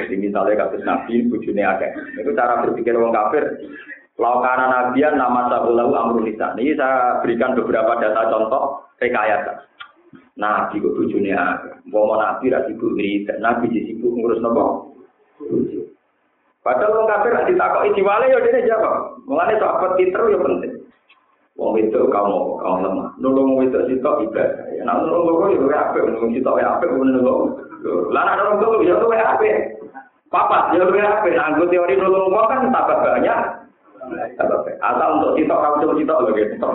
Jadi 0.00 0.14
misalnya 0.16 0.64
kasus 0.64 0.82
Nabi 0.86 1.28
bujune 1.28 1.60
akeh. 1.60 1.90
Itu 2.16 2.32
cara 2.32 2.64
berpikir 2.64 2.96
orang 2.96 3.12
kafir. 3.12 3.44
Laukana 4.16 4.68
nabian 4.68 5.16
nama 5.16 5.48
sabulahu 5.52 5.92
amrul. 5.92 6.24
Ini 6.28 6.72
saya 6.76 7.20
berikan 7.20 7.52
beberapa 7.52 8.00
data 8.00 8.32
contoh 8.32 8.86
rekayasa. 8.96 9.68
Nabi 10.40 10.80
kok 10.80 10.96
bujune 10.96 11.36
akeh. 11.36 11.84
Mau 11.92 12.16
nabi 12.16 12.48
ra 12.48 12.64
sibuk 12.64 12.96
nabi 13.42 13.66
disibuk 13.68 14.14
ngurus 14.14 14.40
nopo? 14.40 14.94
Padahal 16.60 16.92
orang 16.92 17.08
kafir 17.08 17.32
nanti 17.32 17.52
takut 17.56 17.88
wale 18.04 18.24
ya 18.28 18.38
dia 18.44 18.68
jawab. 18.68 19.16
Mulane 19.24 19.56
sahabat 19.56 19.96
pinter 19.96 20.28
ya 20.28 20.38
penting. 20.44 20.72
Wong 21.56 21.76
itu 21.80 22.00
kamu 22.08 22.36
kamu 22.60 22.76
lemah. 22.84 23.08
Nulung 23.16 23.60
itu 23.64 23.80
sitok 23.88 24.28
ibadah. 24.28 24.68
Ya 24.76 24.84
nak 24.84 25.04
nulung 25.04 25.24
loro 25.28 25.46
ya 25.52 25.88
apik, 25.88 26.04
nulung 26.04 26.32
sitok 26.36 26.60
ya 26.60 26.76
apik, 26.76 26.92
nulung. 26.92 27.56
Lah 28.12 28.22
nak 28.28 28.36
nulung 28.44 28.60
loro 28.60 28.76
ya 28.84 28.96
luwe 29.00 29.16
apik. 29.16 29.56
Papat 30.28 30.76
ya 30.76 30.84
luwe 30.84 31.00
apik. 31.00 31.36
Anggo 31.36 31.64
teori 31.68 31.96
nulung 31.96 32.28
wong 32.28 32.46
kan 32.48 32.68
tambah 32.68 32.96
banyak. 33.00 33.38
Asal 34.80 35.08
untuk 35.16 35.36
sitok 35.40 35.60
kamu 35.60 35.80
coba 35.80 35.94
sitok 35.96 36.20
lho 36.20 36.30
gitu. 36.36 36.68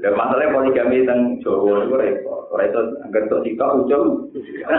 Ya 0.00 0.12
masalahnya 0.12 0.52
poligami 0.52 1.04
teng 1.08 1.40
Jawa 1.40 1.84
itu 1.84 1.96
repot. 1.96 2.48
Ora 2.52 2.68
itu 2.68 2.80
anggar 3.04 3.24
untuk 3.24 3.40
sitok 3.44 3.72
ujung 3.84 4.08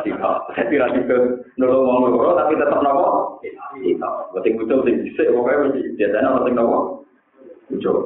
sitok. 0.06 0.38
Jadi 0.54 0.78
ra 0.82 0.88
juga 0.94 1.18
nulung 1.58 1.86
wong 1.86 2.14
loro 2.14 2.38
tapi 2.38 2.54
tetap 2.58 2.82
nopo? 2.82 3.42
Sitok. 3.82 4.16
Sing 4.46 4.54
ujung 4.58 4.82
sing 4.86 4.96
dhisik 5.02 5.34
pokoke 5.34 5.70
mesti 5.70 5.82
biasane 5.98 6.28
ono 6.30 6.42
sing 6.46 6.54
nopo? 6.54 6.80
Ujung. 7.74 8.00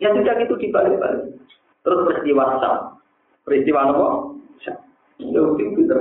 Ya 0.00 0.12
sudah 0.12 0.34
gitu 0.40 0.54
dibalik-balik. 0.56 1.36
Terus 1.84 2.04
peristiwa 2.08 2.44
Sam. 2.60 2.76
Peristiwa 3.44 3.80
nopo? 3.88 4.06
Ya 5.20 5.40
sing 5.56 5.68
pinter. 5.76 6.00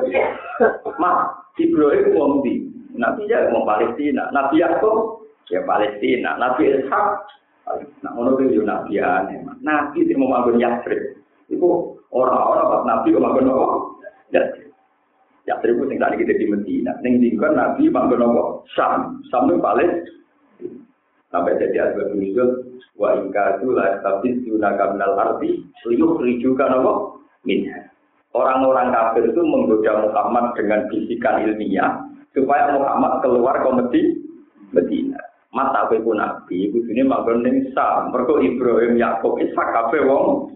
Mak, 0.96 1.18
Ibrahim 1.60 2.16
wong 2.16 2.32
di. 2.44 2.68
Nabi 2.96 3.28
ya 3.28 3.52
wong 3.52 3.68
Palestina. 3.68 4.32
Nabi 4.32 4.64
Yakub 4.64 5.28
ya 5.52 5.60
Palestina. 5.68 6.40
Nabi 6.40 6.72
Ishak 6.72 7.06
Nah, 7.66 8.12
ngono 8.14 8.38
itu 8.38 8.62
yo 8.62 8.64
nabi 8.64 9.02
aneh. 9.02 9.42
Nabi 9.66 10.06
sing 10.06 10.18
mau 10.22 10.30
manggon 10.30 10.62
Yatsrib. 10.62 11.18
Iku 11.50 11.98
orang-orang 12.14 12.70
pas 12.70 12.84
nabi 12.86 13.14
kok 13.14 13.24
manggon 13.26 13.50
apa? 13.50 13.68
Yatsrib. 14.30 14.70
Yatsrib 15.50 15.78
sing 15.90 15.98
tadi 15.98 16.16
kita 16.22 16.34
di 16.38 16.46
Medina. 16.46 16.94
Ning 17.02 17.18
dingkon 17.18 17.58
nabi 17.58 17.90
manggon 17.90 18.22
apa? 18.22 18.44
Sam. 18.78 19.18
Sam 19.34 19.50
itu 19.50 19.58
paling 19.58 19.92
sampai 21.34 21.58
jadi 21.58 21.90
asbab 21.90 22.16
nuzul 22.16 22.50
wa 22.96 23.12
ingka 23.18 23.60
tu 23.60 23.74
la 23.76 24.00
tabis 24.00 24.40
yunaka 24.48 24.96
minal 24.96 25.18
arti 25.18 25.66
liyuh 25.90 26.22
rijukan 26.22 26.70
apa? 26.70 26.94
Minha. 27.44 27.90
Orang-orang 28.36 28.92
kafir 28.92 29.32
itu 29.32 29.42
menggoda 29.42 30.06
Muhammad 30.06 30.60
dengan 30.60 30.92
bisikan 30.92 31.40
ilmiah 31.40 32.04
supaya 32.36 32.76
Muhammad 32.76 33.24
keluar 33.24 33.64
komedi 33.64 34.22
Medina. 34.76 35.15
Mata 35.56 35.88
kowe 35.88 35.96
ku 36.04 36.12
nabi 36.12 36.68
iku 36.68 36.84
dene 36.84 37.08
manggon 37.08 37.40
ning 37.40 37.72
Sam. 37.72 38.12
Mergo 38.12 38.44
Ibrahim 38.44 39.00
Yakub 39.00 39.40
Ishak 39.40 39.72
kabeh 39.72 40.04
wong 40.04 40.52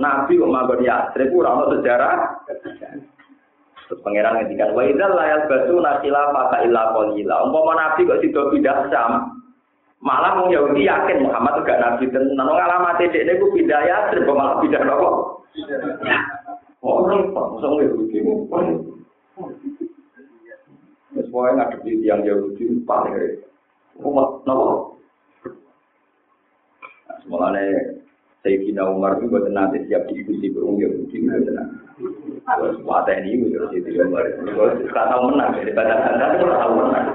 nabi 0.00 0.40
kok 0.40 0.48
manggon 0.48 0.80
Yatsrib 0.80 1.36
ora 1.36 1.52
ono 1.52 1.76
sejarah. 1.76 2.16
Terus 2.48 4.00
pangeran 4.00 4.40
ngendikan 4.40 4.72
wa 4.72 4.88
idzal 4.88 5.12
la 5.12 5.36
yasbatu 5.36 5.76
nasila 5.76 6.32
fa 6.32 6.58
illa 6.64 6.82
qalila. 6.96 7.36
Umpama 7.44 7.72
nabi 7.76 8.08
kok 8.08 8.24
sida 8.24 8.42
pindah 8.48 8.88
Sam 8.88 9.36
malah 10.00 10.40
wong 10.40 10.48
Yahudi 10.48 10.88
yakin 10.88 11.28
Muhammad 11.28 11.68
gak 11.68 11.84
nabi 11.84 12.08
tenan. 12.08 12.40
Wong 12.40 12.56
alamate 12.56 13.12
dekne 13.12 13.36
ku 13.36 13.52
pindah 13.52 13.84
Yatsrib 13.84 14.24
malah 14.32 14.64
pindah 14.64 14.80
nopo? 14.80 15.44
Oh, 16.82 17.04
repot, 17.06 17.60
masa 17.60 17.68
Yahudi 17.68 18.24
Wes 21.12 21.28
wae 21.28 21.52
ngadepi 21.52 22.00
Yahudi 22.00 22.80
paling 22.88 23.12
repot. 23.12 23.51
Umat 24.00 24.28
nopo. 24.48 24.96
Nah, 27.08 27.16
Semuanya 27.20 27.62
Sayyidina 28.42 28.82
Umar 28.88 29.20
itu 29.20 29.30
buat 29.30 29.46
nanti 29.52 29.84
siap 29.86 30.08
diskusi 30.10 30.50
berung 30.50 30.80
Yahudi 30.80 31.14
itu 31.14 31.28
tenang. 31.28 31.68
Terus 32.42 32.80
mata 32.82 33.12
ini 33.12 33.38
itu 33.38 33.60
Sayyidina 33.60 34.08
Umar. 34.08 34.24
Kalau 34.32 34.74
tidak 34.80 35.04
tahu 35.12 35.22
menang 35.30 35.50
dari 35.60 35.72
badan 35.76 36.00
anda 36.00 36.26
itu 36.34 36.46
tahu 36.48 36.72
menang. 36.80 37.06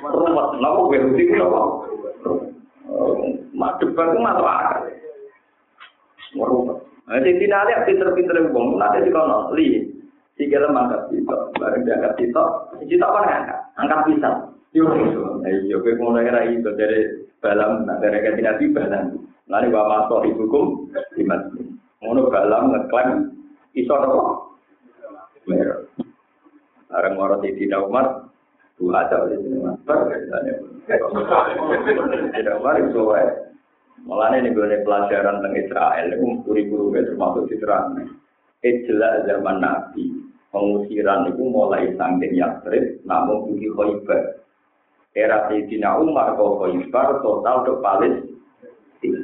Umat 0.00 0.48
nopo 0.58 0.80
itu 0.96 1.34
nopo. 1.36 1.62
Madep 3.52 3.92
itu 3.92 4.18
masuk 4.18 4.48
akal. 4.48 4.88
Merubah. 6.32 6.78
Nah, 7.10 7.18
Sayyidina 7.18 7.56
Ali 7.66 7.72
pinter-pinter 7.90 8.38
ngomong 8.48 8.78
nanti 8.78 9.02
di 9.02 9.10
kono 9.10 9.50
li. 9.52 9.98
Tiga 10.40 10.56
lemah 10.56 10.88
angkat 10.88 11.02
kita, 11.12 11.36
bareng 11.60 11.84
diangkat 11.84 12.16
kita, 12.16 12.44
kita 12.88 13.04
apa 13.04 13.18
ngangkat? 13.28 13.58
Angkat 13.76 14.00
pisang. 14.08 14.49
Yo. 14.70 14.86
Ayo 15.42 15.82
kowe 15.82 15.92
ngono 15.98 16.22
ora 16.22 16.46
iso 16.46 16.70
dari 16.78 17.26
balam 17.42 17.90
nak 17.90 17.98
dari 17.98 18.22
kanthi 18.22 18.42
nabi 18.46 18.70
balam. 18.70 19.18
Lani 19.50 19.66
wa 19.74 19.82
maso 19.90 20.22
ibukum 20.22 20.86
dimat. 21.18 21.50
Ngono 21.98 22.30
balam 22.30 22.70
ngeklaim 22.70 23.34
iso 23.74 23.90
apa? 23.98 24.46
Mer. 25.50 25.90
Areng 26.94 27.18
ora 27.18 27.42
Sayyidina 27.42 27.82
Umar 27.82 28.30
dua 28.78 29.10
ada 29.10 29.26
oleh 29.26 29.42
Sayyidina 29.42 29.74
Umar. 29.74 29.98
Sayyidina 30.86 32.52
Umar 32.62 32.74
itu 32.78 33.02
wae. 33.02 33.26
Mulane 34.06 34.40
nih 34.40 34.56
gue 34.56 34.80
pelajaran 34.80 35.44
tentang 35.44 35.60
Israel, 35.60 36.06
itu 36.08 36.40
guru-guru 36.48 36.88
termasuk 36.96 37.52
diterang. 37.52 38.00
Ijla 38.64 39.28
zaman 39.28 39.60
Nabi, 39.60 40.24
pengusiran 40.48 41.28
itu 41.28 41.44
mulai 41.44 41.92
sangking 42.00 42.32
Yastrib, 42.32 42.96
namun 43.04 43.44
budi 43.44 43.68
Khoibar. 43.76 44.40
Era 45.14 45.50
Sayyidina 45.50 45.98
Umar 45.98 46.38
kau 46.38 46.62
Khaybar 46.62 47.18
total 47.22 47.56
ke 47.66 47.72
Palestina. 47.82 49.22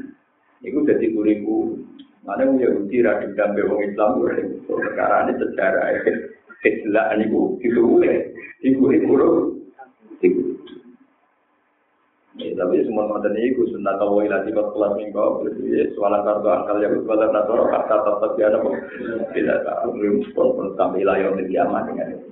Itu 0.62 0.82
jadi 0.82 1.06
kuriku. 1.14 1.78
Mana 2.26 2.42
yang 2.42 2.58
Yahudi 2.58 3.06
radikal 3.06 3.54
dambe 3.54 3.62
wong 3.70 3.80
Islam 3.86 4.18
itu 4.34 4.74
sekarang 4.90 5.30
ini 5.30 5.32
sejarah 5.38 5.86
Islam 6.66 7.06
ini 7.14 7.30
bu 7.30 7.54
itu 7.62 7.78
boleh 7.78 8.34
itu 8.66 8.82
itu 8.90 9.14
itu 10.26 10.42
Ya, 12.36 12.52
tapi 12.52 12.84
semua 12.84 13.08
mantan 13.08 13.32
itu 13.40 13.64
sunnah 13.72 13.96
tahu 13.96 14.20
ilati 14.20 14.52
kot 14.52 14.76
kelas 14.76 14.92
minggu. 15.00 15.16
Berarti 15.40 15.88
soalan 15.96 16.20
kartu 16.20 16.48
akal 16.52 16.76
yang 16.84 16.92
berbalas 17.00 17.32
nator 17.32 17.64
kata 17.72 17.96
tetap 17.96 18.30
dia 18.36 18.46
ada 18.52 18.60
tidak 19.32 19.58
tahu 19.64 19.96
belum 19.96 20.20
pun 20.36 20.48
pun 20.52 20.68
sampai 20.76 21.00
layar 21.00 21.32
di 21.32 21.48
kiamat 21.48 21.88
dengan 21.88 22.12
itu. 22.12 22.28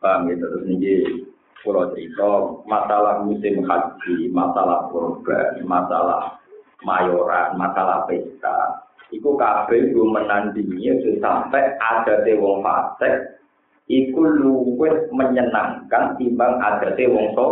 Paham 0.00 0.32
gitu 0.32 0.48
terus 0.48 0.64
nih 0.64 1.27
Pulau 1.66 1.90
cerita 1.90 2.54
masalah 2.70 3.26
musim 3.26 3.66
haji, 3.66 4.30
masalah 4.30 4.86
kurban, 4.94 5.58
masalah 5.66 6.38
mayoran, 6.86 7.58
masalah 7.58 8.06
pesta. 8.06 8.86
Iku 9.10 9.34
kabeh 9.34 9.90
gue 9.90 10.06
menandingi 10.06 11.18
sampai 11.18 11.74
ada 11.80 12.22
wong 12.38 12.62
fasik. 12.62 13.42
Iku 13.88 14.20
luwih 14.20 15.08
menyenangkan 15.10 16.14
timbang 16.20 16.60
ada 16.60 16.92
wong 17.08 17.26
so. 17.34 17.48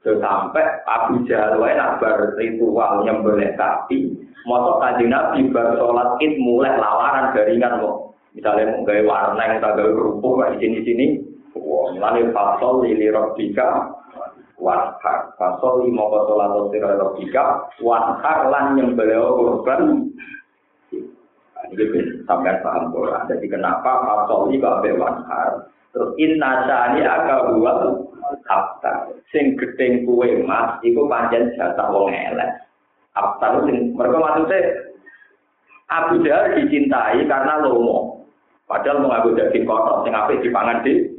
sampai 0.00 0.64
Abu 0.88 1.28
Jahal 1.28 1.60
wae 1.60 1.76
nak 1.76 2.00
bar 2.00 2.32
ritual 2.40 3.04
nyembelih 3.04 3.52
sapi, 3.52 4.16
kanjeng 4.80 5.12
Nabi 5.12 5.52
bar 5.52 5.76
sholat 5.76 6.16
id 6.24 6.40
mulai 6.40 6.72
lawaran 6.80 7.36
jaringan 7.36 7.84
kok. 7.84 8.16
Misalnya 8.32 8.72
mau 8.72 8.86
gaya 8.88 9.04
warna 9.04 9.42
yang 9.42 9.58
tak 9.60 9.76
gaya 9.76 9.90
kerupuk 9.92 10.40
di 10.56 10.80
sini 10.86 11.06
wah, 11.56 11.90
mulai 11.94 12.24
fasol 12.30 12.86
lili 12.86 13.10
robika, 13.10 13.90
wanhar, 14.60 15.32
fasol 15.40 15.86
lima 15.86 16.04
sholat 16.06 16.52
sira 16.70 16.90
robika, 17.00 17.44
wanhar 17.80 18.38
lan 18.52 18.76
nyembelih 18.78 19.18
korban. 19.18 20.10
Ini 21.70 22.26
sampai 22.26 22.58
paham 22.66 22.90
Quran. 22.90 23.30
Jadi 23.30 23.46
kenapa 23.46 24.02
fasol 24.02 24.50
lima 24.50 24.82
babe 24.82 24.98
wanhar? 24.98 25.70
Terus 25.90 26.14
inna 26.22 26.66
sani 26.70 27.02
aga 27.02 27.50
buat 27.58 27.78
abtar. 28.46 29.10
Sing 29.30 29.58
gedeng 29.58 30.06
kue 30.06 30.42
mas, 30.42 30.78
iku 30.86 31.06
panjang 31.10 31.50
jatah 31.58 31.90
wong 31.90 32.10
elek. 32.10 32.50
Abtar 33.14 33.66
sing 33.66 33.94
mereka 33.98 34.22
maksudnya 34.22 34.58
Abu 35.90 36.22
Jahal 36.22 36.54
dicintai 36.54 37.26
karena 37.26 37.66
lomo. 37.66 38.22
Padahal 38.70 39.02
mau 39.02 39.10
ngaku 39.10 39.34
daging 39.34 39.66
kotor, 39.66 40.06
sing 40.06 40.14
apik 40.14 40.38
dipangan 40.46 40.86
di. 40.86 41.10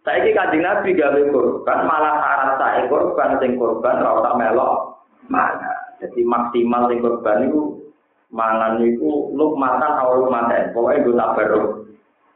Ini 0.00 0.32
kajian 0.32 0.64
Nabi 0.64 0.96
gawe 0.96 1.20
korban, 1.28 1.78
malah 1.84 2.14
syarat 2.24 2.50
saya 2.56 2.82
korban, 2.88 3.36
sing 3.36 3.60
korban 3.60 4.00
rawat 4.00 4.32
melok 4.32 5.04
mana. 5.28 5.76
Jadi 6.00 6.24
maksimal 6.24 6.88
sing 6.88 7.04
korban 7.04 7.52
itu 7.52 7.84
mangan 8.32 8.80
itu 8.80 9.28
lu 9.36 9.52
makan 9.60 10.00
atau 10.00 10.24
lu 10.24 10.32
makan, 10.32 10.72
pokoknya 10.72 11.04
gue 11.04 11.18
tak 11.20 11.32
baru. 11.36 11.62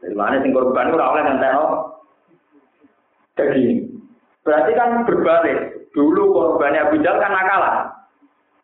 Dari 0.05 0.13
mana 0.13 0.45
sing 0.45 0.53
korban 0.53 0.93
rawat 0.93 1.25
yang 1.25 1.41
tenok 1.41 1.71
daging. 3.41 3.97
Berarti 4.45 4.71
kan 4.77 5.09
berbalik. 5.09 5.59
Dulu 5.97 6.37
korbannya 6.37 6.85
Abu 6.85 7.01
Jal 7.01 7.17
kan 7.17 7.33
nakalan. 7.33 7.77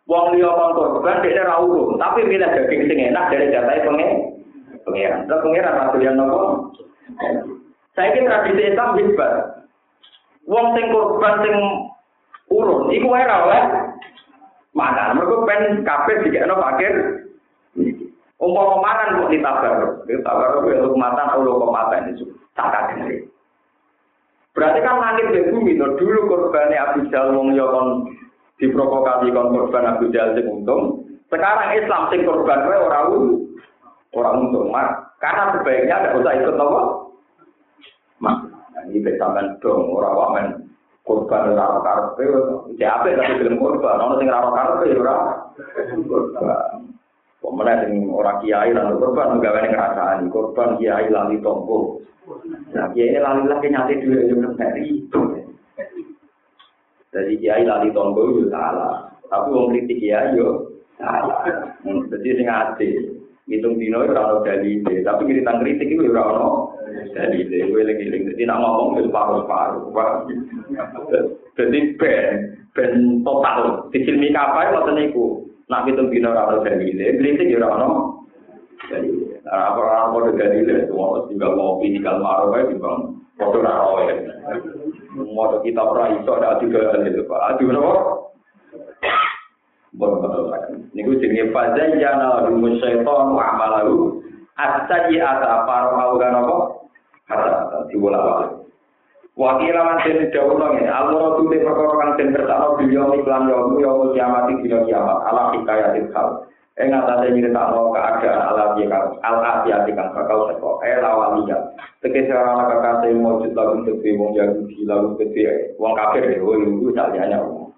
Wong 0.05 0.37
liya 0.37 0.51
kon 0.53 0.77
korban 0.77 1.25
dia 1.25 1.41
ora 1.49 1.57
urung, 1.65 1.97
tapi 1.97 2.29
milih 2.29 2.53
daging 2.53 2.85
sing 2.85 2.99
enak 3.09 3.33
dari 3.33 3.49
jatah 3.49 3.81
pengen. 3.81 4.11
Pengiran. 4.85 5.25
Terus 5.25 5.41
pengiran 5.41 5.97
yang 6.05 6.15
nopo? 6.21 6.69
Saya 7.99 8.15
kira 8.15 8.47
tradisi 8.47 8.71
Islam 8.71 8.97
hebat. 8.99 9.33
Wong 10.47 10.67
sing 10.75 10.87
korban 10.91 11.35
sing 11.43 11.55
urun, 12.51 12.91
iku 12.91 13.07
wae 13.11 13.27
ra 13.27 13.47
oleh 13.47 13.63
mangan. 14.75 15.19
Mergo 15.19 15.47
pen 15.47 15.83
kabeh 15.83 16.23
dikekno 16.27 16.59
fakir. 16.59 16.95
Umpama 18.41 18.81
mangan 18.81 19.19
kok 19.21 19.31
ditabar. 19.31 19.75
Ditabar 20.09 20.49
kuwi 20.65 20.81
lu 20.81 20.97
matan 20.97 21.39
ulo 21.39 21.61
kok 21.61 21.75
matan 21.75 22.11
itu. 22.15 22.25
Tak 22.57 22.97
Berarti 24.51 24.83
kan 24.83 24.99
langit 24.99 25.31
dan 25.31 25.55
bumi 25.55 25.79
no 25.79 25.95
dulu 25.95 26.27
korbannya 26.27 26.75
Abu 26.75 27.07
Jahal 27.07 27.39
wong 27.39 27.55
yo 27.55 27.71
kon 27.71 28.11
diprovokasi 28.59 29.31
kon 29.31 29.55
korban 29.55 29.87
Abu 29.87 30.11
Jahal 30.11 30.35
sing 30.35 30.51
untung. 30.51 31.07
Sekarang 31.31 31.79
Islam 31.79 32.11
sing 32.11 32.27
korban 32.27 32.67
wae 32.67 32.79
ora 32.83 33.07
orang 34.11 34.37
untung 34.43 34.75
mak. 34.75 35.15
Karena 35.23 35.55
sebaiknya 35.55 35.95
ada 36.01 36.19
usah 36.19 36.33
ikut 36.35 36.57
apa? 36.59 36.81
Ini 38.89 39.05
besakan 39.05 39.61
dong 39.61 39.93
orang 39.93 40.17
wamen 40.17 40.47
korban 41.05 41.53
raro 41.59 41.83
karpe. 41.83 42.25
Siapa 42.79 43.11
tapi 43.13 43.43
film 43.43 43.59
korban? 43.59 44.01
Orang 44.01 44.19
sing 44.23 44.29
raro 44.31 44.51
karpe 44.55 44.87
ora. 44.95 45.17
Pemenang 47.41 47.79
sing 47.85 47.93
orang 48.13 48.39
kiai 48.45 48.71
lalu 48.71 49.01
korban 49.01 49.37
juga 49.37 49.55
banyak 49.57 49.73
ngerasaan 49.73 50.19
korban 50.31 50.71
kiai 50.79 51.09
lali 51.11 51.37
tonggo. 51.43 52.01
Nah 52.73 52.87
kiai 52.95 53.19
lali 53.19 53.43
lagi 53.49 53.69
nyati 53.69 53.95
dua 54.01 54.19
itu 54.25 54.35
dari 54.55 54.83
itu. 54.87 55.21
Jadi 57.11 57.33
kiai 57.41 57.65
lali 57.67 57.89
tonggo 57.91 58.23
itu 58.31 58.53
salah. 58.53 59.11
Tapi 59.27 59.49
wong 59.51 59.73
kritik 59.75 59.99
kiai 59.99 60.37
yo 60.39 60.79
salah. 60.97 61.43
Jadi 61.85 62.29
sing 62.39 62.49
adil. 62.49 63.21
hitung 63.51 63.83
dino 63.83 64.07
ora 64.07 64.31
ono 64.31 64.47
dalile, 64.47 65.03
tapi 65.03 65.27
kita 65.27 65.59
kritik 65.59 65.91
itu 65.91 66.07
ora 66.07 66.70
ono 66.91 67.03
dalile. 67.15 67.59
Kowe 67.71 67.81
eling-eling 67.81 68.23
dadi 68.35 68.43
nak 68.45 68.59
ngomong 68.59 68.99
wis 68.99 69.09
paru-paru. 69.15 69.95
Jadi 71.55 71.79
ben 71.95 72.59
ben 72.75 73.23
total 73.23 73.87
disilmi 73.95 74.35
kapan 74.35 74.75
ngoten 74.75 74.99
niku. 74.99 75.47
Nak 75.71 75.87
hitung 75.87 76.11
dino 76.11 76.35
ora 76.35 76.51
ono 76.51 76.67
dalile, 76.67 77.15
kritik 77.15 77.55
ora 77.55 77.69
ono 77.79 77.91
dalile. 78.91 79.39
Nah, 79.47 79.71
apa 79.71 79.79
ora 79.79 79.99
ono 80.11 80.35
dalile, 80.35 80.91
semua 80.91 81.23
tinggal 81.31 81.55
ngopi 81.55 81.95
tinggal 81.95 82.19
maro 82.19 82.51
wae 82.51 82.67
timbang 82.67 83.23
foto 83.39 83.63
ora 83.63 83.75
ono. 83.79 84.15
Mau 85.31 85.63
kita 85.63 85.83
ora 85.83 86.11
iso 86.11 86.31
ada 86.35 86.59
juga 86.59 86.99
dalile, 86.99 87.23
Pak. 87.23 87.63
Aduh, 87.63 88.19
Niku 90.91 91.19
jenenge 91.19 91.51
fazayyana 91.51 92.47
lahum 92.47 92.63
syaitan 92.79 93.35
wa 93.35 93.43
amalahu 93.43 94.23
as-sayyi 94.55 95.19
ata 95.19 95.67
faro 95.67 95.91
augan 95.99 96.35
apa? 96.35 96.57
Kata 97.31 97.87
diwala-wala. 97.87 98.61
Wa 99.39 99.57
kira 99.63 99.81
man 99.87 100.03
den 100.03 100.29
dawuh 100.35 100.59
ngene, 100.59 100.91
Allah 100.91 101.39
tuh 101.39 101.47
perkara 101.47 101.87
kang 101.97 102.11
den 102.19 102.35
kertakno 102.35 102.77
beliau 102.77 103.15
iklan 103.15 103.47
yo 103.47 103.79
yo 103.79 104.11
kiamat 104.13 104.51
iki 104.51 104.69
kiamat 104.69 105.19
ala 105.31 105.55
hikayatil 105.55 106.11
hal. 106.11 106.45
Ing 106.77 106.91
atase 106.91 107.31
nyritakno 107.31 107.95
keadaan 107.95 108.41
ala 108.53 108.75
kang 108.75 109.07
al 109.23 109.37
afiyati 109.39 109.95
kang 109.95 110.11
bakal 110.13 110.51
seko 110.51 110.83
eh 110.83 110.99
lawaliya. 110.99 111.57
Tegese 112.03 112.35
ora 112.35 112.53
ana 112.59 112.65
kakase 112.69 113.15
mujud 113.15 113.55
lagu 113.55 113.87
tegese 113.87 114.19
wong 114.19 114.35
Yahudi 114.35 114.77
lagu 114.85 115.15
tegese 115.17 115.79
wong 115.79 115.93
kafir 115.95 116.27
yo 116.27 116.51
iku 116.61 116.91
saliyane 116.93 117.39
wong. 117.39 117.71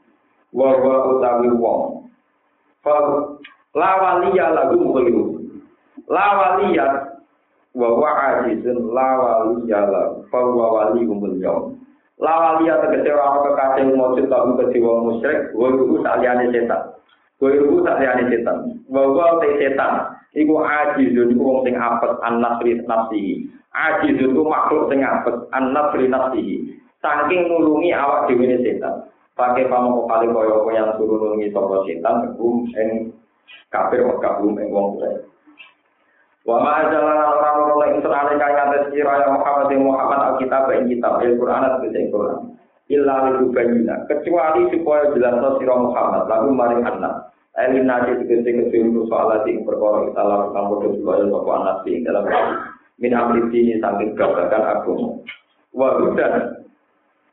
Wa 0.56 0.72
wa 0.80 0.94
utawi 1.14 1.52
wong 1.52 2.02
lawaliya 3.76 4.46
lagu 4.50 4.76
mukhliru 4.80 5.24
lawaliya 6.08 7.11
wa 7.72 7.88
wa 7.96 8.12
lawaliya 8.68 9.80
la 9.88 10.02
fa 10.28 10.40
wa 10.44 10.66
wali 10.76 11.08
umul 11.08 11.36
yaum 11.40 11.82
lawaliya 12.22 12.78
tegese 12.86 13.10
ora 13.10 13.42
kekasih 13.42 13.90
mujud 13.98 14.26
lagu 14.30 14.54
kedhe 14.54 14.78
wong 14.78 14.98
musyrik? 15.10 15.50
Wa 15.58 15.66
iku 15.74 15.96
saliyane 16.06 16.54
setan. 16.54 16.82
Wa 17.42 17.48
iku 17.50 17.76
saliyane 17.82 18.22
setan. 18.30 18.56
Wa 18.86 19.02
wa 19.10 19.42
te 19.42 19.48
setan. 19.58 19.92
Iku 20.32 20.54
ajizun 20.62 21.34
iku 21.34 21.42
wong 21.42 21.58
sing 21.66 21.74
apes 21.76 22.14
an-nasri 22.24 22.78
nafsi 22.86 23.50
ajizun 23.74 24.32
iku 24.32 24.42
makhluk 24.46 24.88
sing 24.88 25.02
apes 25.02 25.36
an-nasri 25.52 26.06
nafsi 26.08 26.42
saking 27.02 27.50
nulungi 27.50 27.90
awak 27.90 28.30
dhewe 28.30 28.46
setan. 28.62 29.10
Pakai 29.32 29.66
pamoko 29.66 30.06
kali 30.06 30.28
koyo 30.30 30.68
yang 30.70 30.94
suruh 31.00 31.34
nungi 31.34 31.50
sopo 31.50 31.82
setan 31.88 32.36
gum 32.38 32.68
eng 32.78 33.10
kafir 33.72 34.04
maka 34.06 34.38
gum 34.38 34.54
eng 34.60 34.70
wong 34.70 35.00
tuwa 35.00 35.31
wa 36.42 36.58
ma 36.58 36.82
orang 36.82 37.30
orang 37.38 37.78
lain 37.78 37.96
serale 38.02 38.34
kaya 38.34 38.60
atas 38.66 38.90
kira 38.90 39.22
yang 39.22 39.38
Muhammad 39.38 39.66
yang 39.70 39.86
Muhammad 39.86 40.18
alkitab 40.34 40.66
ing 40.74 40.90
kitab 40.90 41.22
al 41.22 41.34
Quran 41.38 41.62
atau 41.62 41.86
ing 41.86 42.08
Quran. 42.10 42.38
Illa 42.90 43.14
li 43.30 43.46
bayina 43.54 43.94
kecuali 44.10 44.68
supaya 44.74 45.14
jelas 45.14 45.38
sira 45.62 45.74
Muhammad 45.78 46.26
lalu 46.26 46.48
maring 46.50 46.82
anak 46.82 47.30
Elin 47.52 47.84
nasi 47.84 48.16
tegese 48.24 48.48
kesuwen 48.48 49.06
soal 49.12 49.44
perkara 49.44 50.08
kita 50.08 50.22
lakukan 50.24 50.68
bodoh 50.72 50.90
supaya 50.96 51.24
sopo 51.28 51.50
anak 51.52 51.84
ing 51.84 52.00
dalam 52.02 52.24
min 52.96 53.12
amri 53.12 53.44
ini 53.52 53.76
saking 53.78 54.16
gabakan 54.18 54.62
agama 54.66 55.08
wa 55.76 55.88
hudan. 56.00 56.64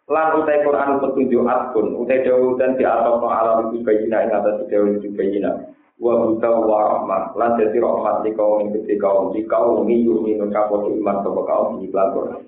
Utai 0.10 0.66
Quran 0.66 0.98
petunjuk 1.02 1.46
akun 1.46 1.94
utai 2.02 2.26
dan 2.58 2.74
di 2.76 2.84
atas 2.84 3.14
no 3.22 3.30
alam 3.30 3.70
itu 3.70 3.86
bayina 3.86 4.26
ing 4.26 4.34
atas 4.34 4.66
itu 4.66 5.08
bayina 5.14 5.70
wa 6.00 6.14
buta 6.16 6.48
wa 6.48 6.80
rahmat 6.96 7.24
lan 7.36 7.60
jadi 7.60 7.78
rahmat 7.84 8.16
di 8.24 8.32
kaum 8.32 8.72
gede 8.72 8.96
kaum 8.96 9.36
di 9.36 9.44
kaum 9.44 9.84
ini 9.84 10.08
yuni 10.08 10.40
nukapo 10.40 10.88
iman 10.88 11.18
sopa 11.28 11.42
kaum 11.44 11.84
di 11.84 11.92
Quran 11.92 12.48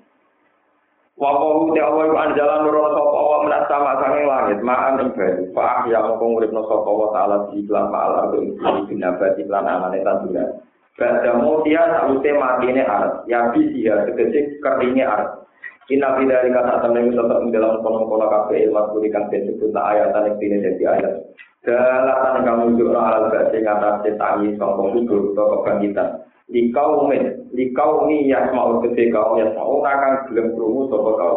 wa 1.20 1.30
qawu 1.36 1.76
te 1.76 1.80
Allah 1.84 2.02
iku 2.08 2.16
anjalan 2.16 2.60
nurul 2.64 2.88
sapa 2.96 3.12
Allah 3.12 3.38
menak 3.44 3.62
sama 3.68 3.92
sanging 4.00 4.24
langit 4.24 4.58
ma'an 4.64 5.00
ing 5.04 5.10
banyu 5.12 5.44
fa 5.52 5.84
ya 5.84 6.00
mongko 6.00 6.24
nguripno 6.24 6.64
sapa 6.64 6.90
wa 6.90 7.08
taala 7.12 7.36
di 7.52 7.60
lan 7.68 7.92
ma'al 7.92 8.12
ardo 8.26 8.36
ing 8.40 8.56
binabati 8.88 9.44
lan 9.44 9.68
amane 9.68 10.00
tanduran 10.00 10.50
Bada 10.92 11.40
mutia 11.40 11.82
saute 11.88 12.30
matine 12.36 12.84
arat, 12.84 13.24
ya 13.24 13.48
bisiya 13.48 14.04
tegese 14.04 14.60
keringe 14.60 15.00
arat. 15.00 15.41
Inna 15.92 16.16
fi 16.16 16.24
dari 16.24 16.48
kata 16.48 16.80
temen 16.80 17.12
tetap 17.12 17.44
dalam 17.52 17.84
kono-kono 17.84 18.24
kafe 18.32 18.64
ilmu 18.64 18.96
kuri 18.96 19.12
kang 19.12 19.28
disebut 19.28 19.76
ayat 19.76 20.16
yang 20.16 20.40
tidak 20.40 20.64
jadi 20.64 20.84
ayat. 20.88 21.12
Dalatan 21.62 22.42
kamu 22.42 22.80
juga 22.80 22.98
alat 22.98 23.28
bahasa 23.28 23.58
ngata 23.60 24.10
tangi 24.16 24.56
sombong 24.56 24.96
hidup 24.96 25.36
atau 25.36 25.60
kebangkitan. 25.60 26.08
Di 26.48 26.72
kaum 26.72 27.12
di 27.52 27.64
kaum 27.76 28.08
ini 28.08 28.32
yang 28.32 28.50
mau 28.56 28.80
gede 28.80 29.12
kaum 29.12 29.36
yang 29.36 29.52
mau 29.52 29.84
akan 29.84 30.32
belum 30.32 30.46
kerungu 30.56 30.82
sopo 30.88 31.10
kau. 31.14 31.36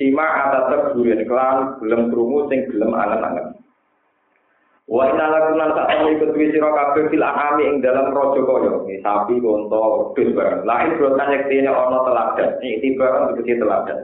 Sima 0.00 0.26
atas 0.48 0.64
terburin 0.72 1.22
kelan 1.28 1.76
belum 1.84 2.08
kerungu 2.08 2.48
sing 2.48 2.66
belum 2.72 2.96
angen-angen. 2.96 3.52
Wa 4.90 5.06
inna 5.06 5.30
lakum 5.30 5.54
lan 5.54 5.70
sak 5.70 5.86
ana 5.86 6.10
iku 6.10 6.34
duwe 6.34 6.50
sira 6.50 6.66
kabeh 6.74 7.14
fil 7.14 7.22
ahami 7.22 7.62
ing 7.62 7.78
dalam 7.78 8.10
raja 8.10 8.42
kaya 8.42 8.98
sapi 9.06 9.38
unta 9.38 9.78
wedhus 9.78 10.34
barang. 10.34 10.66
Lain 10.66 10.98
brotan 10.98 11.30
yektene 11.30 11.70
ana 11.70 11.98
teladan. 12.02 12.50
Iki 12.58 12.98
barang 12.98 13.22
tegese 13.30 13.62
teladan. 13.62 13.98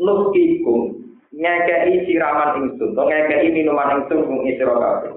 Nuskikum 0.00 1.04
ngekei 1.36 2.08
siraman 2.08 2.64
ingsun, 2.64 2.96
to 2.96 3.02
ngekei 3.04 3.52
minuman 3.52 4.00
ingsun 4.00 4.24
kung 4.24 4.40
isiro 4.48 4.80
kabeh. 4.80 5.12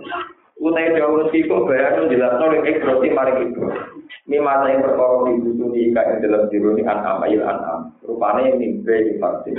Utai 0.59 0.91
jauh 0.91 1.31
siku 1.31 1.63
bayan 1.63 2.11
jelas 2.11 2.35
nol 2.35 2.59
ikroti 2.59 3.07
mari 3.15 3.47
ibro. 3.47 3.71
Mimata 4.27 4.67
yang 4.67 4.83
perkara 4.83 5.31
dibutuhi 5.31 5.95
ika 5.95 6.01
yang 6.03 6.19
dalam 6.19 6.43
diruni 6.51 6.83
an'am 6.83 7.23
ayil 7.23 7.39
an'am. 7.47 7.95
Rupanya 8.03 8.59
mimpi 8.59 9.07
di 9.07 9.13
vaksin. 9.15 9.55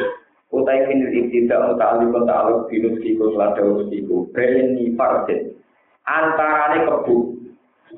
Utai 0.51 0.83
minil 0.91 1.11
ibtida 1.15 1.63
muta'ali 1.63 2.11
ta'aluk 2.11 2.67
binus 2.67 2.99
siku 3.03 3.31
selada 3.35 3.63
urus 3.63 3.87
siku. 3.91 4.27
Bayan 4.35 4.75
ni 4.75 4.95
vaksin. 4.99 5.55
Antarane 6.07 6.87
kebu. 6.91 7.17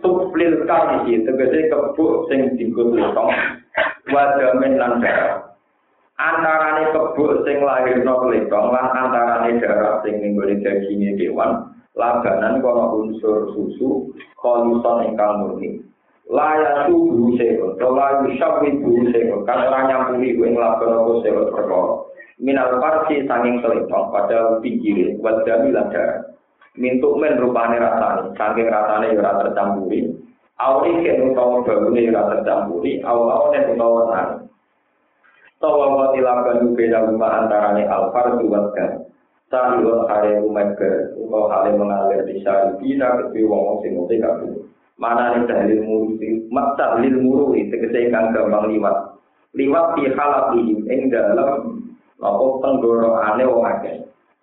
Suplil 0.00 0.68
kali 0.68 1.16
tegese 1.24 1.72
kebu 1.72 2.28
sing 2.28 2.56
dingkut 2.60 2.92
letong. 2.92 3.32
Wadamin 4.12 4.76
lan 4.76 5.00
darah. 5.00 5.56
Antarane 6.20 6.92
kebu 6.92 7.40
sing 7.48 7.64
lahirno 7.64 8.28
letong 8.28 8.66
lan 8.68 8.86
antarane 8.92 9.56
darah 9.56 10.04
sing 10.04 10.20
ninggoli 10.20 10.60
dagingnya 10.60 11.16
kewan. 11.16 11.72
labanan 11.92 12.64
kono 12.64 13.04
unsur 13.04 13.52
susu 13.52 14.08
kolison 14.40 15.12
ingkang 15.12 15.44
murni 15.44 15.84
laya 16.32 16.88
suhu 16.88 17.36
sewa 17.36 17.76
layu 17.76 18.32
syawi 18.40 18.80
buhu 18.80 19.12
sewa 19.12 19.44
kan 19.44 19.68
ora 19.68 19.80
nyampuni 19.84 20.32
ku 20.32 20.48
ing 20.48 20.56
laban 20.56 20.96
apa 20.96 21.12
sewa 21.20 21.52
perkara 21.52 21.84
minal 22.42 22.82
parsi 22.82 23.22
sanging 23.24 23.62
selipong 23.62 24.10
pada 24.10 24.58
pinggire 24.58 25.14
wadami 25.22 25.70
ladar 25.70 26.34
mintuk 26.74 27.14
men 27.22 27.38
rupane 27.38 27.78
rasane 27.78 28.34
sanging 28.34 28.66
rasane 28.66 29.14
ora 29.14 29.32
tercampuri 29.46 30.10
awri 30.58 30.92
ken 31.06 31.30
utawa 31.30 31.62
baune 31.62 32.02
ora 32.10 32.22
tercampuri 32.34 32.98
awal-awal 33.06 33.54
utawa 33.54 34.02
nang 34.10 34.30
Tawa 35.62 35.94
wa 35.94 36.10
tilakan 36.10 36.74
beda 36.74 37.06
rumah 37.06 37.46
antarane 37.46 37.86
alfar 37.86 38.34
duwatkan 38.42 39.06
Sahil 39.52 39.84
hale 40.08 40.40
umaga, 40.48 41.12
utawa 41.12 41.52
hale 41.52 41.76
mengalir 41.76 42.24
di 42.24 42.40
syari 42.40 42.72
bina 42.80 43.20
kedui 43.20 43.44
wong 43.44 43.84
sing 43.84 44.00
uti 44.00 44.16
kabeh. 44.16 44.48
Mana 44.96 45.36
nih 45.36 45.44
tahlil 45.44 45.84
muru 45.84 46.16
mak 46.48 46.80
tahlil 46.80 47.20
muru 47.20 47.52
itu 47.52 47.76
kang 48.08 48.32
gampang 48.32 48.72
liwat. 48.72 49.12
Liwat 49.52 50.00
di 50.00 50.08
halap 50.08 50.56
ini 50.56 50.88
ing 50.88 51.12
dalam 51.12 51.81
apa 52.22 52.44
tenggorokane 52.62 53.42
wong 53.44 53.62
akeh. 53.66 53.96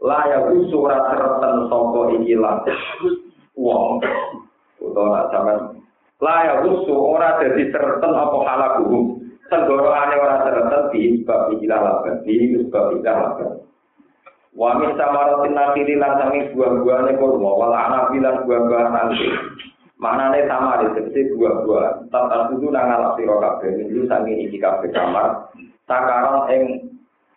Laya 0.04 0.48
surat 0.68 1.02
sereten 1.12 1.56
sapa 1.72 2.00
iki. 2.20 2.36
Wong 3.56 4.04
utawa 4.80 5.08
nak 5.12 5.28
sampean 5.36 5.60
laya 6.20 6.64
usu 6.64 6.92
ora 6.92 7.40
dadi 7.40 7.72
sereten 7.72 8.12
apa 8.12 8.38
halaku. 8.44 9.20
Tenggorokane 9.48 10.16
ora 10.20 10.36
sereten 10.44 10.84
di 10.92 11.24
bab 11.24 11.50
iki 11.56 11.66
lah 11.66 12.04
di 12.28 12.64
bab 12.68 12.92
iki 12.94 13.08
lah. 13.08 13.60
Wa 14.60 14.76
min 14.76 14.92
samaratin 14.98 15.56
nakiri 15.56 15.96
lan 15.96 16.20
sangi 16.20 16.52
buah-buahane 16.52 17.16
kurma 17.16 17.52
wal 17.54 17.72
anabi 17.72 18.18
lan 18.20 18.44
buah-buahan 18.44 18.92
nanti. 18.92 19.30
Manane 20.00 20.48
sama 20.48 20.84
di 20.84 20.96
seperti 20.96 21.38
buah-buah. 21.38 22.10
Tata 22.10 22.50
kudu 22.52 22.72
nang 22.72 22.88
alak 22.92 23.20
sira 23.20 23.36
kabeh 23.40 23.88
itu 23.88 24.04
sangi 24.10 24.48
iki 24.48 24.58
kabeh 24.58 24.90
kamar. 24.92 25.54
Takaran 25.86 26.50
ing 26.52 26.89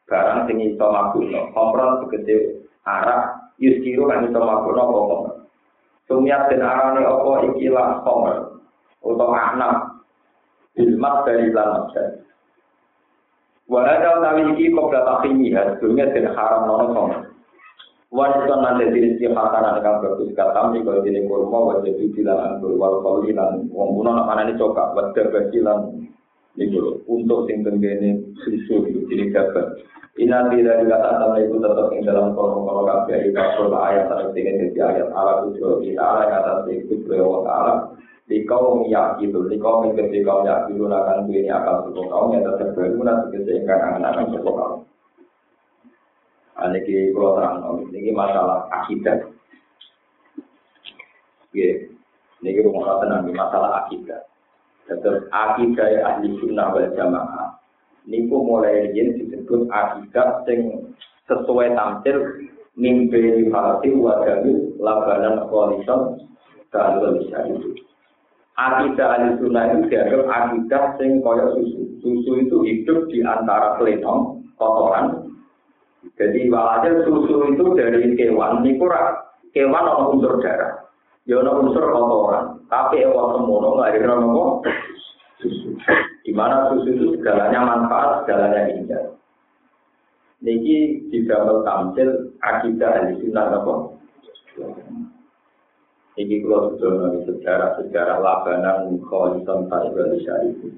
barang 0.09 0.49
sing 0.49 0.57
iso 0.63 0.87
mabuno. 0.89 1.51
Kompron 1.55 2.05
segede 2.07 2.67
arak 2.87 3.53
yuskiru 3.59 4.07
kan 4.11 4.27
iso 4.27 4.41
mabuno 4.41 4.81
apa 4.83 5.01
kompron. 5.09 5.37
Sumiat 6.11 6.51
den 6.51 6.63
arane 6.63 7.03
apa 7.03 7.31
iki 7.53 7.67
lah 7.71 8.03
kompron. 8.03 8.63
Utawa 9.03 9.55
anak 9.55 9.75
ilmat 10.79 11.15
dari 11.27 11.51
lan 11.51 11.91
Wahada 13.71 14.21
utawi 14.21 14.53
iki 14.53 14.75
kok 14.75 14.91
data 14.93 15.25
ya, 15.25 15.63
dunia 15.81 16.13
den 16.13 16.27
haram 16.35 16.69
nono 16.69 16.87
sama. 16.93 17.19
Wajib 18.13 18.45
nanti 18.45 18.93
diri 18.93 19.17
si 19.17 19.25
hakanan 19.25 19.81
kang 19.81 20.05
bagus 20.05 20.37
katam 20.37 20.77
di 20.77 20.85
kalau 20.85 21.01
dini 21.01 21.25
kurma 21.25 21.73
wajib 21.73 21.97
dibilang 21.97 22.61
anggur 22.61 22.77
wal 22.77 23.01
kauli 23.01 23.33
lan 23.33 23.73
wong 23.73 23.97
kuno 23.97 24.13
nak 24.13 24.29
mana 24.29 24.45
ini 24.45 24.61
cokak 24.61 24.93
wajib 24.93 25.33
basilan 25.33 26.13
itu 26.61 27.01
untuk 27.09 27.49
sing 27.49 27.65
tenggene 27.65 28.21
susu 28.45 28.85
itu 28.89 29.09
jadi 29.09 29.33
dapat. 29.33 29.67
Ina 30.21 30.53
tidak 30.53 30.85
dikata 30.85 31.11
sama 31.17 31.41
itu 31.41 31.57
tetap 31.57 31.89
yang 31.89 32.05
dalam 32.05 32.37
kolom 32.37 32.69
kalau 32.69 32.85
kafe 32.85 33.33
itu 33.33 33.41
ayat 33.73 34.13
atau 34.13 34.29
tinggal 34.37 34.61
di 34.61 34.77
ayat 34.77 35.09
Allah 35.17 35.49
itu 35.49 35.65
kita 35.89 36.05
Allah 36.05 36.29
kata 36.29 36.69
itu 36.69 37.01
beliau 37.09 37.41
Allah 37.49 37.97
di 38.29 38.45
kaum 38.45 38.85
yang 38.93 39.17
itu, 39.25 39.41
di 39.49 39.57
kaum 39.57 39.89
yang 39.89 40.09
itu 40.13 40.25
akan 40.29 41.17
punya 41.25 41.53
akal 41.57 41.89
suku 41.89 42.03
kaum 42.13 42.29
yang 42.37 42.45
tetap 42.45 42.77
berguna 42.77 43.25
sebagai 43.29 43.65
anak-anak 43.65 44.29
suku 44.33 44.51
kaum. 44.53 44.85
Ini 46.63 47.11
kalau 47.17 47.33
terang, 47.35 47.57
ini 47.91 48.11
masalah 48.15 48.69
akidah. 48.71 49.19
Ini 51.53 52.61
rumah 52.63 53.03
tenang, 53.03 53.27
masalah 53.35 53.85
akidah. 53.85 54.32
Terus 54.91 55.25
akidah 55.31 55.89
ahli 56.03 56.35
sunnah 56.43 56.75
wal 56.75 56.91
jamaah. 56.99 57.55
Ini 58.03 58.27
mulai 58.27 58.91
yang 58.99 59.15
disebut 59.15 59.71
akidah 59.71 60.43
yang 60.51 60.91
sesuai 61.31 61.79
tampil 61.79 62.51
mimpi 62.75 63.47
hati 63.47 63.95
wadami 63.95 64.75
labanan 64.83 65.47
koalisi 65.47 65.87
dan 66.73 66.99
bisa 67.21 67.39
itu. 67.47 67.71
akidah 68.59 69.07
ahli 69.17 69.29
sunnah 69.39 69.65
itu 69.71 69.81
dianggap 69.87 70.23
akidah 70.27 70.85
sing 70.99 71.23
kaya 71.23 71.47
susu. 71.55 71.83
Susu 72.03 72.31
itu 72.43 72.57
hidup 72.67 73.07
di 73.15 73.23
antara 73.23 73.79
kelenong, 73.79 74.43
kotoran. 74.59 75.31
Jadi 76.19 76.51
walhasil 76.51 77.07
susu 77.07 77.55
itu 77.55 77.65
dari 77.79 78.19
kewan, 78.19 78.67
kurang. 78.77 79.23
Kewan 79.55 79.87
ada 79.87 80.11
unsur 80.11 80.43
darah. 80.43 80.83
Ya 81.31 81.39
unsur 81.39 81.85
kotoran. 81.87 82.62
Tapi 82.73 83.05
ewan 83.05 83.37
semono 83.37 83.85
ada 83.85 84.01
nama 84.01 84.65
susu. 85.45 85.77
Di 86.25 86.33
mana 86.33 86.73
susu 86.73 86.89
itu 86.89 87.07
segalanya 87.21 87.61
manfaat, 87.61 88.25
segalanya 88.25 88.73
indah. 88.73 89.05
Niki 90.41 91.05
digambar 91.13 91.69
tampil 91.69 92.33
akidah 92.41 92.97
ahli 92.97 93.21
sunnah 93.21 93.61
apa? 93.61 93.75
Ini 96.17 96.45
kalau 96.45 96.77
sudah 96.77 96.93
nabi 96.97 97.19
sejarah-sejarah 97.29 98.19
labanan 98.25 98.97
kholisan 99.05 99.69
ta'ibah 99.69 100.17
itu. 100.49 100.69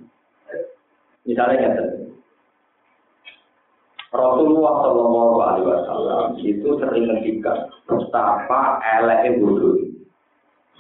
Misalnya 1.27 1.59
yang 1.63 1.75
Rasulullah 4.15 4.75
Shallallahu 4.83 5.37
Alaihi 5.43 5.67
Wasallam 5.67 6.25
itu 6.39 6.69
sering 6.79 7.11
menghentikan 7.11 7.67
betapa 7.91 8.79
elek 9.03 9.43
bodoh, 9.43 9.84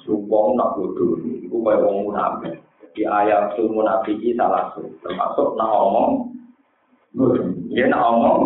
sumpong 0.04 0.54
nak 0.54 0.76
bodoh, 0.78 1.18
itu 1.24 1.50
kayak 1.50 1.82
orang 1.82 2.04
munafik. 2.04 2.54
Di 2.94 3.02
ayat 3.02 3.58
itu 3.58 3.66
munafik 3.66 4.20
salah 4.38 4.70
satu, 4.70 4.86
termasuk 5.02 5.58
nak 5.58 5.72
omong 5.72 6.34
dia 7.70 7.86
nak 7.86 8.02
omong. 8.10 8.42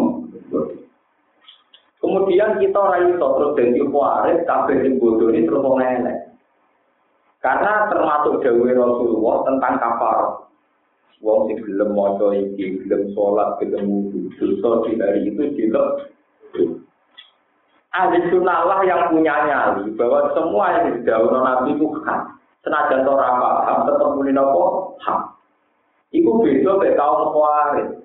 Kemudian 1.99 2.61
kita 2.63 2.83
iso 3.11 3.27
terus 3.37 3.55
dadi 3.59 3.81
waris 3.91 4.45
kabeh 4.47 4.77
sing 4.85 5.01
bodoh 5.03 5.33
ini 5.33 5.49
terus 5.49 5.65
elek. 5.67 6.19
Karena 7.43 7.89
termasuk 7.91 8.45
dawuh 8.45 8.71
Rasulullah 8.71 9.37
tentang 9.49 9.75
kafar. 9.81 10.19
Wong 11.19 11.51
sing 11.51 11.59
gelem 11.67 11.99
maca 11.99 12.31
iki, 12.31 12.79
gelem 12.87 13.11
salat, 13.11 13.59
gelem 13.59 13.91
wudu, 13.91 14.31
dosa 14.39 14.87
di 14.87 14.95
hari 15.03 15.27
itu 15.27 15.43
dilek. 15.59 15.91
Ahli 17.89 18.21
sunnah 18.29 18.85
yang 18.85 19.09
punya 19.09 19.35
nyali 19.49 19.89
bahwa 19.97 20.29
semua 20.37 20.77
yang 20.77 21.01
didawuh 21.01 21.33
Nabi 21.33 21.73
itu 21.73 21.89
hak. 22.05 22.37
Senajan 22.61 23.09
ora 23.09 23.33
paham 23.41 23.89
tetep 23.89 24.09
muni 24.13 24.33
napa 24.37 24.93
hak. 25.01 25.21
Iku 26.13 26.45
beda 26.45 26.77
mek 26.77 26.97
kaum 27.01 27.33
waris. 27.33 27.99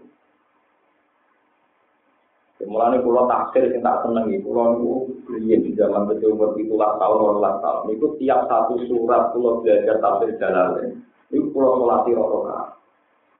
Mulane 2.63 3.03
kula 3.03 3.27
taksir 3.27 3.75
sing 3.75 3.84
tak 3.84 4.07
seneng 4.07 4.31
iki 4.31 4.39
kula 4.39 4.71
niku 4.71 5.11
riyen 5.27 5.67
di 5.67 5.75
zaman 5.75 6.07
kecil 6.07 6.31
umur 6.31 6.55
17 6.55 6.71
tahun 6.79 7.43
18 7.43 7.59
tahun 7.59 7.81
niku 7.91 8.05
tiap 8.23 8.47
satu 8.47 8.79
surat 8.88 9.36
kula 9.36 9.59
belajar 9.59 9.99
tafsir 9.99 10.31
Jalalain 10.39 11.03
niku 11.27 11.51
kula 11.51 11.69
salati 11.75 12.11
rakaat. 12.15 12.67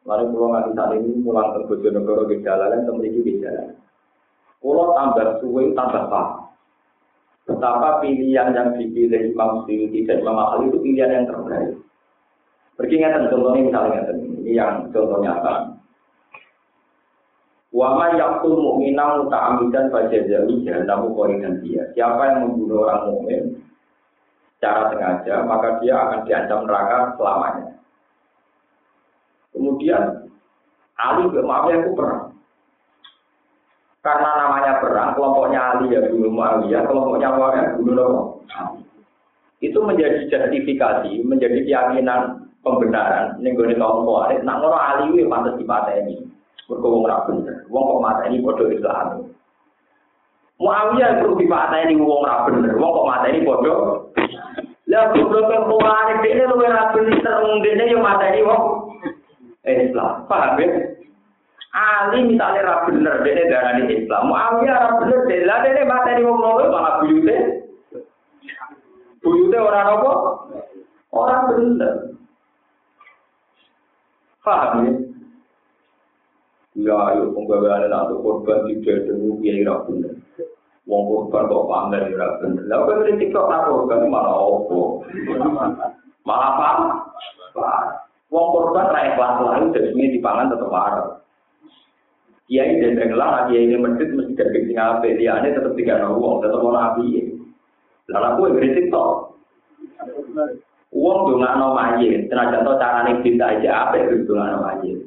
Lalu 0.04 0.24
kula 0.36 0.46
nganti 0.52 0.72
saat 0.76 0.92
ini 1.00 1.24
pulang 1.24 1.56
ke 1.56 1.60
Bojonegoro 1.72 2.24
ke 2.28 2.36
Jalalain 2.44 2.84
temriki 2.84 3.24
ke 3.24 3.32
Jalalain. 3.40 3.80
Kula 4.64 4.96
tambah 4.96 5.44
suwe 5.44 5.76
tambah 5.76 6.08
paham. 6.08 6.48
Betapa 7.44 8.00
pilihan 8.00 8.56
yang 8.56 8.80
dipilih 8.80 9.36
Imam 9.36 9.68
Suyuti 9.68 10.08
dan 10.08 10.24
Imam 10.24 10.64
itu 10.64 10.80
pilihan 10.80 11.12
yang 11.12 11.28
terbaik. 11.28 11.76
Pergi 12.80 12.96
ngeten 13.04 13.28
contohnya 13.28 13.60
misalnya 13.68 14.00
ini 14.16 14.56
yang 14.56 14.88
contohnya 14.96 15.36
apa? 15.36 15.54
Wama 17.76 18.16
yakul 18.16 18.56
mu'minam 18.56 19.26
muta'amidan 19.26 19.92
fajazawi 19.92 20.64
jahannamu 20.64 21.12
dan 21.42 21.60
dia. 21.60 21.84
Siapa 21.98 22.22
yang 22.22 22.40
membunuh 22.48 22.86
orang 22.86 23.02
mukmin 23.12 23.44
secara 24.56 24.94
sengaja, 24.94 25.44
maka 25.44 25.82
dia 25.84 25.98
akan 25.98 26.20
diancam 26.24 26.60
neraka 26.64 26.98
selamanya. 27.20 27.74
Kemudian 29.52 30.04
Ali 30.96 31.28
maaf 31.30 31.68
ya 31.68 31.82
aku 31.82 31.92
pernah. 31.98 32.33
Karena 34.04 34.30
namanya 34.36 34.84
perang, 34.84 35.16
kelompoknya 35.16 35.60
Ali 35.64 35.96
ya 35.96 36.04
bunuh 36.12 36.28
Muawiyah, 36.28 36.84
kelompoknya 36.92 37.40
Muawiyah 37.40 37.68
bunuh 37.80 38.36
Nabi. 38.52 38.84
Itu 39.64 39.80
menjadi 39.80 40.28
justifikasi, 40.28 41.24
menjadi 41.24 41.64
keyakinan 41.64 42.52
pembenaran. 42.60 43.40
Ini 43.40 43.56
gue 43.56 43.80
kaum 43.80 44.04
Khawarij, 44.04 44.44
nak 44.44 44.60
ngono 44.60 44.76
Ali 44.76 45.16
itu 45.16 45.32
pantas 45.32 45.56
dipateni. 45.56 46.20
Mergo 46.68 46.88
wong 46.92 47.08
ora 47.08 47.24
bener. 47.28 47.64
Wong 47.72 47.84
kok 47.84 48.04
mateni 48.04 48.44
padha 48.44 48.64
Islam. 48.72 49.08
Muawiyah 50.60 51.24
perlu 51.24 51.40
dipateni 51.40 51.96
wong 51.96 52.28
ora 52.28 52.44
bener. 52.48 52.76
Wong 52.76 52.92
kok 52.92 53.08
mateni 53.08 53.40
padha 53.48 53.74
Lah 54.92 55.04
goblok 55.16 55.48
kok 55.48 55.64
Khawarij 55.64 56.18
dene 56.28 56.44
luwih 56.52 56.68
ra 56.68 56.92
bener 56.92 57.40
dene 57.64 57.84
yo 57.88 58.04
mateni 58.04 58.44
wong 58.44 58.64
Islam. 59.64 60.28
Paham 60.28 60.60
ya? 60.60 60.93
Ali 61.74 62.30
misalnya 62.30 62.70
ra 62.70 62.76
bener 62.86 63.26
dene 63.26 63.50
darani 63.50 63.90
Islam. 63.90 64.30
Muawiyah 64.30 64.78
ra 64.78 64.92
bener 65.02 65.22
dene 65.26 65.46
lah 65.50 65.58
dene 65.66 65.82
mateni 65.90 66.22
wong 66.22 66.38
loro 66.38 66.70
malah 66.70 67.02
buyute. 67.02 67.66
Buyute 69.26 69.58
ora 69.58 69.82
apa? 69.90 70.14
Ora 71.10 71.38
bener. 71.50 71.94
Paham 74.46 74.86
ya? 74.86 74.94
Ya, 76.74 76.96
ayo 77.10 77.34
penggaweane 77.34 77.90
nak 77.90 78.22
korban 78.22 78.70
tidak 78.70 79.10
dulu 79.10 79.42
kiai 79.42 79.66
ra 79.66 79.82
bener. 79.90 80.14
Wong 80.86 81.02
korban 81.10 81.50
kok 81.50 81.68
pamer 81.74 82.06
ra 82.14 82.38
bener. 82.38 82.70
Lah 82.70 82.86
kok 82.86 83.02
kritik 83.02 83.34
kok 83.34 83.50
ra 83.50 83.66
korban 83.66 84.14
malah 84.14 84.38
opo? 84.46 85.02
Malah 86.22 86.50
apa? 86.54 86.70
Wong 88.30 88.46
korban 88.54 88.94
ra 88.94 89.10
ikhlas 89.10 89.42
lalu 89.42 89.74
jadi 89.74 90.22
dipangan 90.22 90.54
tetep 90.54 90.70
waras. 90.70 91.23
Kiai 92.44 92.76
dan 92.84 93.00
renglah, 93.00 93.48
kiai 93.48 93.72
ini 93.72 93.80
medit 93.80 94.12
mesti 94.12 94.36
dari 94.36 94.68
sing 94.68 94.76
ape 94.76 95.16
dia 95.16 95.40
ini 95.40 95.56
tetap 95.56 95.74
tiga 95.80 96.04
uang, 96.12 96.44
tetap 96.44 96.60
mau 96.60 96.76
nabi. 96.76 97.32
Lalu 98.12 98.28
aku 98.28 98.42
yang 98.52 98.56
kritik 98.60 98.86
toh. 98.92 99.40
Uang 100.92 101.18
tuh 101.26 101.36
nggak 101.40 101.58
mau 101.58 101.72
majid, 101.72 102.28
tenaga 102.28 102.62
toh 102.68 102.76
cara 102.76 103.08
nih 103.08 103.24
kita 103.24 103.58
aja 103.58 103.88
apa 103.88 103.96
itu 104.04 104.28
tuh 104.28 104.36
nggak 104.36 104.60
mau 104.60 104.64
majid. 104.76 104.98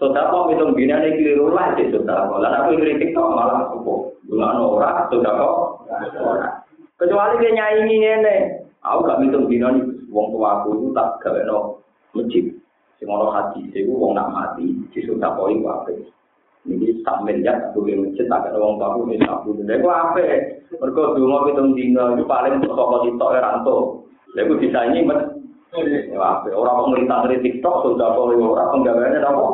Sudah 0.00 0.32
kok 0.32 0.48
hitung 0.48 0.72
bina 0.72 1.04
nih 1.04 1.12
keliru 1.20 1.52
lah 1.52 1.76
sih 1.76 1.92
sudah 1.92 2.32
kok. 2.32 2.40
Lalu 2.40 2.56
aku 2.56 2.68
yang 2.72 2.82
kritik 2.88 3.10
toh 3.12 3.28
malah 3.28 3.68
aku 3.68 4.16
nggak 4.32 4.52
norak 4.56 4.96
sudah 5.12 5.32
kok. 5.36 5.56
Kecuali 6.96 7.40
dia 7.44 7.56
nyanyi 7.56 7.96
ini, 7.96 8.36
aku 8.80 9.04
gak 9.04 9.20
hitung 9.24 9.48
bina 9.48 9.68
nih 9.76 9.84
uang 10.08 10.26
tua 10.32 10.64
aku 10.64 10.68
itu 10.80 10.88
tak 10.96 11.20
gawe 11.20 11.40
no 11.44 11.58
masjid. 12.16 12.44
Sing 12.96 13.08
ono 13.08 13.32
haji, 13.32 13.68
sih 13.72 13.84
uang 13.88 14.12
nak 14.16 14.32
mati, 14.32 14.76
sih 14.92 15.04
sudah 15.04 15.32
kok 15.32 15.48
itu 15.48 15.64
apa? 15.64 15.92
ini 16.68 17.00
tak 17.00 17.24
melihat 17.24 17.72
aku 17.72 17.88
yang 17.88 18.04
mencet 18.04 18.28
agak 18.28 18.52
ada 18.52 18.60
orang 18.60 18.76
baru 18.76 19.00
ini 19.08 19.24
tak 19.24 19.40
bunuh 19.48 19.64
dia 19.64 19.80
aku 19.80 19.88
apa? 19.88 20.24
Mereka 20.76 21.02
dulu 21.16 21.32
aku 21.40 21.48
itu 21.56 21.62
dina 21.72 22.04
itu 22.12 22.24
paling 22.28 22.60
sosok 22.60 23.08
tiktok 23.08 23.32
yang 23.32 23.44
rantau 23.48 24.04
dia 24.36 24.44
aku 24.44 24.60
bisa 24.60 24.78
ini 24.92 25.08
men 25.08 25.20
apa? 26.20 26.52
Orang 26.52 26.76
mau 26.76 26.90
melintas 26.92 27.24
dari 27.24 27.40
tiktok 27.40 27.74
sudah 27.88 28.12
apa? 28.12 28.20
Orang 28.28 28.68
penggabarannya 28.76 29.24
apa? 29.24 29.44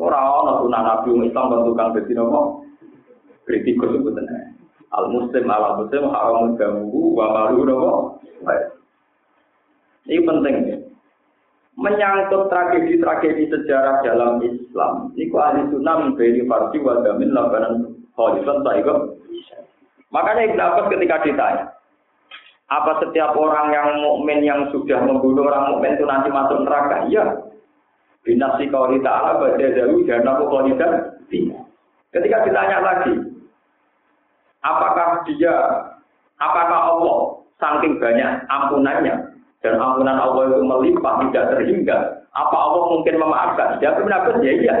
Orang 0.00 0.24
mau 0.24 0.64
nak 0.72 0.80
nabi 0.80 1.12
yang 1.12 1.28
islam 1.28 1.52
dan 1.52 1.60
tukang 1.68 1.92
besi 1.92 2.12
apa? 2.16 2.40
Kritik 3.44 3.76
itu 3.76 3.98
betul 4.00 4.24
al 4.90 5.06
muslim 5.12 5.44
ala 5.46 5.76
muslim 5.76 6.08
haram 6.08 6.56
mengganggu 6.56 7.02
wa 7.12 7.26
maru 7.36 7.62
apa? 7.68 7.92
Ini 10.08 10.24
penting. 10.24 10.54
ya 10.72 10.79
menyangkut 11.80 12.52
tragedi-tragedi 12.52 13.48
sejarah 13.48 14.04
dalam 14.04 14.36
Islam. 14.44 15.16
Niku 15.16 15.40
ahli 15.40 15.64
sunnah 15.72 15.96
memberi 16.04 16.44
farsi 16.44 16.76
wa 16.84 17.00
labanan 17.00 17.96
khalifan 18.12 18.60
ta'iqab. 18.60 18.98
Makanya 20.12 20.42
Ibn 20.52 20.60
Abbas 20.60 20.86
ketika 20.92 21.16
ditanya, 21.24 21.64
apa 22.68 22.92
setiap 23.00 23.32
orang 23.32 23.72
yang 23.72 23.88
mukmin 24.04 24.44
yang 24.44 24.68
sudah 24.68 25.00
membunuh 25.00 25.48
orang 25.48 25.72
mukmin 25.72 25.96
itu 25.96 26.04
nanti 26.04 26.28
masuk 26.28 26.60
neraka? 26.66 27.08
Iya. 27.08 27.24
Binasi 28.20 28.68
kauli 28.68 29.00
ta'ala 29.00 29.40
baca 29.40 29.64
jauh 29.64 30.04
dan 30.04 30.28
aku 30.28 30.44
kaulidan. 30.52 31.16
Ketika 32.10 32.36
ditanya 32.44 32.84
lagi, 32.84 33.16
apakah 34.60 35.24
dia, 35.24 35.56
apakah 36.36 36.80
Allah 36.92 37.18
saking 37.56 37.96
banyak 37.96 38.44
ampunannya 38.50 39.29
dan 39.60 39.76
ampunan 39.76 40.16
Allah 40.16 40.48
itu 40.48 40.64
melimpah 40.64 41.20
tidak 41.28 41.44
terhingga, 41.52 42.20
apa 42.32 42.56
Allah 42.56 42.82
mungkin 42.96 43.14
memaafkan? 43.20 43.76
Dia 43.82 43.92
benar 43.98 44.32
ya 44.40 44.52
iya. 44.56 44.76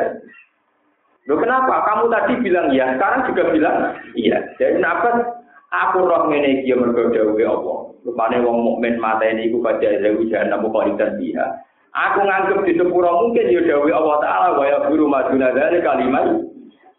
Loh 1.28 1.36
kenapa? 1.36 1.84
Kamu 1.84 2.08
tadi 2.08 2.40
bilang 2.40 2.72
iya, 2.72 2.96
sekarang 2.96 3.28
juga 3.28 3.42
bilang 3.52 3.76
iya. 4.16 4.40
Jadi 4.56 4.80
kenapa? 4.80 5.36
Aku 5.70 6.02
roh 6.02 6.26
ngene 6.26 6.64
iki 6.64 6.74
mergo 6.74 7.12
dawuhe 7.12 7.46
Allah. 7.46 7.78
Rupane 8.02 8.42
wong 8.42 8.58
mukmin 8.64 8.96
mateni 8.98 9.52
iku 9.52 9.60
pada 9.60 10.00
dewe 10.00 10.26
jahanam 10.32 10.66
kok 10.66 10.88
dan 10.98 11.20
dia. 11.20 11.44
Aku 11.90 12.24
nganggep 12.24 12.64
di 12.66 12.74
sepuro 12.74 13.10
mungkin 13.26 13.52
ya 13.52 13.60
dawuhe 13.66 13.92
Allah 13.92 14.16
taala 14.22 14.48
wa 14.56 14.64
ya 14.66 14.78
guru 14.88 15.06
maduna 15.06 15.52
dari 15.52 15.82
kalimat 15.82 16.42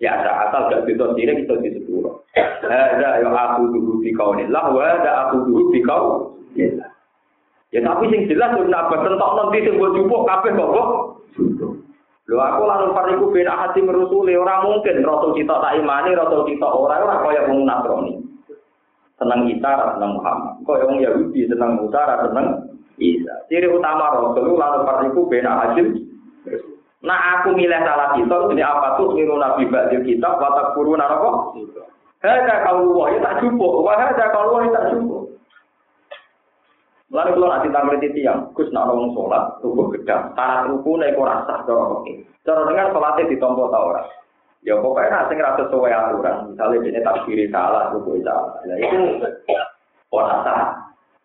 ya 0.03 0.19
asal 0.21 0.67
gak 0.67 0.87
itu 0.87 1.05
sirik 1.17 1.47
itu 1.47 1.55
di 1.63 1.69
sepuro. 1.79 2.23
Ada 2.37 3.25
ya 3.25 3.29
aku 3.31 3.71
dulu 3.73 4.03
di 4.05 4.11
kaunillah 4.13 4.65
wa 4.71 4.81
ada 4.83 5.11
aku 5.27 5.49
dulu 5.49 5.63
di 5.73 5.79
kaunillah. 5.83 6.90
Ya 7.71 7.79
tapi 7.87 8.11
sing 8.11 8.27
jelas 8.27 8.51
Ibnu 8.51 8.67
Abbas 8.67 8.99
tentok 8.99 9.31
nanti 9.39 9.63
sing 9.63 9.79
mbok 9.79 9.95
jupuk 9.95 10.27
kabeh 10.27 10.51
kok. 10.59 10.87
Lho 12.27 12.37
aku 12.39 12.63
lalu 12.67 12.87
pariku 12.91 13.25
ben 13.31 13.47
hati 13.47 13.79
merusuli 13.79 14.35
ora 14.35 14.63
mungkin 14.63 15.03
rasul 15.03 15.31
kita 15.35 15.55
tak 15.59 15.79
imani 15.79 16.11
rasul 16.15 16.43
kita 16.47 16.67
ora 16.67 16.99
ora 16.99 17.23
kaya 17.23 17.47
wong 17.47 17.63
Nasrani. 17.63 18.19
Senang 19.15 19.47
Isa 19.47 19.71
senang 19.95 20.19
Muhammad. 20.19 20.59
Kaya 20.67 20.83
wong 20.83 20.99
Yahudi 20.99 21.47
senang 21.47 21.79
Musa 21.79 22.03
senang 22.27 22.47
Isa. 22.99 23.35
Ciri 23.47 23.71
utama 23.71 24.19
rasul 24.19 24.51
lalu 24.51 24.79
pariku 24.83 25.21
ben 25.31 25.47
hasil 25.47 25.87
Nah 27.01 27.41
aku 27.41 27.57
milih 27.57 27.81
salah 27.81 28.13
kita 28.13 28.37
ini 28.53 28.61
apa 28.61 28.93
tuh 28.93 29.17
niru 29.17 29.33
nabi 29.41 29.65
ba'dil 29.65 30.05
kitab 30.05 30.37
watak 30.37 30.77
guru 30.77 30.93
naroko. 30.93 31.57
Hada 32.21 32.61
kalau 32.61 33.09
ya 33.09 33.17
tak 33.17 33.41
cukup, 33.41 33.81
wah 33.81 33.97
kalau 34.13 34.53
wah 34.53 34.69
tak 34.69 34.93
cukup. 34.93 35.30
Lalu 37.11 37.35
kalau 37.35 37.51
nanti 37.51 37.67
tampil 37.75 37.99
tiang, 38.15 38.39
Gus 38.55 38.71
nak 38.71 38.87
ngomong 38.87 39.11
sholat, 39.11 39.59
tubuh 39.59 39.91
gedang, 39.91 40.31
syarat 40.31 40.71
ruku 40.71 40.95
naik 40.95 41.19
rasa 41.19 41.59
cara 41.67 41.83
oke. 41.99 42.13
Cara 42.47 42.63
dengar 42.63 42.87
sholatnya 42.95 43.27
ditompo 43.27 43.67
tau 43.67 43.91
ora. 43.91 44.03
Ya 44.63 44.79
pokoknya 44.79 45.11
nasi 45.11 45.35
ngerasa 45.35 45.67
sesuai 45.67 45.91
aturan. 45.91 46.55
Misalnya 46.55 46.87
ini 46.87 46.99
tak 47.03 47.27
kiri 47.27 47.51
salah, 47.51 47.91
ruku 47.91 48.23
salah. 48.23 48.63
Ya 48.63 48.79
itu 48.79 49.19
orang 50.15 50.39
sah. 50.47 50.71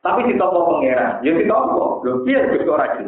Tapi 0.03 0.27
ditompo 0.27 0.75
pangeran, 0.75 1.23
ya 1.23 1.31
ditompo. 1.31 2.03
Lu 2.03 2.27
biar 2.27 2.51
Gus 2.51 2.67
orang. 2.67 3.07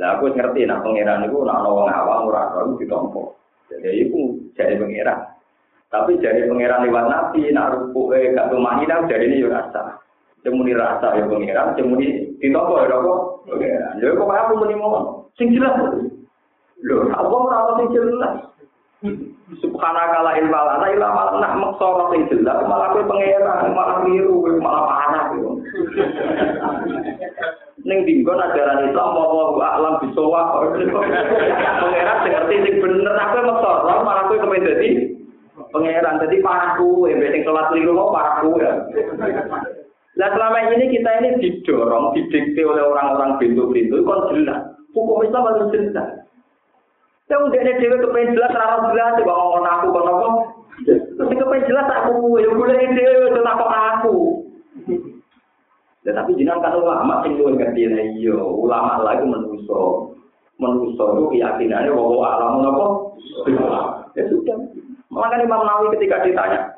Lah 0.00 0.16
aku 0.16 0.32
ngerti 0.32 0.64
nak 0.64 0.80
pangeran 0.80 1.28
itu 1.28 1.44
nak 1.44 1.60
ngomong 1.60 1.92
awam 1.92 2.32
ora 2.32 2.56
tahu 2.56 2.80
ditompo. 2.80 3.36
Jadi 3.68 4.08
itu 4.08 4.40
jadi 4.56 4.80
pangeran. 4.80 5.28
Tapi 5.92 6.16
jadi 6.24 6.48
pangeran 6.48 6.88
lewat 6.88 7.04
nabi, 7.04 7.52
nak 7.52 7.76
ruku 7.76 8.16
eh 8.16 8.32
gak 8.32 8.48
tumani 8.48 8.88
jadi 8.88 9.28
ini 9.28 9.44
ya 9.44 9.60
rasa. 9.60 10.00
Cemuni 10.42 10.74
rasa 10.74 11.14
ya 11.14 11.22
pengiran, 11.30 11.78
cemuni 11.78 12.34
ditopo 12.42 12.82
ya 12.82 12.90
apa? 12.90 13.12
Pengiran. 13.46 13.94
Ya 14.02 14.10
kok 14.10 14.26
aku 14.26 14.52
muni 14.58 14.74
mohon. 14.74 15.22
Sing 15.38 15.54
jelas. 15.54 15.78
Lho, 16.82 17.06
apa 17.14 17.30
ora 17.30 17.78
sing 17.78 17.94
jelas? 17.94 18.50
Subhanaka 19.62 20.18
la 20.22 20.32
ilma 20.42 20.60
lana 20.66 20.86
illa 20.90 21.08
ma 21.14 22.10
sing 22.10 22.26
jelas 22.26 22.58
malah 22.66 22.90
kowe 22.90 23.06
pengiran, 23.06 23.70
malah 23.70 24.02
miru, 24.02 24.42
malah 24.58 24.82
panas 24.90 25.26
yo. 25.38 25.50
Ning 27.86 28.02
dinggon 28.02 28.42
ajaran 28.42 28.90
Islam 28.90 29.14
apa 29.14 29.66
alam 29.78 29.94
bisawa. 30.02 30.58
Pengiran 30.74 32.16
sing 32.26 32.32
ngerti 32.34 32.56
sing 32.66 32.74
bener 32.82 33.14
aku 33.14 33.46
maksara 33.46 33.94
malah 34.02 34.26
kowe 34.26 34.42
kepen 34.42 34.66
dadi 34.66 34.90
pangeran. 35.70 36.18
Dadi 36.18 36.42
parahku, 36.42 37.06
embek 37.06 37.30
sing 37.30 37.42
keliru 37.46 37.94
mau 37.94 38.10
parahku 38.10 38.58
ya. 38.58 38.74
Nah 40.12 40.28
selama 40.28 40.58
ini 40.76 40.92
kita 40.92 41.10
ini 41.24 41.28
didorong, 41.40 42.12
didikte 42.12 42.60
oleh 42.68 42.84
orang-orang 42.84 43.40
pintu-pintu, 43.40 44.04
kon 44.04 44.28
jelas. 44.28 44.76
Hukum 44.92 45.24
Islam 45.24 45.48
harus 45.48 45.72
jelas. 45.72 46.08
Ya 47.32 47.40
udah 47.40 47.60
ini 47.64 47.80
dewe 47.80 47.96
kepengen 47.96 48.36
jelas, 48.36 48.52
rara 48.52 48.92
jelas, 48.92 49.16
ya 49.16 49.24
ngomong 49.24 49.64
aku, 49.64 49.86
kon 49.88 50.10
apa? 50.12 50.28
Terus 50.84 51.32
kepengen 51.32 51.64
jelas 51.64 51.88
aku, 51.88 52.36
ya 52.44 52.50
boleh 52.52 52.76
ide, 52.76 53.08
itu 53.32 53.40
takut 53.40 53.70
aku. 53.72 54.16
Ya 56.02 56.10
tapi 56.18 56.34
jangan 56.34 56.60
kan 56.60 56.74
ulama 56.82 57.22
sing 57.22 57.38
luwih 57.38 57.54
ngerti 57.54 57.86
iya, 57.86 58.34
ulama 58.36 59.00
lagi 59.06 59.22
menuso. 59.22 60.12
Menuso 60.58 61.04
itu 61.14 61.22
keyakinannya 61.30 61.94
bahwa 61.94 62.26
alam 62.26 62.60
apa? 62.68 62.86
Ya 64.18 64.22
sudah. 64.28 64.58
Makanya 65.08 65.46
Imam 65.46 65.62
Nawawi 65.62 65.94
ketika 65.96 66.24
ditanya, 66.26 66.74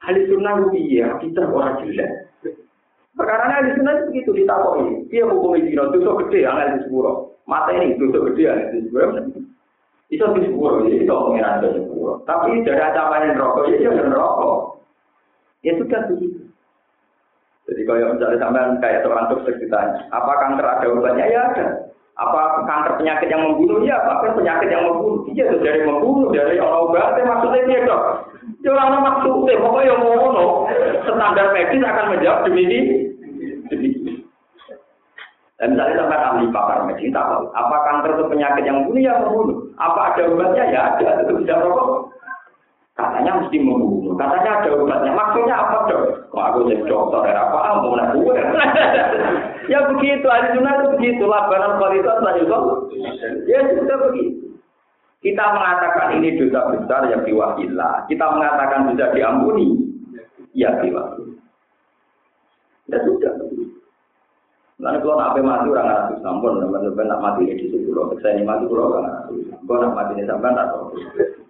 ahli 0.00 0.24
sunnah 0.30 0.64
iya, 0.72 1.18
kita 1.18 1.44
orang 1.44 1.82
jelas. 1.82 2.23
Perkara 3.14 3.46
ahli 3.46 3.78
sunnah 3.78 3.94
itu 3.94 4.04
begitu 4.10 4.30
ditakoi. 4.42 5.06
Dia 5.06 5.22
hukum 5.30 5.54
zina 5.54 5.86
dosa 5.94 6.18
gede 6.26 6.50
angel 6.50 6.68
di 6.74 6.78
sepuro. 6.82 7.38
Mata 7.46 7.70
ini 7.70 7.94
dosa 7.94 8.18
gede 8.26 8.42
angel 8.50 8.68
di 8.74 8.78
sepuro. 8.90 9.06
Itu 10.10 10.24
di 10.34 10.40
sepuluh, 10.50 10.86
ya 10.90 10.98
itu 10.98 11.14
pengiran 11.14 11.62
ke 11.62 11.68
sepuluh. 11.78 12.18
Tapi 12.26 12.62
dari 12.66 12.82
ancaman 12.82 13.38
rokok, 13.38 13.70
ya 13.70 13.76
itu 13.78 13.90
rokok. 14.10 14.58
Ya 15.62 15.72
sudah 15.80 16.00
begitu. 16.10 16.44
Jadi 17.64 17.80
kalau 17.88 18.12
misalnya 18.12 18.38
sampai 18.42 18.76
kayak 18.84 19.00
seorang 19.00 19.26
dokter 19.32 19.56
ditanya, 19.56 20.04
apa 20.12 20.32
kanker 20.36 20.66
ada 20.68 20.86
obatnya? 20.92 21.24
Ya 21.24 21.40
ada. 21.48 21.66
Apa 22.14 22.62
kanker 22.62 23.02
penyakit 23.02 23.26
yang 23.26 23.42
membunuh? 23.42 23.82
Ya, 23.82 23.98
apa 23.98 24.38
penyakit 24.38 24.70
yang 24.70 24.86
membunuh? 24.86 25.26
Iya, 25.34 25.50
itu 25.50 25.58
dari 25.66 25.82
membunuh, 25.82 26.30
dari 26.30 26.62
orang 26.62 26.86
obatnya 26.86 27.26
maksudnya 27.26 27.66
dia 27.66 27.80
dok. 27.82 28.02
Ya 28.62 28.70
orang 28.70 29.02
maksudnya, 29.02 29.58
pokoknya 29.58 29.90
yang 29.90 30.00
mau 30.00 30.70
standar 31.02 31.46
medis 31.50 31.82
akan 31.82 32.06
menjawab 32.14 32.46
demikian. 32.46 32.86
Dan 35.54 35.70
misalnya 35.74 35.96
sampai 36.02 36.18
ahli 36.18 36.46
pakar 36.54 36.78
medis 36.86 37.10
tahu, 37.14 37.50
apa 37.50 37.76
kanker 37.82 38.10
itu 38.14 38.24
penyakit 38.30 38.62
yang 38.62 38.76
membunuh 38.82 39.02
ya 39.02 39.14
membunuh. 39.22 39.58
Apa 39.78 40.14
ada 40.14 40.22
obatnya 40.30 40.64
ya 40.70 40.80
ada, 40.94 41.26
itu 41.26 41.32
bisa 41.42 41.58
rokok. 41.62 42.14
Katanya 42.94 43.42
mesti 43.42 43.58
membunuh, 43.58 44.14
katanya 44.14 44.62
ada 44.62 44.70
obatnya. 44.70 45.10
Maksudnya 45.10 45.54
apa 45.58 45.76
dok? 45.90 46.02
Aku 46.34 46.66
jadi 46.66 46.82
dokter 46.84 47.30
ya 47.30 47.46
apa? 47.46 47.58
Ah, 47.62 47.74
mau 47.78 47.94
nak 47.94 48.18
gue. 48.18 48.34
ya 49.72 49.78
begitu, 49.88 50.26
ahli 50.26 50.58
sunnah 50.58 50.72
itu 50.76 50.86
begitu. 50.98 51.22
Labanan 51.24 51.78
kualitas 51.78 52.18
lah 52.20 52.34
juga. 52.34 52.58
Ya 53.46 53.62
sudah 53.78 53.96
begitu. 54.10 54.58
Kita 55.24 55.44
mengatakan 55.56 56.20
ini 56.20 56.36
dosa 56.36 56.68
besar 56.74 57.08
yang 57.08 57.24
diwakillah. 57.24 58.04
Kita 58.10 58.24
mengatakan 58.28 58.92
bisa 58.92 59.14
diampuni. 59.14 59.78
Ya 60.52 60.74
diwakillah. 60.82 61.38
Ya 62.92 62.98
sudah. 63.06 63.32
Lalu 64.82 64.98
kalau 65.06 65.16
nak 65.16 65.38
mati 65.38 65.70
orang 65.70 65.86
ngaku 65.86 66.14
sampun, 66.18 66.58
teman-teman 66.58 67.06
nak 67.06 67.22
mati 67.22 67.46
di 67.46 67.54
situ 67.62 67.86
pulau, 67.86 68.10
saya 68.18 68.34
ini 68.34 68.42
mati 68.42 68.66
pulau 68.66 68.90
orang 68.90 69.06
ngaku. 69.06 69.34
Kalau 69.70 69.78
nak 69.86 69.94
mati 69.94 70.12
di 70.18 70.26
sampai 70.26 70.50
tak. 70.50 70.66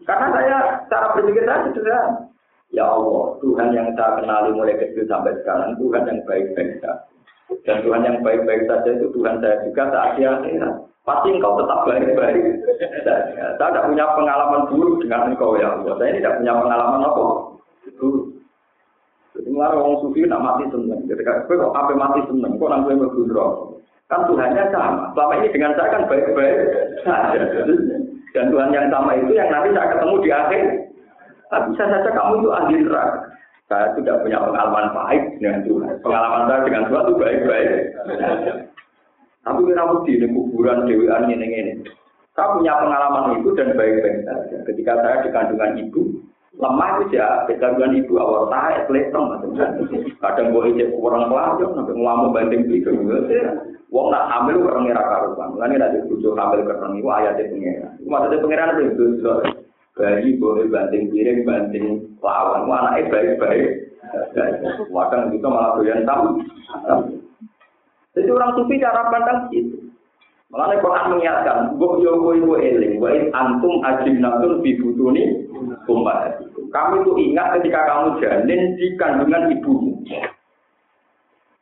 Karena 0.05 0.26
saya 0.28 0.57
cara 0.93 1.16
berpikir 1.16 1.49
saya 1.49 1.72
sudah 1.72 2.01
Ya 2.75 2.91
Allah, 2.91 3.39
Tuhan 3.39 3.70
yang 3.70 3.95
saya 3.95 4.18
kenali 4.18 4.51
mulai 4.51 4.75
kecil 4.75 5.07
sampai 5.07 5.31
sekarang, 5.39 5.79
Tuhan 5.79 6.11
yang 6.11 6.18
baik-baik 6.27 6.83
saja. 6.83 7.07
Dan 7.62 7.87
Tuhan 7.87 8.03
yang 8.03 8.18
baik-baik 8.27 8.66
saja 8.66 8.91
itu 8.99 9.07
Tuhan 9.14 9.39
saya 9.39 9.62
juga 9.62 9.95
saat 9.95 10.18
di 10.18 10.27
akhirat. 10.27 10.75
Pasti 11.07 11.29
engkau 11.31 11.55
tetap 11.61 11.87
baik-baik. 11.87 12.45
Saya 13.05 13.68
tidak 13.70 13.87
punya 13.87 14.05
pengalaman 14.18 14.66
buruk 14.72 15.05
dengan 15.07 15.31
engkau 15.31 15.55
ya 15.55 15.79
Allah. 15.79 15.95
Saya 16.01 16.18
tidak 16.18 16.43
punya 16.43 16.53
pengalaman 16.59 17.07
apa? 17.07 17.25
Buruk. 18.01 18.25
Jadi 19.35 19.49
ngelarang 19.51 19.83
orang 19.83 19.99
sufi 20.03 20.20
nak 20.27 20.43
mati 20.47 20.64
seneng. 20.70 21.01
Ketika 21.11 21.47
gue 21.47 21.59
kok 21.59 21.75
apa 21.75 21.93
mati 21.95 22.20
seneng, 22.27 22.55
kok 22.59 22.70
gue 22.70 22.95
bergurau. 22.95 23.79
Kan 24.07 24.27
Tuhannya 24.31 24.64
sama. 24.70 25.11
Selama 25.14 25.35
ini 25.43 25.49
dengan 25.55 25.75
saya 25.75 25.95
kan 25.95 26.03
baik-baik 26.07 26.57
Dan 28.35 28.51
Tuhan 28.51 28.75
yang 28.75 28.91
sama 28.91 29.14
itu 29.14 29.31
yang 29.31 29.47
nanti 29.51 29.70
saya 29.75 29.95
ketemu 29.95 30.14
di 30.22 30.31
akhir. 30.31 30.62
Tapi 31.53 31.65
bisa 31.75 31.85
saja 31.89 32.11
kamu 32.11 32.33
itu 32.41 32.49
ahli 32.51 32.75
neraka. 32.85 33.21
Saya 33.65 33.97
tidak 33.97 34.21
punya 34.21 34.39
pengalaman 34.45 34.93
baik 34.93 35.23
dengan 35.41 35.65
Tuhan. 35.65 35.93
Pengalaman 36.05 36.43
saya 36.47 36.61
dengan 36.69 36.83
Tuhan 36.93 37.05
itu 37.05 37.15
baik-baik. 37.17 37.71
Tapi 39.45 39.61
kenapa 39.69 39.93
di 40.05 40.27
kuburan 40.29 40.85
Dewi 40.85 41.07
Ani 41.09 41.37
ini? 41.37 41.81
Saya 42.37 42.53
punya 42.57 42.77
pengalaman 42.77 43.41
itu 43.41 43.49
dan 43.57 43.73
baik-baik 43.73 44.25
saja. 44.29 44.57
Ketika 44.69 44.93
saya 45.01 45.17
di 45.25 45.29
kandungan 45.33 45.81
ibu, 45.81 46.03
lemah 46.59 47.03
itu 47.03 47.19
ya 47.19 47.43
kegangguan 47.51 47.99
ibu 47.99 48.15
awal 48.15 48.47
saya 48.47 48.87
kelihatan 48.87 49.43
kadang 50.23 50.55
gue 50.55 50.63
ijek 50.71 50.95
kurang 50.95 51.27
pelajar 51.27 51.67
sampai 51.75 51.95
ngelamu 51.99 52.31
banding 52.31 52.63
gitu 52.71 52.95
wong 53.91 54.07
nak 54.11 54.31
hamil 54.31 54.63
orang 54.63 54.87
ngira 54.87 55.03
karuan 55.03 55.71
ini 55.71 55.83
ada 55.83 55.99
bujuk 56.07 56.35
hamil 56.39 56.63
kereng 56.63 56.95
itu 56.99 57.09
ayatnya 57.11 57.51
pengira 57.51 57.89
maksudnya 58.07 58.43
pengiran 58.43 58.75
itu 58.87 59.05
bayi 59.95 60.35
boleh 60.37 60.67
banting 60.71 61.11
piring 61.11 61.47
banting 61.47 61.87
lawan 62.19 62.67
wah 62.67 62.91
anaknya 62.91 63.11
baik-baik 63.11 63.71
wadang 64.91 65.31
gitu 65.31 65.47
malah 65.47 65.79
doyan 65.79 66.03
tahu 66.03 66.43
jadi 68.15 68.31
orang 68.31 68.55
sufi 68.59 68.83
cara 68.83 69.11
pandang 69.11 69.51
gitu 69.55 69.85
Malah 70.55 70.79
Quran 70.79 71.11
mengingatkan, 71.11 71.75
"Mbok 71.75 71.99
yo 71.99 72.31
iku 72.31 72.55
eling, 72.55 73.03
wa 73.03 73.11
antum 73.35 73.83
ajinnatul 73.83 74.63
fi 74.63 74.79
butuni 74.79 75.51
ummahatikum." 75.91 76.71
Kamu 76.71 77.03
itu 77.03 77.13
ingat 77.27 77.59
ketika 77.59 77.83
kamu 77.91 78.23
janin 78.23 78.79
di 78.79 78.95
kandungan 78.95 79.51
ibumu. 79.51 79.99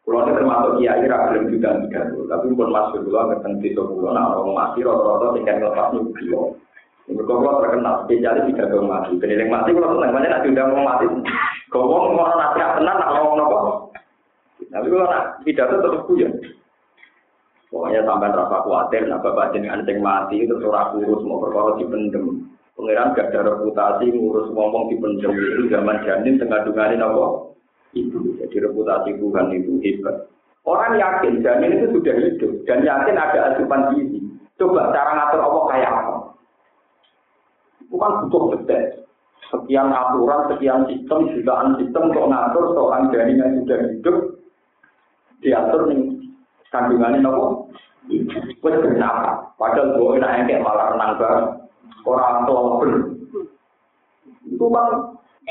Kalau 0.05 0.29
ada 0.29 0.37
termasuk 0.37 0.73
kiai 0.77 1.09
ragilem 1.09 1.49
juga 1.57 1.79
tiga 1.89 2.05
tapi 2.27 2.53
pun 2.53 2.69
masuk 2.69 3.01
dulu 3.07 3.17
agak 3.17 3.41
tentu 3.49 3.65
itu 3.65 3.81
pulau. 3.81 4.13
Nah, 4.13 4.35
orang 4.37 4.53
mati 4.53 4.85
rata-rata 4.85 5.41
tinggal 5.41 5.73
lepas 5.73 5.89
nubio. 5.97 6.41
Ini 7.11 7.23
kalau 7.27 7.59
terkenal 7.59 8.07
spesialis 8.07 8.47
tiga 8.55 8.71
tahun 8.71 8.87
mati. 8.87 9.19
Penilai 9.19 9.51
mati 9.51 9.75
kalau 9.75 9.99
senang 9.99 10.15
banyak 10.15 10.31
nanti 10.31 10.49
udah 10.55 10.65
mau 10.71 10.87
mati. 10.87 11.07
Kau 11.73 11.89
mau 11.91 11.99
ngomong 12.07 12.39
nanti 12.39 12.59
tenang, 12.63 12.97
nak 13.01 13.11
ngomong 13.19 13.35
nopo. 13.43 13.59
Tapi 14.71 14.87
kalau 14.87 15.11
nak 15.11 15.25
pidato 15.43 15.75
tetap 15.83 16.03
punya. 16.07 16.29
Pokoknya 17.73 18.05
sampai 18.05 18.37
rasa 18.37 18.57
khawatir, 18.69 19.09
nah 19.09 19.17
bapak 19.17 19.57
jenengan 19.57 19.81
sing 19.89 20.05
mati 20.05 20.45
itu 20.45 20.53
surah 20.61 20.93
kurus 20.93 21.25
mau 21.25 21.41
perkara 21.41 21.81
pendem. 21.81 22.53
Pengiran 22.77 23.17
gak 23.17 23.33
ada 23.33 23.49
reputasi 23.49 24.13
ngurus 24.13 24.53
ngomong 24.53 24.93
pendem 24.93 25.33
itu 25.33 25.73
zaman 25.73 26.05
janin 26.05 26.37
tengah 26.37 26.69
dunganin 26.69 27.01
apa? 27.01 27.49
Itu 27.97 28.37
jadi 28.37 28.69
reputasi 28.69 29.17
Tuhan 29.17 29.47
itu 29.57 29.81
hebat. 29.81 30.29
Orang 30.69 31.01
yakin 31.01 31.41
janin 31.41 31.81
itu 31.81 31.97
sudah 31.97 32.13
hidup 32.13 32.53
dan 32.69 32.85
yakin 32.85 33.17
ada 33.17 33.57
asupan 33.57 33.97
gizi. 33.97 34.21
Coba 34.61 34.93
cara 34.93 35.17
ngatur 35.17 35.41
Allah 35.41 35.65
kayak 35.73 35.91
apa? 35.91 36.12
Bukan 37.93 38.11
butuh 38.27 38.57
detail. 38.57 39.05
Sekian 39.53 39.93
aturan, 39.93 40.49
sekian 40.49 40.89
sistem, 40.89 41.29
jutaan 41.37 41.77
sistem 41.77 42.09
untuk 42.09 42.25
ngatur 42.33 42.73
seorang 42.73 43.13
janin 43.13 43.37
yang 43.37 43.53
sudah 43.61 43.79
hidup 43.85 44.17
diatur 45.45 45.81
nih 45.93 46.01
kandungannya 46.73 47.21
nopo? 47.21 47.69
Wes 48.65 48.77
kenapa? 48.81 49.53
Padahal 49.61 49.95
gue 49.95 50.17
enak 50.17 50.49
kayak 50.49 50.65
malah 50.65 50.97
renang 50.97 51.13
orang 52.03 52.47
tua 52.49 52.63
pun 52.81 52.91
itu 54.43 54.65
bang 54.67 54.91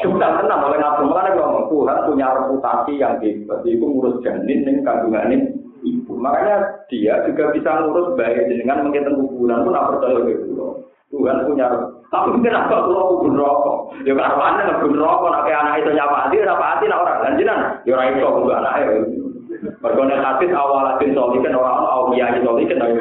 sudah 0.03 0.29
tenang 0.39 0.61
oleh 0.67 0.79
nabi 0.79 1.03
makanya 1.07 1.35
kalau 1.35 1.67
Tuhan 1.67 1.97
punya 2.07 2.27
reputasi 2.31 2.93
yang 2.99 3.19
hebat 3.19 3.59
itu 3.67 3.83
ngurus 3.83 4.23
janin 4.23 4.63
dengan 4.63 4.87
kandungannya 4.87 5.51
ibu. 5.83 6.11
Makanya 6.15 6.87
dia 6.87 7.23
juga 7.27 7.51
bisa 7.51 7.71
ngurus 7.83 8.15
baik 8.15 8.51
dengan 8.51 8.87
menghitung 8.87 9.19
kuburan 9.19 9.67
pun 9.67 9.75
apa 9.75 10.07
gitu 10.27 10.79
Tuhan 11.11 11.43
punya 11.43 11.67
tapi 12.11 12.43
kenapa 12.43 12.75
kalau 12.83 13.23
kubur 13.23 13.39
rokok 13.39 13.77
ya 14.03 14.11
karena 14.11 14.43
anda 14.43 14.61
ngebun 14.67 14.99
rokok 14.99 15.31
nak 15.31 15.47
anak 15.47 15.79
itu 15.79 15.95
nyapa 15.95 16.15
hati 16.27 16.35
nyapa 16.43 16.65
hati 16.75 16.85
nak 16.91 17.01
orang 17.07 17.21
lanjutan 17.23 17.59
ya 17.87 17.91
orang 17.95 18.07
itu 18.11 18.27
kubur 18.27 18.53
anak 18.59 18.75
Mergo 19.61 20.05
nek 20.05 20.21
hadis 20.25 20.53
awal 20.57 20.85
hadis 20.89 21.13
solikin 21.13 21.53
orang 21.53 21.85
orang 21.85 21.93
awliya 21.93 22.37
solikin 22.41 22.81
ayo 22.81 22.97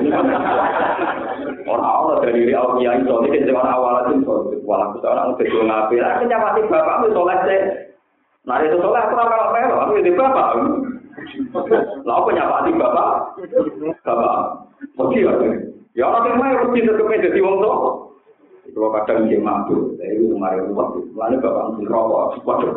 Orang 1.64 1.88
orang 2.04 2.20
dari 2.20 2.52
awliya 2.52 3.00
solikin 3.04 3.48
zaman 3.48 3.64
awal 3.64 4.04
hadis 4.04 4.20
solikin. 4.24 4.60
Walau 4.68 4.92
kita 4.92 5.06
orang 5.08 5.32
udah 5.32 5.46
jual 5.48 5.64
ngapi. 5.64 5.94
Lah 6.04 6.12
kenyapati 6.20 6.60
bapak 6.68 6.96
itu 7.00 7.08
soleh 7.16 7.38
sih. 7.48 7.60
Nah 8.44 8.56
itu 8.60 8.76
soleh 8.76 9.00
aku 9.00 9.14
kalau 9.16 9.52
melo, 9.56 9.76
aku 9.80 10.00
jadi 10.04 10.12
bapak. 10.12 10.48
Lah 12.04 12.14
apa 12.20 12.28
nyapati 12.28 12.70
bapak? 12.76 13.08
Bapak. 14.04 14.36
Mesti 15.00 15.24
ya. 15.24 15.32
Ya 15.96 16.04
orang 16.08 16.28
yang 16.28 16.36
main 16.40 16.56
mesti 16.60 16.84
tetep 16.84 17.08
jadi 17.08 17.40
wong 17.40 17.56
tua. 17.64 18.09
Kalau 18.80 18.96
kadang 18.96 19.28
dia 19.28 19.36
mabuk, 19.36 19.92
saya 20.00 20.16
itu 20.16 20.32
kemarin 20.32 20.72
waktu, 20.72 21.04
lalu 21.12 21.36
bapak 21.36 21.64
mungkin 21.68 21.84
rokok, 21.92 22.40
waduh. 22.48 22.72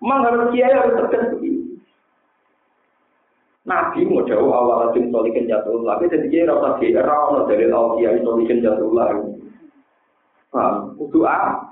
Memang 0.00 0.24
harus 0.24 0.48
kiai 0.56 0.72
harus 0.72 0.96
terkenal 0.96 1.36
Nabi 3.68 4.08
mau 4.08 4.24
jauh 4.24 4.48
awal 4.48 4.88
asim 4.88 5.12
solikin 5.12 5.44
jatuh 5.44 5.84
tapi 5.84 6.08
jadi 6.08 6.26
dia 6.32 6.48
rasa 6.48 6.80
dia 6.80 7.04
rawon 7.04 7.44
dari 7.44 7.68
laut 7.68 8.00
dia 8.00 8.16
solikin 8.24 8.64
jatuh 8.64 8.88
lagi. 8.96 9.28
Paham? 10.48 10.96
Doa. 10.96 11.68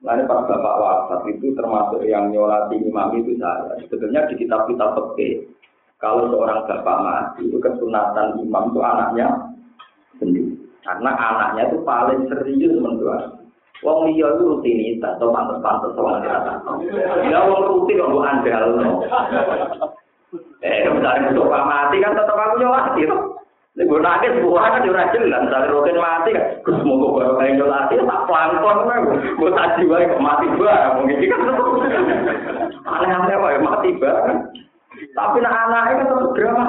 Lalu 0.00 0.24
para 0.24 0.48
bapak 0.48 0.76
wafat 0.80 1.20
itu 1.28 1.52
termasuk 1.52 2.08
yang 2.08 2.32
nyolati 2.32 2.80
imam 2.80 3.20
itu 3.20 3.36
saya. 3.36 3.76
Sebetulnya 3.84 4.24
di 4.32 4.40
kitab-kitab 4.40 4.96
peke, 4.96 5.44
kalau 6.00 6.32
seorang 6.32 6.64
bapak 6.64 6.98
mati 7.04 7.44
itu 7.44 7.60
kesunatan 7.60 8.40
imam 8.40 8.72
itu 8.72 8.80
anaknya. 8.80 9.49
Karena 10.80 11.10
anaknya 11.12 11.68
itu 11.68 11.78
paling 11.84 12.28
serius 12.28 12.74
mendoa. 12.80 13.36
Wong 13.80 14.12
liya 14.12 14.28
itu 14.36 14.44
rutinitas 14.44 15.16
atau 15.16 15.32
pantas-pantas 15.32 15.96
sama 15.96 16.20
kata. 16.20 16.52
Ya 17.32 17.40
wong 17.48 17.64
rutin 17.64 18.00
kok 18.00 18.28
andal. 18.28 18.64
Eh, 20.60 20.84
misalnya 20.92 21.32
untuk 21.32 21.48
mati 21.48 21.96
kan 22.04 22.12
tetap 22.12 22.36
aku 22.36 22.60
nyolati 22.60 23.08
tuh. 23.08 23.40
Ini 23.78 23.86
gue 23.86 24.02
nangis, 24.02 24.36
gue 24.42 24.60
kan 24.60 24.84
juga 24.84 25.08
jelas. 25.14 25.46
Misalnya 25.46 25.72
rutin 25.72 25.96
mati 25.96 26.30
kan, 26.36 26.44
gue 26.60 26.74
semoga 26.76 27.06
baru 27.16 27.32
kayak 27.40 27.54
nyolati, 27.56 27.94
tak 27.96 28.24
pelangkon 28.28 28.78
gue. 28.84 28.96
Gue 29.40 29.50
tak 29.56 29.68
jiwa 29.80 29.96
kok 30.04 30.20
mati 30.20 30.46
bareng. 30.60 30.92
Mungkin 31.00 31.30
kan 31.32 31.40
aneh-aneh 32.84 33.36
wae 33.40 33.58
mati 33.64 33.88
bareng. 33.96 34.38
Tapi 35.16 35.36
nak 35.40 35.56
anaknya 35.64 35.96
kan 35.96 36.08
tetap 36.12 36.30
drama. 36.36 36.64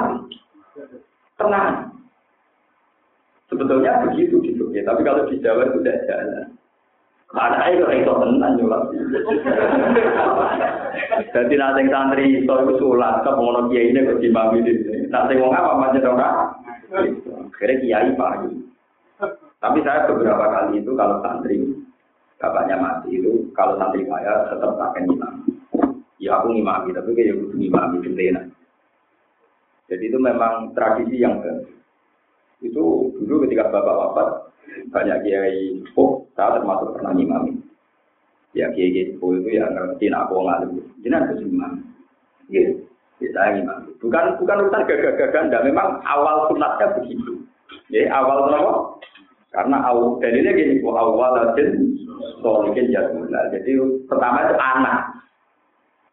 Tenang. 1.36 1.68
Sebetulnya 3.52 4.08
begitu 4.08 4.40
gitu 4.40 4.72
ya, 4.72 4.80
tapi 4.88 5.04
kalau 5.04 5.28
di 5.28 5.36
Jawa 5.44 5.68
itu 5.68 5.84
tidak 5.84 6.08
jalan. 6.08 6.48
Karena 7.32 7.64
itu 7.72 7.84
itu 7.84 8.12
tenan 8.12 8.52
nyulat. 8.60 8.82
Jadi 11.32 11.54
nanti 11.56 11.88
santri 11.88 12.24
itu 12.40 12.44
itu 12.48 12.72
sulat 12.76 13.24
ke 13.24 13.30
pengono 13.32 13.68
kiai 13.72 13.88
ini 13.88 14.04
ke 14.04 14.20
di 14.20 14.28
sini. 14.28 15.08
Nanti 15.08 15.40
mau 15.40 15.52
apa 15.52 15.80
macam 15.80 16.16
orang? 16.16 16.36
Kira 17.56 17.74
kiai 17.80 18.12
pagi. 18.16 18.52
Tapi 19.60 19.78
saya 19.80 20.04
beberapa 20.08 20.44
kali 20.44 20.84
itu 20.84 20.92
kalau 20.92 21.24
santri 21.24 21.56
bapaknya 22.36 22.76
mati 22.76 23.16
itu 23.16 23.48
kalau 23.56 23.80
santri 23.80 24.04
saya 24.04 24.52
tetap 24.52 24.76
akan 24.76 25.04
imam. 25.08 25.34
Ya 26.20 26.36
aku 26.36 26.52
ngimami 26.52 26.92
tapi 26.92 27.16
kayak 27.16 27.40
butuh 27.40 27.56
ngimami 27.56 27.96
gentena. 28.04 28.42
Jadi 29.88 30.04
itu 30.08 30.18
memang 30.20 30.76
tradisi 30.76 31.20
yang 31.20 31.40
itu 32.62 33.10
dulu 33.22 33.44
ketika 33.46 33.68
bapak 33.68 33.94
wafat 33.94 34.28
banyak 34.94 35.18
kiai 35.26 35.82
sepuh 35.90 36.22
saya 36.38 36.58
termasuk 36.58 36.94
pernah 36.96 37.12
ngimami. 37.12 37.52
Ya 38.56 38.70
kiai 38.72 38.94
kiai 38.94 39.10
sepuh 39.12 39.42
itu 39.42 39.58
ya 39.58 39.66
ngerti 39.68 40.06
aku 40.08 40.34
ngalim. 40.40 40.70
Jangan 41.02 41.22
harus 41.28 41.42
imam. 41.42 41.72
Gitu. 42.48 42.74
Kita 43.20 43.40
ngimami. 43.58 43.90
Bukan 43.98 44.24
bukan 44.40 44.60
urusan 44.66 44.86
gagah-gagahan. 44.88 45.66
Memang 45.66 45.88
awal 46.06 46.48
sunatnya 46.48 46.86
begitu. 46.98 47.42
Ya 47.90 48.08
awal 48.14 48.48
kenapa? 48.48 48.74
Karena 49.52 49.76
awal 49.84 50.16
dalilnya 50.24 50.56
gini, 50.56 50.80
awal 50.80 51.52
aja 51.52 51.64
solikin 52.40 52.88
jadula. 52.88 53.52
Jadi 53.52 53.70
pertama 54.08 54.48
itu 54.48 54.56
anak. 54.56 55.00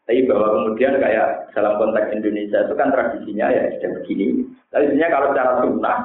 Tapi 0.04 0.26
bahwa 0.26 0.48
kemudian 0.58 0.98
kayak 0.98 1.54
dalam 1.54 1.78
konteks 1.78 2.10
Indonesia 2.18 2.66
itu 2.66 2.74
kan 2.74 2.90
tradisinya 2.90 3.46
ya 3.54 3.70
sudah 3.78 3.90
begini. 4.02 4.42
Tapi 4.74 4.90
sebenarnya 4.90 5.14
kalau 5.14 5.28
cara 5.38 5.52
sunnah 5.62 5.98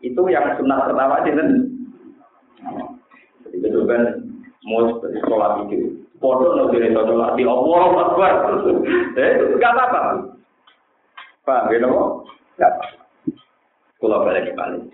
itu 0.00 0.20
yang 0.32 0.56
sunnah 0.56 0.88
pertama 0.88 1.20
itu 1.28 1.44
jadi 3.50 3.66
itu 3.68 3.80
kan 3.84 4.02
mau 4.64 4.88
seperti 4.88 5.18
sholat 5.28 5.52
itu. 5.68 6.00
Foto 6.20 6.56
no 6.56 6.72
jadi 6.72 6.92
sholat 6.92 7.36
di 7.36 7.44
Allah 7.44 7.84
Akbar. 8.08 8.34
Eh 9.20 9.30
nggak 9.58 9.72
apa-apa. 9.74 10.00
Pak, 11.44 11.72
gitu 11.72 11.88
kok? 11.88 12.08
Nggak 12.56 12.70
apa. 12.72 12.86
Kalau 14.00 14.24
balik 14.24 14.56
balik. 14.56 14.84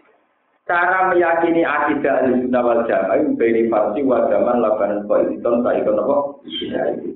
Cara 0.67 1.15
meyakini 1.15 1.63
akidah 1.63 2.27
al-sunnah 2.27 2.63
wal 2.67 2.83
jamaah 2.91 3.23
itu 3.23 3.39
beri 3.39 3.71
farsi 3.71 4.03
wa 4.03 4.27
zaman 4.27 4.59
labanan 4.59 5.07
tak 5.07 5.79
ikut 5.79 5.95
apa? 5.95 6.17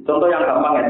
Contoh 0.07 0.29
yang 0.31 0.47
gampang 0.47 0.75
ya 0.79 0.87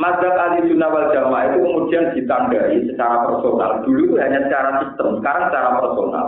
Mazhab 0.00 0.32
ahli 0.32 0.64
sunnah 0.64 0.88
wal 0.88 1.12
jamaah 1.12 1.52
itu 1.52 1.58
kemudian 1.60 2.04
ditandai 2.16 2.88
secara 2.88 3.28
personal. 3.28 3.84
Dulu 3.84 4.16
hanya 4.16 4.48
secara 4.48 4.80
sistem, 4.80 5.20
sekarang 5.20 5.44
secara 5.52 5.68
personal. 5.76 6.26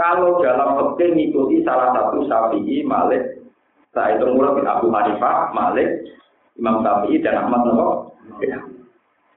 Kalau 0.00 0.40
dalam 0.40 0.68
fikih 0.96 1.12
mengikuti 1.12 1.60
salah 1.68 1.92
satu 1.92 2.24
Syafi'i, 2.24 2.86
Malik, 2.88 3.44
saya 3.92 4.16
itu 4.16 4.24
mulai 4.32 4.64
Abu 4.64 4.88
Hanifah, 4.88 5.52
Malik, 5.52 6.00
Imam 6.56 6.80
Syafi'i 6.80 7.20
dan 7.20 7.44
Ahmad 7.44 7.68
Nawawi. 7.68 8.48
Ya. 8.48 8.56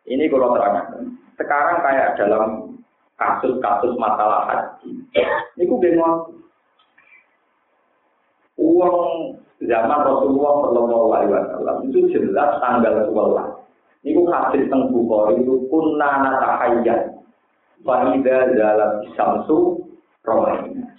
Ini 0.07 0.31
kalau 0.31 0.55
terangkan. 0.55 1.11
Sekarang 1.35 1.77
kayak 1.83 2.15
dalam 2.15 2.43
kasus-kasus 3.19 3.99
masalah 3.99 4.47
haji. 4.47 4.95
Ini 5.59 5.63
ku 5.67 5.75
bingung. 5.75 6.39
Uang 8.61 9.40
zaman 9.65 9.99
Rasulullah 10.05 10.53
Shallallahu 10.65 11.07
Alaihi 11.13 11.31
Wasallam 11.33 11.77
itu 11.89 11.99
jelas 12.13 12.57
tanggal 12.61 13.09
12. 13.09 13.61
Ini 14.01 14.17
ku 14.17 14.23
hadis 14.33 14.65
tentang 14.65 14.89
Bukhari 14.89 15.45
itu 15.45 15.69
kunna 15.69 16.11
natahayyan. 16.25 17.01
Fa'idha 17.85 18.37
zalat 18.57 18.93
samsu 19.13 19.85
romaina. 20.25 20.89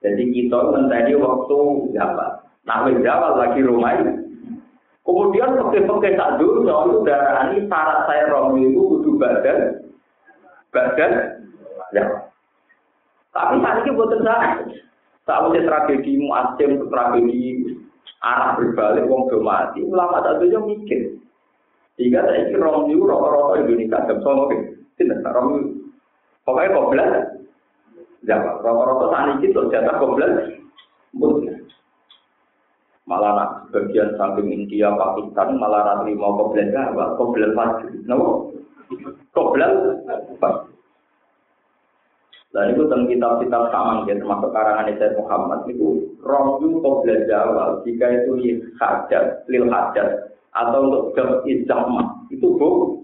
Jadi 0.00 0.22
kita 0.32 0.58
mencari 0.72 1.12
waktu 1.16 1.60
zaman. 1.92 2.32
Nah, 2.64 2.88
zaman 2.88 3.32
lagi 3.36 3.60
romaina. 3.64 4.12
Kemudian 5.06 5.54
pakai-pakai 5.54 6.18
tak 6.18 6.42
dulu, 6.42 6.66
itu 6.66 6.98
darah 7.06 7.54
ini 7.54 7.70
syarat 7.70 8.10
saya 8.10 8.26
romi 8.26 8.66
itu 8.66 8.80
kudu 8.90 9.14
badan 9.22 9.86
badan 10.74 11.12
ya. 11.94 12.04
Tapi 13.30 13.54
saat 13.62 13.86
ini 13.86 13.94
buat 13.94 14.12
Tahu 15.26 15.58
tragedi 15.58 16.22
muasim, 16.22 16.86
tragedi 16.86 17.66
arah 18.22 18.54
berbalik, 18.54 19.10
wong 19.10 19.26
do 19.26 19.42
mati. 19.42 19.82
Ulama 19.82 20.22
tak 20.22 20.38
tuh 20.38 20.62
mikir. 20.62 21.18
Jika 21.96 22.28
saya 22.28 22.52
ini 22.52 22.60
rom 22.60 22.92
itu 22.92 23.08
rokok-rokok 23.08 23.56
Indonesia 23.64 24.04
jam 24.04 24.20
solo 24.20 24.52
tidak 25.00 25.32
rom 25.32 25.80
pokoknya 26.44 26.76
koblas. 26.76 27.12
Ya, 28.28 28.36
rokok-rokok 28.38 29.10
saat 29.10 29.40
ini 29.40 29.50
tuh 29.56 29.66
jatah 29.72 29.96
koblas. 29.96 30.32
Malah 33.06 33.30
nak 33.38 33.50
bagian 33.70 34.18
samping 34.18 34.50
India, 34.50 34.90
Pakistan, 34.92 35.56
malah 35.56 36.04
nanti 36.04 36.12
mau 36.12 36.36
koblas 36.36 36.68
apa? 36.76 37.16
Koblas 37.16 37.56
maju. 37.56 37.86
Kenapa? 37.88 38.28
Koblas 39.32 39.72
dan 42.56 42.72
itu 42.72 42.88
tentang 42.88 43.04
kitab-kitab 43.12 43.68
saman 43.68 44.08
ya 44.08 44.16
termasuk 44.16 44.48
karangan 44.48 44.88
Sayyid 44.88 45.12
Muhammad 45.20 45.60
itu 45.68 46.08
rohyu 46.24 46.80
koblas 46.80 47.28
Jawa 47.28 47.84
jika 47.84 48.08
itu 48.08 48.32
hajat, 48.80 49.44
lil 49.52 49.68
hajat 49.68 50.32
atau 50.56 50.88
untuk 50.88 51.12
jam 51.12 51.44
ijamah 51.44 52.16
itu 52.32 52.48
bu. 52.56 52.96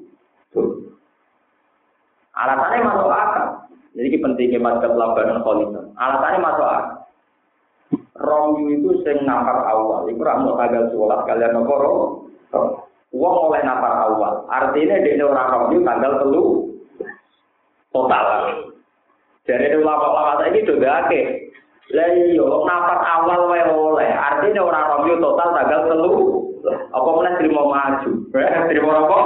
Alasannya 2.32 2.80
masuk 2.80 3.12
akal. 3.12 3.46
Jadi 3.92 4.16
pentingnya 4.24 4.56
mazhab 4.56 4.96
labanan 4.96 5.44
kholidah. 5.44 5.84
Alasannya 6.00 6.40
masuk 6.40 6.64
akal. 6.64 6.96
Rohyu 8.16 8.80
itu 8.80 9.04
sing 9.04 9.20
nafar 9.28 9.68
awal. 9.68 10.08
Itu 10.08 10.24
ramu 10.24 10.56
tanggal 10.56 10.88
sholat 10.96 11.28
kalian 11.28 11.52
nopo 11.60 11.74
Uang 13.12 13.52
oleh 13.52 13.60
nafar 13.60 14.08
awal. 14.08 14.48
Artinya 14.48 14.96
dia 15.04 15.20
orang 15.20 15.52
rohyu 15.52 15.84
tanggal 15.84 16.24
telu 16.24 16.44
total. 17.92 18.26
Jadi 19.42 19.74
ulama-ulama 19.74 20.38
saya 20.38 20.54
ini 20.54 20.62
juga 20.62 20.88
ake. 21.06 21.50
Lah 21.90 22.08
iya, 22.14 22.46
nafas 22.46 23.00
awal 23.02 23.50
wae 23.50 23.62
oleh. 23.66 24.06
Artinya 24.06 24.62
orang 24.62 24.86
romyo 24.96 25.18
total 25.18 25.48
tanggal 25.50 25.80
telu. 25.90 26.14
Apa 26.94 27.08
mana 27.10 27.36
terima 27.42 27.62
maju? 27.66 28.10
terima 28.70 28.92
apa? 29.02 29.20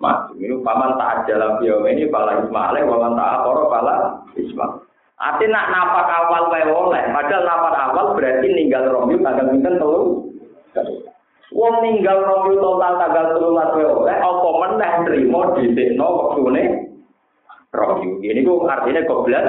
Maju. 0.00 0.32
Ini 0.40 0.54
paman 0.64 0.96
tak 0.96 1.28
jalan 1.28 1.60
bio 1.60 1.84
ini 1.84 2.08
pala 2.08 2.40
Ismail, 2.40 2.88
paman 2.88 3.12
tak 3.20 3.30
apa 3.44 3.50
pala 3.68 3.94
Ismail. 4.32 4.80
Artinya 5.20 5.52
nak 5.60 5.66
nafas 5.76 6.08
awal 6.08 6.42
wae 6.48 6.64
oleh. 6.64 7.02
Padahal 7.12 7.44
nafas 7.44 7.74
awal 7.76 8.06
berarti 8.16 8.48
ninggal 8.48 8.88
romyo 8.88 9.20
tanggal 9.20 9.46
pinten 9.52 9.76
telu. 9.76 10.00
Wong 11.52 11.74
ninggal 11.84 12.16
romyo 12.24 12.56
total 12.64 12.96
tanggal 12.96 13.24
telu 13.36 13.48
wae 13.52 13.84
oleh. 13.84 14.16
Apa 14.24 14.48
meneh 14.56 14.92
terima 15.04 15.52
di 15.52 15.68
sini 15.76 16.00
rohyu. 17.72 18.20
Ini 18.24 18.40
kok 18.44 18.68
artinya 18.68 19.02
koblat. 19.08 19.44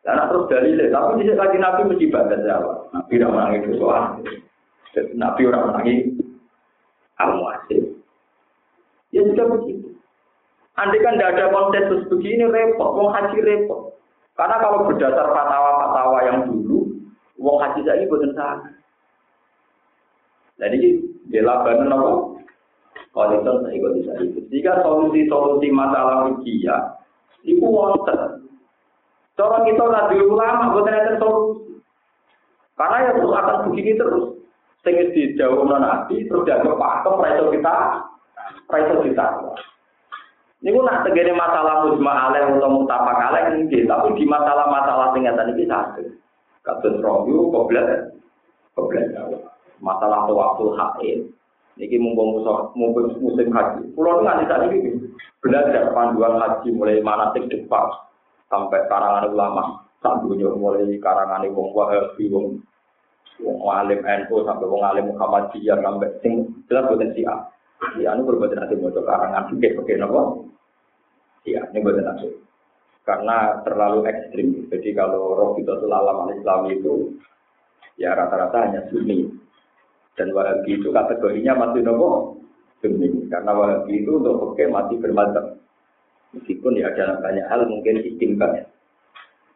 Nah, 0.00 0.32
terus 0.32 0.48
dalilnya, 0.48 0.88
tapi 0.88 1.28
di 1.28 1.36
lagi 1.36 1.60
Nabi 1.60 1.80
mesti 1.92 2.08
baca 2.08 2.36
Jawa. 2.40 2.88
Nabi 2.96 3.12
tidak 3.20 3.30
menangi 3.36 3.76
doa. 3.76 4.00
Nabi 5.12 5.40
orang 5.44 5.64
menangi 5.70 5.94
al-muasib. 7.20 8.00
Ya 9.12 9.20
sudah 9.28 9.46
begitu. 9.54 9.92
Andai 10.80 11.04
kan 11.04 11.20
tidak 11.20 11.36
ada 11.36 11.52
konsensus 11.52 12.08
begini 12.08 12.48
repot, 12.48 12.96
mau 12.96 13.12
haji 13.12 13.38
repot. 13.44 13.92
Karena 14.40 14.56
kalau 14.56 14.88
berdasar 14.88 15.28
fatwa-fatwa 15.36 16.18
yang 16.24 16.38
dulu, 16.48 16.88
wong 17.36 17.56
haji 17.60 17.84
saya 17.84 18.00
ini 18.00 18.08
bukan 18.08 18.32
sana. 18.32 18.72
Jadi, 20.56 21.04
dia 21.28 21.44
lakukan 21.44 21.92
apa? 21.92 22.12
Kualitas 23.10 23.66
saya 23.66 23.74
ikut 23.74 23.92
bisa 23.98 24.12
ikut. 24.22 24.44
Jika 24.54 24.86
solusi-solusi 24.86 25.68
masalah 25.74 26.30
rugia, 26.30 26.94
itu 27.42 27.66
wonten. 27.66 28.46
Cara 29.34 29.66
kita 29.66 29.82
nabi 29.82 30.22
ulama, 30.22 30.70
bukan 30.70 30.94
ada 30.94 31.18
solusi. 31.18 31.82
Karena 32.78 33.10
ya 33.10 33.10
terus 33.18 33.34
akan 33.34 33.56
begini 33.70 33.92
terus. 33.98 34.24
Sehingga 34.86 35.12
di 35.12 35.34
jauh 35.34 35.66
nabi, 35.66 36.24
terus 36.24 36.46
dianggap 36.46 36.78
pakem, 36.78 37.18
raiso 37.18 37.44
kita, 37.50 37.74
raiso 38.70 38.96
kita. 39.02 39.26
Ini 40.60 40.76
pun 40.76 40.84
nak 40.84 41.08
tegene 41.08 41.32
masalah 41.32 41.88
mujma 41.88 42.12
alaih 42.28 42.60
atau 42.60 42.68
mutapak 42.68 43.16
alaih 43.16 43.64
ini, 43.64 43.88
tapi 43.88 44.12
di 44.12 44.28
masalah-masalah 44.28 45.16
tingkatan 45.16 45.56
ini 45.56 45.64
satu. 45.64 46.04
Kasus 46.60 47.00
rohyu, 47.00 47.48
koblet, 47.48 48.12
koblet 48.76 49.08
Masalah 49.80 50.28
tawaful 50.28 50.76
haid, 50.76 51.32
Niki 51.80 51.96
mumpung 51.96 52.44
mumpung 52.76 53.08
musim 53.24 53.48
haji. 53.48 53.88
Pulau 53.96 54.20
nggak 54.20 54.44
bisa 54.44 54.68
ini 54.68 55.00
belajar 55.40 55.88
panduan 55.96 56.36
haji 56.36 56.68
mulai 56.76 57.00
mana 57.00 57.32
tik 57.32 57.48
depan 57.48 57.88
sampai 58.52 58.84
karangan 58.92 59.32
ulama. 59.32 59.80
Sambunya 60.04 60.52
mulai 60.52 60.92
karangan 61.00 61.48
wong 61.48 61.72
wahabi 61.72 62.28
wong 62.28 62.60
wong 63.40 63.72
alim 63.72 64.04
NU 64.04 64.36
sampai 64.44 64.68
wong 64.68 64.84
alim 64.84 65.08
Muhammadiyah 65.16 65.80
sampai 65.80 66.12
sing 66.20 66.52
jelas 66.68 66.92
A. 66.92 67.36
Ya 67.96 68.12
anu 68.12 68.28
berbuat 68.28 68.52
nanti 68.52 68.76
mau 68.76 68.92
karangan 68.92 69.48
oke 69.48 69.68
oke 69.80 69.92
nopo. 69.96 70.20
Iya, 71.48 71.64
ini 71.72 71.80
buat 71.80 71.96
nafsu. 71.96 72.28
Karena 73.08 73.64
terlalu 73.64 74.04
ekstrim. 74.04 74.68
Jadi 74.68 74.92
kalau 74.92 75.32
roh 75.32 75.50
itu 75.56 75.72
alam 75.88 76.28
Islam 76.36 76.68
itu 76.68 77.16
ya 77.96 78.12
rata-rata 78.12 78.68
hanya 78.68 78.84
sunni. 78.92 79.39
Dan 80.18 80.34
wahabi 80.34 80.78
itu 80.78 80.88
kategorinya 80.90 81.54
masih 81.54 81.86
nopo 81.86 82.40
sunni. 82.82 83.28
Karena 83.30 83.52
wahabi 83.54 84.02
itu 84.02 84.18
untuk 84.18 84.52
oke 84.52 84.64
masih 84.70 84.96
bermacam. 84.98 85.60
Meskipun 86.34 86.78
ya 86.78 86.90
dalam 86.94 87.18
banyak 87.18 87.46
hal 87.50 87.66
mungkin 87.66 88.06
istimbat. 88.06 88.70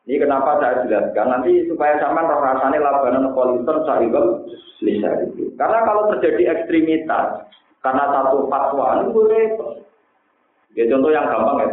Ini 0.04 0.20
kenapa 0.20 0.60
saya 0.60 0.84
jelaskan 0.84 1.26
nanti 1.32 1.64
supaya 1.64 1.96
sama 1.96 2.28
rasanya 2.28 2.76
labanan 2.76 3.32
politon 3.32 3.88
sahibal 3.88 4.44
lisa 4.84 5.10
itu. 5.24 5.48
Karena 5.56 5.80
kalau 5.88 6.12
terjadi 6.12 6.60
ekstremitas 6.60 7.48
karena 7.80 8.04
satu 8.12 8.44
fatwa 8.52 9.00
itu 9.00 9.10
boleh. 9.16 9.44
Ya 10.74 10.84
contoh 10.90 11.08
yang 11.08 11.30
gampang 11.30 11.56
ya. 11.62 11.68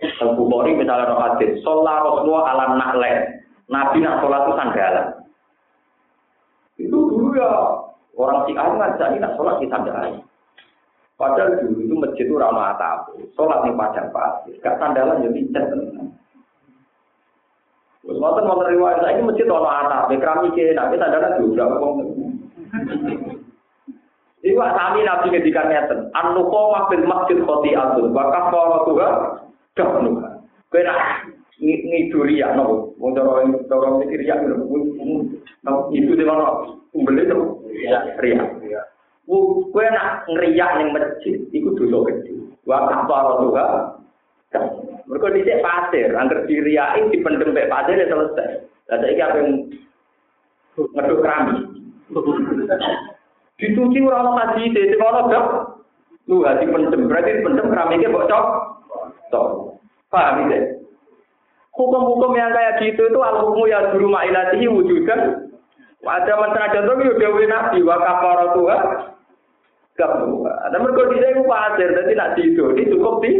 Teng 0.00 0.32
Bukhari 0.32 0.72
misalnya 0.80 1.12
roh 1.12 1.20
hadis, 1.20 1.60
sholat 1.60 2.00
Rasulullah 2.00 2.56
ala 2.56 2.64
nakle. 2.76 3.36
Nabi 3.68 4.00
nak 4.00 4.24
sholat 4.24 4.40
itu 4.48 4.52
sandalan. 4.56 5.06
Itu 6.80 6.96
dulu 6.96 7.36
ya 7.36 7.52
orang 8.20 8.44
si 8.44 8.52
ngajak 8.52 9.08
nak 9.16 9.34
sholat 9.40 9.56
di 9.58 9.66
sandalan. 9.72 10.20
Padahal 11.16 11.60
dulu 11.60 11.84
itu 11.84 11.94
masjid 12.00 12.24
itu 12.24 12.36
ramah 12.40 12.72
atap, 12.72 13.12
sholat 13.36 13.60
di 13.68 13.76
padang 13.76 14.08
pasir, 14.08 14.56
gak 14.64 14.80
sandalan 14.80 15.20
jadi 15.20 15.40
ya 15.52 15.62
tenang. 15.68 16.08
Terus 18.00 18.16
mau 18.16 18.40
riwayat 18.64 19.04
saya 19.04 19.20
ini 19.20 19.28
masjid 19.28 19.44
ono 19.44 19.68
atap, 19.68 20.08
keramik 20.08 20.56
nanti 20.56 20.96
sandalan 20.96 21.36
juga 21.44 21.64
kok. 21.68 21.92
Iku 24.40 24.56
sami 24.56 25.04
nabi 25.04 25.26
ngedikan 25.36 25.68
ngeten, 25.68 26.08
an-nuqamah 26.16 26.88
bil 26.88 27.04
masjid 27.04 27.36
khati'atun 27.44 28.08
wa 28.16 28.24
kafaratuha 28.32 29.08
dafnuha. 29.76 30.40
Kowe 30.72 30.80
nak 30.80 31.28
ngiduri 31.60 32.40
ya 32.40 32.56
nopo, 32.56 32.96
wong 32.96 33.12
cara 33.12 33.44
cara 33.68 33.88
mikir 34.00 34.24
ya 34.24 34.40
nopo 34.40 34.80
itu 35.92 36.16
di 36.16 36.24
mana 36.94 36.98
umbele 36.98 37.22
to? 37.26 37.36
Ya, 37.86 37.98
ria. 38.18 38.44
Kowe 39.30 39.86
nak 39.94 40.26
ngriyak 40.26 40.70
ning 40.82 40.88
masjid, 40.90 41.38
iku 41.54 41.78
dosa 41.78 42.10
gede. 42.10 42.34
Wa 42.66 42.90
kafaratuha 42.90 43.66
mereka 45.10 45.34
dicek 45.34 45.62
pasir, 45.62 46.10
angker 46.14 46.46
diriai 46.46 47.06
dipendem 47.10 47.50
mek 47.50 47.70
pasir 47.70 47.98
ya 47.98 48.06
selesai. 48.10 48.66
Lah 48.90 48.98
saiki 49.02 49.22
apa 49.22 49.36
yang 49.38 49.48
ngeduk 50.74 51.22
keramik. 51.22 51.58
Dicuci 53.58 53.98
ora 54.02 54.22
ono 54.22 54.30
kaji 54.38 54.70
sing 54.70 54.98
ono 55.02 55.20
dok. 55.30 55.46
Lu 56.30 56.46
hati 56.46 56.66
pendem, 56.70 57.10
berarti 57.10 57.42
pendem 57.42 57.66
keramiknya 57.74 58.14
bocor. 58.14 58.42
Tok. 59.34 59.46
Paham 60.14 60.46
ya? 60.50 60.78
Hukum-hukum 61.74 62.34
yang 62.34 62.54
kayak 62.54 62.82
gitu 62.82 63.10
itu 63.10 63.18
al-hukmu 63.18 63.66
ya 63.66 63.90
guru 63.94 64.10
ma'ilatihi 64.10 64.66
wujudan. 64.70 65.49
Ada 66.00 66.32
mantra 66.32 66.72
contoh 66.72 66.96
yo 67.04 67.12
dewe 67.20 67.44
nabi 67.44 67.84
wa 67.84 68.00
kafaratuha 68.00 68.76
kafuha. 70.00 70.52
Ada 70.68 70.76
mergo 70.80 71.12
dise 71.12 71.36
ku 71.36 71.44
pasir, 71.44 71.92
dadi 71.92 72.12
nak 72.16 72.32
dido, 72.40 72.72
ini 72.72 72.88
cukup 72.88 73.20
di 73.20 73.30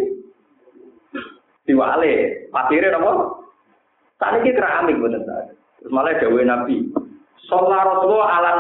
diwale. 1.65 2.47
Pasire 2.53 2.93
napa? 2.93 3.41
Saniki 4.21 4.53
keramik 4.53 5.01
boten 5.01 5.25
Terus 5.81 5.89
malah 5.89 6.13
dewe 6.21 6.45
nabi. 6.45 6.85
Sholat 7.49 7.81
Rasulullah 7.97 8.31
alam 8.37 8.59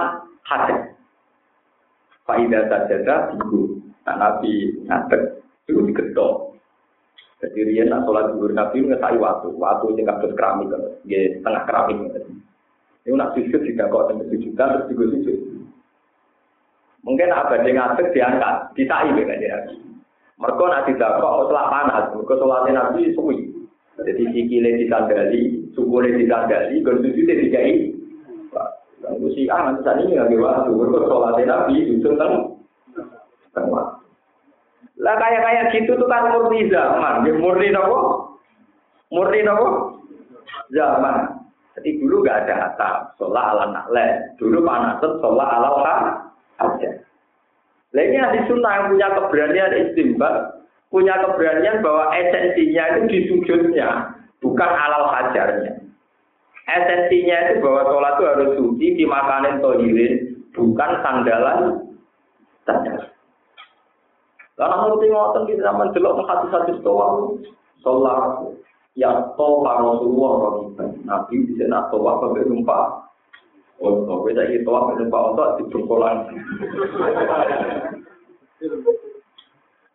hadis. 0.48 0.80
Faidah 2.24 2.64
sajadah 2.72 3.36
tigu. 3.36 3.76
Nah, 4.08 4.16
Nabi 4.16 4.80
ngadek 4.88 5.44
itu 5.68 5.84
digetok. 5.92 6.56
Jadi 7.40 7.72
dia 7.72 7.84
nak 7.84 8.08
sholat 8.08 8.32
zuhur 8.32 8.52
Nabi 8.52 8.84
ngesai 8.84 9.16
waktu, 9.20 9.48
waktu 9.54 9.86
yang 9.96 10.08
kados 10.08 10.34
keramik, 10.36 10.72
setengah 11.04 11.62
keramik. 11.68 11.98
Ini 13.08 13.16
nak 13.16 13.32
sujud 13.32 13.60
tidak 13.64 13.88
kok 13.88 14.12
sampai 14.12 14.28
sujudan 14.28 14.68
terus 14.76 14.88
juga 14.92 15.04
sujud. 15.16 15.38
Mungkin 17.00 17.32
apa 17.32 17.64
dia 17.64 17.72
ngadek 17.72 18.12
diangkat, 18.12 18.56
disai 18.76 19.08
beda 19.16 19.34
dia. 19.40 19.56
Mereka 20.36 20.64
nak 20.68 20.84
tidak 20.84 21.16
kok 21.20 21.48
setelah 21.48 21.66
panas, 21.72 22.04
mereka 22.12 22.34
sholatnya 22.36 22.72
Nabi 22.76 23.12
suwi. 23.16 23.38
Jadi 24.00 24.22
sikile 24.32 24.80
ditandali, 24.80 25.68
sukule 25.76 26.12
ditandali, 26.16 26.80
dan 26.80 26.96
sujudnya 27.04 27.40
dikai. 27.40 27.92
Lalu 29.00 29.32
si 29.32 29.48
ah 29.48 29.64
nanti 29.64 29.80
saat 29.80 30.00
ini 30.04 30.20
lagi 30.20 30.36
waktu, 30.36 30.72
mereka 30.76 31.08
sholatnya 31.08 31.44
Nabi 31.48 31.74
sujud 31.88 32.14
teng 32.20 32.34
tengah. 33.56 33.88
Lah 35.00 35.14
kayak 35.16 35.40
kayak 35.40 35.64
gitu 35.72 35.96
tuh 35.96 36.08
kan 36.08 36.28
murni 36.28 36.68
zaman, 36.68 37.24
ya, 37.24 37.32
murni 37.32 37.72
nopo, 37.72 37.98
murni 39.08 39.40
nopo 39.40 39.96
zaman. 40.76 41.29
Dulu 42.20 42.28
gak 42.28 42.52
ada 42.52 42.56
atap, 42.68 43.16
sholat 43.16 43.44
ala 43.56 43.64
nakle. 43.72 44.36
Dulu 44.36 44.60
panasan 44.60 45.24
sholat 45.24 45.48
ala 45.56 45.72
aja. 46.60 46.90
Lah 47.96 48.02
ini 48.04 48.20
ahli 48.20 48.44
sunnah 48.44 48.72
yang 48.76 48.86
punya 48.92 49.08
keberanian 49.16 49.72
istimbat, 49.72 50.60
punya 50.92 51.16
keberanian 51.16 51.80
bahwa 51.80 52.12
esensinya 52.12 52.84
itu 52.92 53.00
di 53.08 53.18
sujudnya, 53.24 53.88
bukan 54.44 54.68
alal 54.68 55.08
hajarnya. 55.16 55.80
Esensinya 56.68 57.36
itu 57.48 57.64
bahwa 57.64 57.88
sholat 57.88 58.12
itu 58.12 58.24
harus 58.28 58.50
suci, 58.60 58.86
dimakanin 59.00 59.64
tohirin, 59.64 60.12
bukan 60.52 60.90
sandalan 61.00 61.88
sandalan. 62.68 63.08
Karena 64.60 64.76
ngerti 64.76 65.06
ngoten 65.08 65.48
di 65.48 65.54
zaman 65.56 65.88
delok 65.96 66.20
hadis-hadis 66.28 66.76
toa 66.84 67.32
sholat 67.80 68.52
ya 68.98 69.10
toa 69.38 69.72
Rasulullah 69.78 70.32
Rasulullah 70.50 70.88
Nabi 71.06 71.34
bisa 71.46 71.64
nak 71.70 71.94
toa 71.94 72.18
sampai 72.18 72.46
numpak. 72.46 72.84
Oh, 73.80 74.04
toa 74.04 74.26
beda 74.26 74.44
itu 74.50 74.66
toa 74.66 74.90
sampai 74.90 75.06
numpak 75.06 75.26
untuk 75.30 75.48
dibengkolan. 75.62 76.16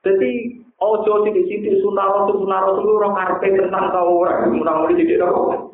Jadi 0.05 0.31
ojo 0.77 1.13
di 1.25 1.41
sini 1.49 1.81
sunah 1.81 2.05
rasul 2.05 2.45
sunah 2.45 2.59
rasul 2.61 2.97
orang 3.01 3.17
karpe 3.17 3.47
tentang 3.57 3.89
kau 3.89 4.21
orang 4.21 4.53
menang 4.53 4.85
muli 4.85 5.01
tidak 5.01 5.33
apa. 5.33 5.65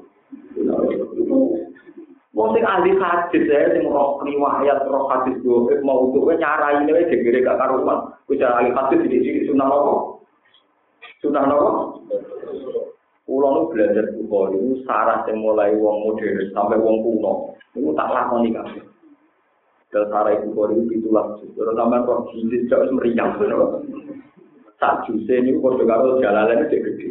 Wong 2.32 2.56
sing 2.56 2.64
ahli 2.64 2.96
hadis 2.96 3.44
ya, 3.44 3.76
sing 3.76 3.92
roh 3.92 4.24
riwayat 4.24 4.88
roh 4.88 5.12
hadis 5.12 5.36
do 5.44 5.68
mau 5.84 6.08
untuk 6.08 6.32
nyarai 6.32 6.80
ini 6.80 6.96
wis 6.96 7.12
gegere 7.12 7.44
gak 7.44 7.60
karuan. 7.60 8.08
Kuwi 8.24 8.40
ahli 8.40 8.72
hadis 8.72 9.04
di 9.04 9.20
sini 9.20 9.52
sunah 9.52 9.68
apa? 9.68 9.94
Sunah 11.20 11.44
apa? 11.44 11.70
Kulo 13.22 13.48
nu 13.54 13.62
belajar 13.70 14.06
Bukhari 14.18 14.58
itu 14.58 14.82
sarah 14.84 15.22
sing 15.30 15.38
mulai 15.40 15.78
wong 15.78 16.10
modern 16.10 16.50
sampai 16.52 16.82
wong 16.82 17.06
kuno. 17.06 17.54
Iku 17.78 17.94
tak 17.94 18.12
lakoni 18.12 18.50
kabeh. 18.52 18.84
Dan 19.94 20.04
sarah 20.10 20.42
Bukhari 20.42 20.82
itu 20.82 21.06
itulah 21.06 21.38
terus 21.38 21.76
sampean 21.78 22.06
roh 22.10 22.26
hadis 22.34 22.66
jauh 22.68 22.90
meriang. 22.92 23.38
Tak 24.82 25.06
juse 25.06 25.30
ini 25.38 25.62
kode 25.62 25.86
karo 25.86 26.18
jalalan 26.18 26.66
itu 26.66 26.82
gede. 26.82 27.10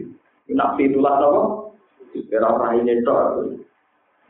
Nak 0.51 0.75
itulah 0.83 1.23
apa? 1.23 1.43
Kira 2.11 2.51
ini 2.75 2.99
tok. 3.07 3.55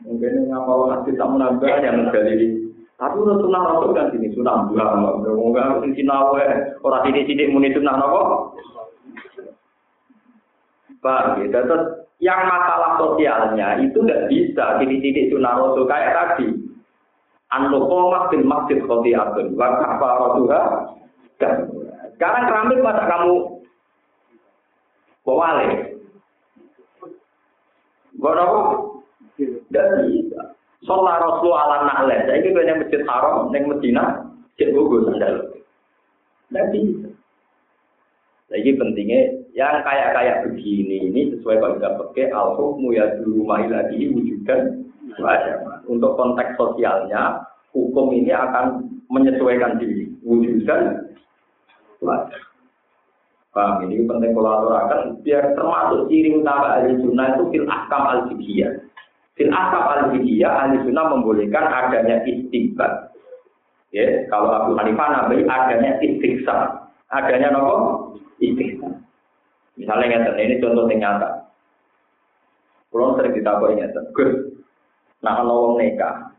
Mungkin 0.05 0.49
ngapal 0.49 0.89
hati 0.93 1.13
tak 1.17 1.29
menambah 1.29 1.73
yang 1.81 2.09
dari 2.09 2.61
tapi 3.01 3.17
udah 3.17 3.33
sunnah 3.41 3.61
rasul 3.65 3.97
kan 3.97 4.13
sini 4.13 4.29
sunnah 4.29 4.69
dua, 4.69 4.85
di 5.81 5.89
sini 5.97 6.13
orang 6.13 7.01
sini 7.01 7.25
sini 7.25 7.49
muni 7.49 7.73
sunnah 7.73 7.97
nopo. 7.97 8.53
Pak, 11.01 11.41
gitu. 11.41 11.57
Terus 11.57 11.83
yang 12.21 12.45
masalah 12.45 13.01
sosialnya 13.01 13.81
itu 13.81 13.97
nggak 13.97 14.29
bisa 14.29 14.77
sini 14.77 15.29
sunnah 15.33 15.57
rasul 15.57 15.89
kayak 15.89 16.13
tadi. 16.13 16.47
Anu 17.51 17.89
komak 17.89 18.31
bin 18.31 18.47
masjid 18.47 18.79
abdul, 18.85 19.57
apa 19.59 20.07
rasulha. 20.21 20.61
Sekarang 22.15 22.43
keramik 22.45 22.85
masa 22.85 23.03
kamu 23.09 23.33
bawa? 25.25 25.49
Bawa 28.21 28.45
tidak 29.35 29.87
bisa. 30.05 30.41
Sholat 30.85 31.21
Rasul 31.21 31.53
ala 31.53 31.85
nahle. 31.85 32.25
Saya 32.25 32.41
ini 32.41 32.53
kena 32.53 32.81
masjid 32.81 33.01
haram, 33.05 33.53
neng 33.53 33.69
Medina, 33.69 34.25
cek 34.57 34.73
gugus 34.73 35.05
sandal. 35.05 35.49
Tidak 36.49 36.65
bisa. 36.73 37.09
Lagi 38.49 38.71
pentingnya 38.75 39.40
yang 39.51 39.83
kayak-kayak 39.83 40.47
begini 40.47 41.11
ini 41.11 41.21
sesuai 41.35 41.59
kita 41.59 41.89
pakai 41.99 42.31
al 42.31 42.55
hukmu 42.55 42.95
ya 42.95 43.19
dulu 43.19 43.43
lagi 43.47 44.07
wujudkan 44.07 44.87
untuk 45.91 46.15
konteks 46.15 46.55
sosialnya 46.55 47.43
hukum 47.75 48.15
ini 48.15 48.31
akan 48.31 48.87
menyesuaikan 49.11 49.75
diri 49.75 50.07
wujudkan 50.23 51.03
Paham 53.51 53.83
ini 53.83 54.07
penting 54.07 54.31
kolaborasi 54.31 55.27
biar 55.27 55.51
termasuk 55.59 56.07
ciri 56.07 56.39
utama 56.39 56.79
ahli 56.79 56.95
sunnah 57.03 57.35
itu 57.35 57.43
fil 57.51 57.67
ahkam 57.67 58.03
al 58.07 58.19
fiqhiyah. 58.31 58.79
Fil 59.35 59.51
akab 59.51 59.85
al 59.91 60.01
ahli 60.07 60.75
sunnah 60.87 61.05
membolehkan 61.11 61.67
adanya 61.67 62.23
istighfar. 62.23 63.11
Ya, 63.91 64.23
kalau 64.31 64.55
Abu 64.55 64.79
Hanifah 64.79 65.07
nabi 65.27 65.43
adanya 65.43 65.99
istighfar. 65.99 66.87
Adanya 67.11 67.51
nopo? 67.51 68.15
Istighfar. 68.39 69.00
Misalnya 69.81 70.21
ngeten, 70.21 70.37
ini 70.37 70.61
contoh 70.61 70.85
yang 70.85 71.01
nyata. 71.01 71.29
Kalau 72.93 73.17
sering 73.17 73.33
ditakoi 73.33 73.81
ngeten, 73.81 74.13
Gus, 74.13 74.61
nah 75.25 75.41
kalau 75.41 75.73
wong 75.73 75.81
nikah, 75.81 76.37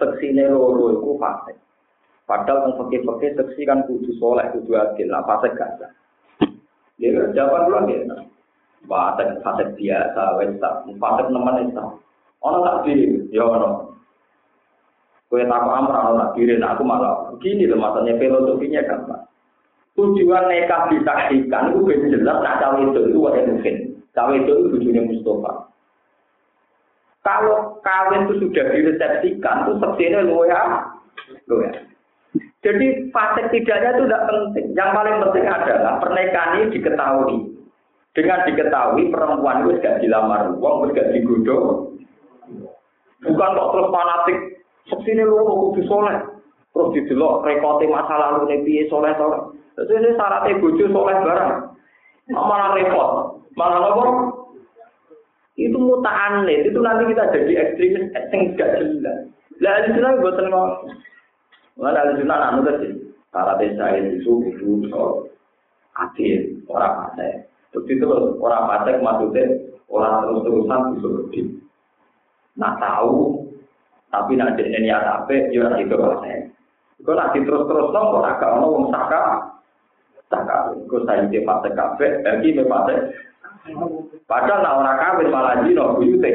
seksine 0.00 0.48
loro 0.48 0.96
iku 0.96 1.20
fasik. 1.20 1.60
Padahal 2.24 2.72
yang 2.72 2.80
fakir-fakir 2.80 3.36
seksi 3.36 3.68
kan 3.68 3.84
kudu 3.84 4.16
soleh, 4.16 4.48
kudu 4.56 4.72
adil, 4.72 5.12
nah 5.12 5.20
fasik 5.28 5.52
gak 5.60 5.76
ada. 5.76 5.88
Dia 6.96 7.28
jawaban 7.36 7.68
pulang 7.68 7.84
dia, 7.92 8.08
fasik 8.88 9.36
fasik 9.44 9.68
biasa, 9.76 10.22
wes 10.40 10.56
tak, 10.56 10.88
fasik 10.88 11.26
nemen 11.28 11.68
itu. 11.68 11.84
Ono 12.40 12.56
tak 12.64 12.88
diri, 12.88 13.28
ya 13.28 13.44
ono. 13.44 13.92
Kue 15.28 15.44
takut 15.44 15.76
amrah, 15.76 16.08
ono 16.08 16.16
tak 16.24 16.32
diri, 16.40 16.56
nah 16.56 16.72
aku 16.72 16.88
malah 16.88 17.36
begini 17.36 17.68
loh, 17.68 17.76
maksudnya 17.84 18.16
filosofinya 18.16 18.80
gampang. 18.88 19.28
Tujuan 19.98 20.46
nikah 20.46 20.86
disaksikan 20.94 21.74
itu 21.74 21.82
beda 21.82 22.06
jelas, 22.14 22.38
nah 22.38 22.54
cawe 22.62 22.78
itu 22.78 23.10
itu 23.10 23.18
ada 23.26 23.50
mungkin. 23.50 23.76
Cawe 24.14 24.30
itu 24.38 24.52
itu 24.54 24.66
tujuannya 24.78 25.10
Mustafa. 25.10 25.52
Kalau 27.26 27.82
kawin 27.82 28.30
itu 28.30 28.46
sudah 28.46 28.64
diresepsikan, 28.70 29.66
itu 29.66 29.72
sepertinya 29.74 30.22
lu 30.22 30.46
ya, 30.46 30.86
lu 31.50 31.66
ya. 31.66 31.82
Jadi 32.62 33.10
fase 33.10 33.42
tidaknya 33.50 33.98
itu 33.98 34.02
tidak 34.06 34.26
penting. 34.30 34.66
Yang 34.78 34.90
paling 34.94 35.16
penting 35.26 35.44
adalah 35.50 35.92
pernikahan 35.98 36.54
ini 36.62 36.74
diketahui. 36.78 37.36
Dengan 38.14 38.46
diketahui 38.46 39.02
perempuan 39.10 39.66
itu 39.66 39.82
gak 39.82 39.98
dilamar 40.02 40.50
uang, 40.58 40.94
gak 40.94 41.10
digodok. 41.14 41.94
Bukan 43.26 43.50
kok 43.58 43.70
terus 43.74 43.90
fanatik. 43.90 44.38
Seperti 44.86 45.22
lu 45.26 45.42
kudu 45.42 45.82
soleh. 45.90 46.18
Terus 46.70 46.92
didelok 46.94 47.42
rekote 47.42 47.84
masa 47.90 48.14
lalu 48.14 48.46
nih 48.46 48.62
piye 48.62 48.82
soleh. 48.86 49.10
Terus 49.78 49.94
ini 49.94 50.10
syaratnya 50.18 50.58
bojo 50.58 50.84
soleh 50.90 51.16
barang. 51.22 51.54
Malah 52.34 52.74
repot. 52.74 53.10
Malah 53.54 53.94
apa? 53.94 54.06
Itu 55.54 55.78
muta'anid. 55.78 56.66
Itu 56.66 56.82
nanti 56.82 57.14
kita 57.14 57.30
jadi 57.30 57.52
ekstremis 57.62 58.10
yang 58.10 58.58
gak 58.58 58.74
jelas. 58.82 59.18
Lah 59.62 59.74
di 59.86 59.94
sana 59.94 60.18
buat 60.18 60.34
ngomong. 60.34 60.98
Mana 61.78 62.58
muda 62.58 62.74
sih. 62.82 62.90
Syaratnya 63.30 63.78
saya 63.78 64.02
itu 64.02 64.50
itu 64.50 64.90
soal 64.90 65.30
adil 65.94 66.58
orang 66.66 67.14
pasek. 67.14 67.46
Terus 67.70 67.86
itu 67.86 68.06
orang 68.42 68.66
pasek 68.66 68.98
maksudnya 68.98 69.46
orang 69.86 70.26
terus-terusan 70.26 70.80
bisa 70.98 71.06
berdiri. 71.06 71.54
Nah 72.58 72.74
tahu, 72.82 73.46
tapi 74.10 74.34
nak 74.34 74.58
jadi 74.58 74.74
niat 74.82 75.06
apa, 75.06 75.54
ya 75.54 75.70
itu 75.78 75.94
pasek. 75.94 76.50
Kalau 76.98 77.14
nanti 77.14 77.38
terus-terus 77.46 77.94
nong, 77.94 78.06
kalau 78.10 78.26
agak 78.26 78.50
ono 78.58 78.66
wong 78.74 78.84
saka. 80.28 80.76
Kalau 80.86 81.04
saya 81.08 81.26
di 81.28 81.40
fase 81.42 81.68
kafe, 81.72 82.06
lagi 82.22 82.54
di 82.54 82.64
fase. 82.64 82.94
Padahal 84.24 84.64
nak 84.64 84.76
orang 84.80 84.98
kawin 85.00 85.28
malah 85.28 85.54
jino 85.64 85.96
buyute. 85.96 86.32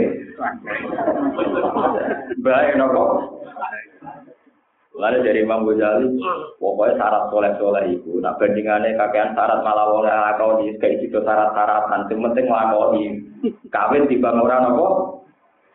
Baik 2.45 2.78
nopo. 2.78 3.03
Lalu 4.94 5.26
dari 5.26 5.41
Imam 5.41 5.65
Ghazali, 5.65 6.22
pokoknya 6.61 7.02
syarat 7.02 7.24
soleh-soleh 7.34 7.98
itu. 7.98 8.22
Nah 8.22 8.38
bandingannya 8.38 8.94
kakean 8.94 9.34
syarat 9.34 9.65
malah 9.65 9.90
wong 9.90 10.06
lakoni, 10.06 10.78
kayak 10.78 11.02
gitu 11.02 11.18
syarat-syaratan. 11.26 12.06
Yang 12.14 12.22
penting 12.30 12.45
lakoni. 12.45 13.03
Kawin 13.74 14.06
tiba 14.06 14.30
orang 14.30 14.70
nopo. 14.70 14.88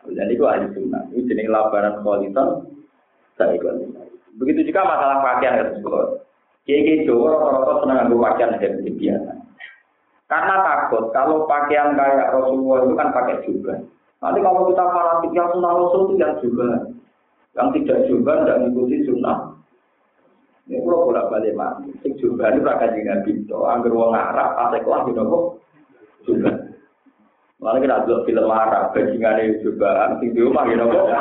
Dan 0.07 0.31
itu 0.31 0.47
ahli 0.47 0.71
sunnah. 0.71 1.03
Itu 1.11 1.27
jenis 1.27 1.51
labaran 1.51 1.99
kualitas. 1.99 2.63
Saya 3.35 3.59
ikut. 3.59 3.75
Begitu 4.39 4.71
juga 4.71 4.87
masalah 4.87 5.19
pakaian 5.19 5.59
ya 5.59 5.65
Kiai 6.69 7.01
Jawa 7.01 7.33
rata-rata 7.33 7.73
senang 7.81 7.97
ngambil 8.05 8.17
pakaian 8.29 8.61
yang 8.61 8.93
biasa. 8.93 9.31
Karena 10.29 10.55
takut 10.61 11.09
kalau 11.09 11.49
pakaian 11.49 11.97
kayak 11.97 12.29
Rasulullah 12.29 12.85
itu 12.85 12.93
kan 12.93 13.09
pakai 13.09 13.41
juga. 13.41 13.73
Nanti 14.21 14.37
kalau 14.45 14.69
kita 14.69 14.85
fanatik 14.85 15.33
yang 15.33 15.49
sunnah 15.49 15.73
Rasul 15.73 16.01
itu 16.05 16.13
yang 16.21 16.37
juga. 16.37 16.69
Yang 17.57 17.67
tidak 17.81 17.99
juga 18.05 18.31
tidak 18.45 18.57
mengikuti 18.61 19.01
sunnah. 19.09 19.57
Ini 20.69 20.85
kalau 20.85 21.09
bolak 21.09 21.33
balik 21.33 21.57
mati. 21.57 21.89
Sing 22.05 22.13
juga 22.21 22.53
itu 22.53 22.61
rakyat 22.61 22.93
dengan 22.93 23.25
pintu. 23.25 23.57
Angger 23.65 23.89
wong 23.89 24.13
Arab, 24.13 24.53
pasek 24.53 24.85
lah 24.85 25.01
gitu 25.09 25.21
kok. 25.25 25.43
Juga. 26.29 26.68
Malah 27.59 27.83
kita 27.83 28.07
lihat 28.07 28.23
film 28.23 28.47
Arab, 28.47 28.95
bajingan 28.95 29.59
juga, 29.59 30.15
sing 30.23 30.31
di 30.31 30.39
rumah 30.39 30.63
gitu 30.71 30.79
kok. 30.87 31.11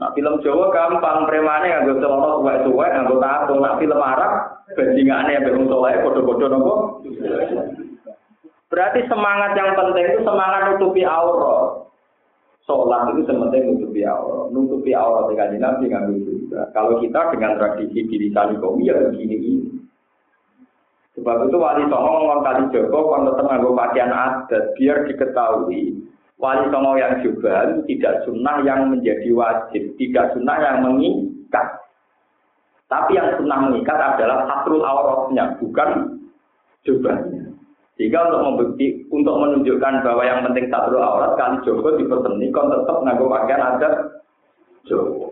Nah, 0.00 0.10
film 0.16 0.40
Jawa 0.40 0.72
gampang, 0.72 1.28
premane 1.28 1.68
nganggo 1.68 2.00
celana 2.00 2.40
suwek-suwek, 2.40 2.88
nganggo 2.88 3.20
tato. 3.20 3.54
Nah, 3.60 3.76
film 3.76 4.00
Arab, 4.00 4.32
bajingane 4.72 5.36
ambek 5.36 5.54
wong 5.60 5.68
soleh 5.68 6.00
padha-padha 6.00 6.46
nopo? 6.48 6.74
Berarti 8.72 9.00
semangat 9.04 9.52
yang 9.60 9.76
penting 9.76 10.04
itu 10.08 10.20
semangat 10.24 10.72
nutupi 10.72 11.04
aurat. 11.04 11.84
Sholat 12.64 13.12
itu 13.12 13.28
sementing 13.28 13.76
nutupi 13.76 14.08
aurat. 14.08 14.50
Nutupi 14.56 14.96
aurat 14.96 15.28
dengan 15.28 15.52
Nabi 15.60 15.92
ngambil 15.92 16.16
juga. 16.24 16.72
Kalau 16.72 16.96
kita 16.96 17.28
dengan 17.28 17.60
tradisi 17.60 18.08
diri 18.08 18.32
kami 18.32 18.56
ya 18.88 18.96
begini 18.96 19.36
ini. 19.36 19.73
Sebab 21.14 21.46
itu 21.46 21.56
wali 21.62 21.86
songo 21.86 22.10
ngomong 22.10 22.42
kali 22.42 22.62
Joko 22.74 23.14
kalau 23.14 23.38
nganggo 23.38 23.70
pakaian 23.78 24.10
adat 24.10 24.74
biar 24.74 25.06
diketahui 25.06 25.94
wali 26.42 26.64
songo 26.74 26.98
yang 26.98 27.22
juga 27.22 27.70
tidak 27.86 28.26
sunnah 28.26 28.58
yang 28.66 28.90
menjadi 28.90 29.30
wajib, 29.30 29.94
tidak 29.94 30.34
sunnah 30.34 30.58
yang 30.58 30.82
mengikat. 30.82 31.66
Tapi 32.90 33.14
yang 33.14 33.30
sunnah 33.38 33.58
mengikat 33.70 33.94
adalah 33.94 34.42
satrul 34.50 34.82
auratnya, 34.82 35.54
bukan 35.62 36.18
jubahnya. 36.82 37.46
Jika 37.94 38.26
untuk 38.26 38.42
membukti, 38.42 39.06
untuk 39.06 39.38
menunjukkan 39.38 40.02
bahwa 40.02 40.22
yang 40.26 40.42
penting 40.50 40.66
satrul 40.66 40.98
aurat, 40.98 41.38
kali 41.38 41.62
Joko 41.62 41.94
diperseni, 41.94 42.50
kon 42.50 42.74
tetap 42.74 43.06
nganggo 43.06 43.30
pakaian 43.30 43.62
adat 43.62 43.94
Joko. 44.82 45.30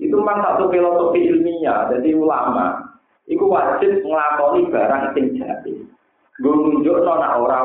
Itu 0.00 0.16
memang 0.16 0.40
satu 0.40 0.72
filosofi 0.72 1.28
ilmiah, 1.28 1.92
jadi 1.92 2.16
ulama. 2.16 2.89
Iku 3.30 3.46
wajib 3.46 4.02
ngelakoni 4.02 4.66
barang 4.74 5.14
sing 5.14 5.38
jadi. 5.38 5.74
Gue 6.42 6.50
nunjuk 6.50 7.06
nona 7.06 7.38
ora 7.38 7.58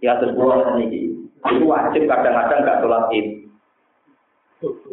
Ya 0.00 0.16
terus 0.16 0.32
pulau 0.32 0.64
ini. 0.80 1.12
Itu 1.44 1.68
wajib 1.68 2.08
kadang-kadang 2.08 2.64
gak 2.64 2.80
sholat 2.80 3.12
id. 3.12 3.44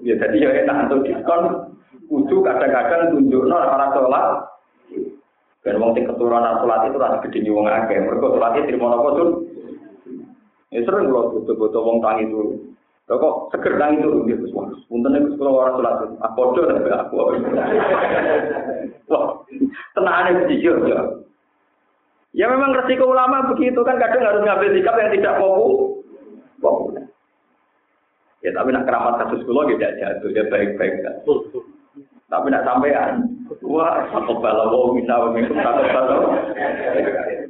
Ya 0.04 0.20
jadi 0.20 0.36
ya 0.44 0.50
enak 0.68 0.92
untuk 0.92 1.08
diskon. 1.08 1.72
Kudu 2.12 2.44
kadang-kadang 2.44 3.16
tunjuk 3.16 3.48
orang 3.48 3.96
sholat. 3.96 4.26
Dan 5.64 5.80
wong 5.80 5.96
sing 5.96 6.04
keturunan 6.04 6.60
sholat 6.60 6.92
itu 6.92 7.00
rasa 7.00 7.24
gede 7.24 7.48
wong 7.48 7.72
akeh. 7.72 7.96
Mereka 7.96 8.28
sholat 8.28 8.60
id 8.60 8.68
terima 8.68 8.92
nopo 8.92 9.10
tuh. 9.16 9.30
Ya 10.76 10.84
sering 10.84 11.08
kalau 11.08 11.32
butuh-butuh 11.32 11.80
wong 11.80 12.04
tangi 12.04 12.28
dulu. 12.28 12.67
Lho 13.08 13.16
kok 13.24 13.36
seger 13.56 13.80
tangi 13.80 14.04
dulu 14.04 14.28
gitu 14.28 14.52
semua. 14.52 14.68
Punten 14.92 15.16
itu 15.16 15.40
kalau 15.40 15.64
orang 15.64 15.80
sholat 15.80 15.96
aku 16.20 16.40
udah 16.44 16.66
nabi 16.76 16.92
aku. 16.92 17.16
Wah, 19.08 19.26
tenangnya 19.96 20.44
jujur 20.52 20.76
ya. 20.92 21.00
Ya 22.36 22.46
memang 22.52 22.76
resiko 22.76 23.08
ulama 23.08 23.48
begitu 23.56 23.80
kan 23.88 23.96
kadang 23.96 24.28
harus 24.28 24.44
ngambil 24.44 24.76
sikap 24.76 25.00
yang 25.00 25.12
tidak 25.16 25.40
populer. 26.60 27.08
Ya 28.44 28.52
tapi 28.52 28.76
nak 28.76 28.84
keramat 28.84 29.24
kasus 29.24 29.42
kulo 29.48 29.72
tidak 29.72 29.96
jatuh 29.96 30.30
ya 30.36 30.44
baik-baik 30.52 31.00
kan. 31.02 31.16
Tapi 32.28 32.52
nak 32.52 32.68
sampean, 32.68 33.24
wah 33.64 34.04
bala 34.44 34.68
wong 34.68 35.00
mengikut 35.00 35.56
satu 35.64 35.84
bala. 35.96 36.16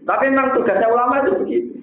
Tapi 0.06 0.24
memang 0.30 0.54
tugasnya 0.54 0.86
ulama 0.86 1.26
itu 1.26 1.34
begitu. 1.42 1.77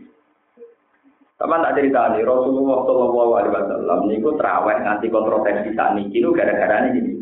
Sama 1.44 1.60
tak 1.60 1.76
cerita 1.76 2.08
nih, 2.16 2.24
Rasulullah 2.24 2.88
Shallallahu 2.88 3.32
Alaihi 3.36 3.52
Wasallam 3.52 3.98
ini 4.08 4.16
ikut 4.16 4.40
terawih 4.40 4.80
nanti 4.80 5.12
kontroversi 5.12 5.76
saat 5.76 5.92
ini, 5.92 6.08
itu 6.08 6.32
gara-gara 6.32 6.88
ini. 6.88 7.20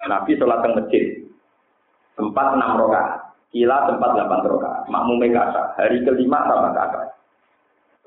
Nabi 0.00 0.32
sholat 0.40 0.64
ke 0.64 0.68
masjid, 0.80 1.04
sempat 2.16 2.56
enam 2.56 2.80
rokaat. 2.80 3.36
Kila 3.52 3.84
tempat 3.84 4.16
delapan 4.16 4.48
rokaat. 4.48 4.88
Makmum 4.88 5.20
kata. 5.28 5.76
Hari 5.76 6.00
kelima 6.08 6.40
sama 6.48 6.72
kata. 6.72 7.12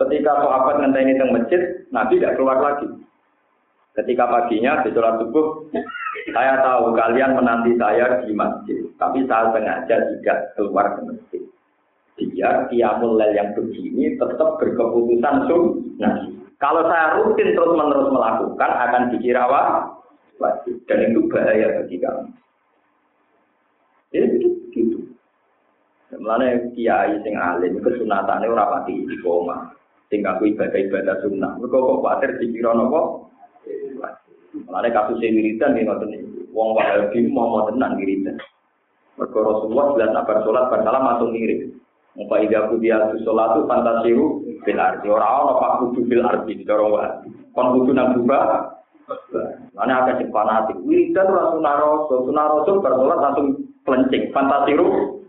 Ketika 0.01 0.41
sahabat 0.41 0.81
ngenteni 0.81 1.21
teng 1.21 1.29
masjid, 1.29 1.61
Nabi 1.93 2.17
tidak 2.17 2.33
keluar 2.33 2.57
lagi. 2.57 2.89
Ketika 3.93 4.25
paginya 4.25 4.81
di 4.81 4.89
sholat 4.89 5.21
subuh, 5.21 5.69
saya 6.33 6.65
tahu 6.65 6.97
kalian 6.97 7.37
menanti 7.37 7.77
saya 7.77 8.25
di 8.25 8.33
masjid, 8.33 8.81
tapi 8.97 9.21
saya 9.29 9.53
sengaja 9.53 10.01
tidak 10.17 10.57
keluar 10.57 10.97
ke 10.97 11.13
masjid. 11.13 11.43
Dia 12.13 12.69
kiamul 12.69 13.17
lel 13.17 13.33
yang 13.33 13.57
begini 13.57 14.13
tetap 14.21 14.61
berkeputusan 14.61 15.49
sunnah. 15.49 16.15
Kalau 16.61 16.85
saya 16.85 17.19
rutin 17.19 17.57
terus 17.57 17.73
menerus 17.73 18.13
melakukan 18.13 18.71
akan 18.71 19.11
dikira 19.11 19.43
wajib 20.39 20.75
dan 20.85 21.11
itu 21.11 21.25
bahaya 21.27 21.67
bagi 21.81 21.97
kamu. 21.99 22.29
Jadi 24.13 24.47
gitu. 24.71 24.97
Mulane 26.21 26.69
kiai 26.77 27.17
sing 27.25 27.33
alim 27.33 27.81
kesunatane 27.81 28.45
ora 28.45 28.69
pati 28.69 28.93
di 28.93 29.17
koma. 29.25 29.73
Sing 30.13 30.21
aku 30.21 30.53
ibadah-ibadah 30.53 31.25
sunnah. 31.25 31.57
Mergo 31.57 31.81
kok 31.81 31.99
kuwatir 32.05 32.31
dikira 32.37 32.77
napa? 32.77 33.01
Mulane 34.53 34.89
kasus 34.93 35.17
wiridan 35.17 35.73
nih 35.73 35.89
ngoten 35.89 36.13
iki. 36.13 36.27
Wong 36.53 36.77
Wahabi 36.77 37.25
mau 37.33 37.49
mau 37.49 37.65
tenan 37.65 37.97
wiridan. 37.97 38.37
Mergo 39.17 39.39
Rasulullah 39.41 39.97
jelas 39.97 40.13
sabar 40.13 40.37
salat 40.45 40.65
bar 40.69 40.81
salam 40.85 41.03
langsung 41.03 41.33
Muka 42.13 42.45
ida 42.45 42.69
kudia 42.69 43.09
tu 43.09 43.25
sholatu 43.25 43.65
fantasiru 43.65 44.45
fil 44.61 44.77
ardi. 44.77 45.09
Orang 45.09 45.49
orang 45.49 45.57
pak 45.57 45.71
kudu 45.81 45.99
fil 46.05 46.21
ardi 46.21 46.61
di 46.61 46.63
dorong 46.63 46.93
wa. 46.93 47.09
Kon 47.57 47.81
kudu 47.81 47.91
nang 47.93 48.13
buka. 48.13 48.39
Mana 49.73 50.05
sing 50.15 50.29
fanatik. 50.29 50.77
Wiridan 50.85 51.27
rasul, 51.27 51.65
sunah 52.29 52.45
rasul 52.53 52.75
bersolat 52.85 53.17
langsung 53.17 53.47
pelencing. 53.81 54.29
Fantasiru. 54.29 55.19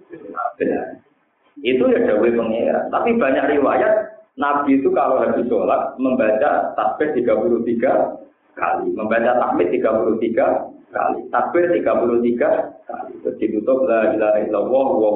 Itu 1.65 1.85
ya 1.89 2.01
dawe 2.05 2.28
pengira. 2.28 2.93
Tapi 2.93 3.16
banyak 3.16 3.56
riwayat 3.56 4.15
Nabi 4.35 4.82
itu 4.82 4.90
kalau 4.90 5.23
habis 5.23 5.47
sholat 5.47 5.94
membaca 5.97 6.74
tasbih 6.74 7.15
33 7.23 8.59
kali, 8.59 8.86
membaca 8.90 9.31
tahmid 9.39 9.70
33 9.70 10.74
kali, 10.90 11.19
takbir 11.31 11.70
33 11.70 12.82
kali. 12.86 13.12
Terus 13.23 13.39
ditutup 13.39 13.86
la 13.86 14.11
ilaha 14.11 14.39
illallah 14.43 14.86
wa 14.98 15.11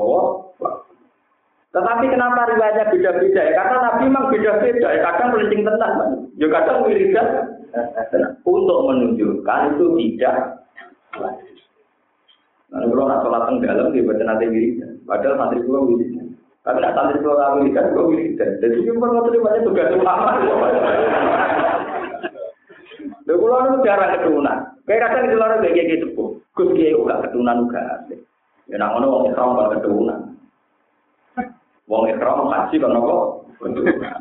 tetapi 1.68 2.04
kenapa 2.08 2.48
riwayatnya 2.48 2.88
beda-beda 2.88 3.42
ya? 3.44 3.52
Karena 3.52 3.76
Nabi 3.84 4.02
memang 4.08 4.32
beda-beda 4.32 4.88
ya. 4.88 5.00
Kadang 5.04 5.28
melincing 5.36 5.62
tenang, 5.68 5.94
ya 6.40 6.46
kadang 6.48 6.78
wiridan. 6.88 7.28
Untuk 8.48 8.78
menunjukkan 8.88 9.76
itu 9.76 9.86
tidak 10.00 10.36
Nah, 12.68 12.84
kalau 12.84 13.08
nak 13.08 13.24
sholat 13.24 13.48
tenggelam, 13.48 13.96
dia 13.96 14.04
baca 14.04 14.22
nanti 14.28 14.44
wiridan. 14.44 15.00
Padahal 15.08 15.40
santri 15.40 15.64
gua 15.64 15.88
wiridan. 15.88 16.36
Tapi 16.60 16.84
nak 16.84 16.92
santri 16.92 17.24
gua 17.24 17.56
wiridan, 17.56 17.84
gua 17.96 18.04
wiridan. 18.12 18.50
Jadi 18.60 18.76
itu 18.84 18.92
pernah 18.92 19.24
terima 19.24 19.56
tugas 19.64 19.88
utama. 19.96 20.36
Lha 23.24 23.34
kula 23.36 23.56
nu 23.72 23.84
jarang 23.84 24.12
keturunan. 24.20 24.58
Kayak 24.84 25.00
kadang 25.04 25.24
di 25.28 25.36
luar 25.36 25.60
kayak 25.60 25.84
gitu 25.84 26.06
sepuh. 26.12 26.28
Gus 26.56 26.72
kiai 26.76 26.96
uga 26.96 27.24
keturunan 27.24 27.68
uga. 27.68 28.08
Ya 28.68 28.76
nak 28.76 28.96
ngono 28.96 29.06
wong 29.12 29.32
kan 29.32 29.72
keturunan. 29.80 30.27
Wong 31.88 32.04
ikram 32.12 32.52
haji 32.52 32.76
kan 32.76 32.92
apa? 32.92 33.16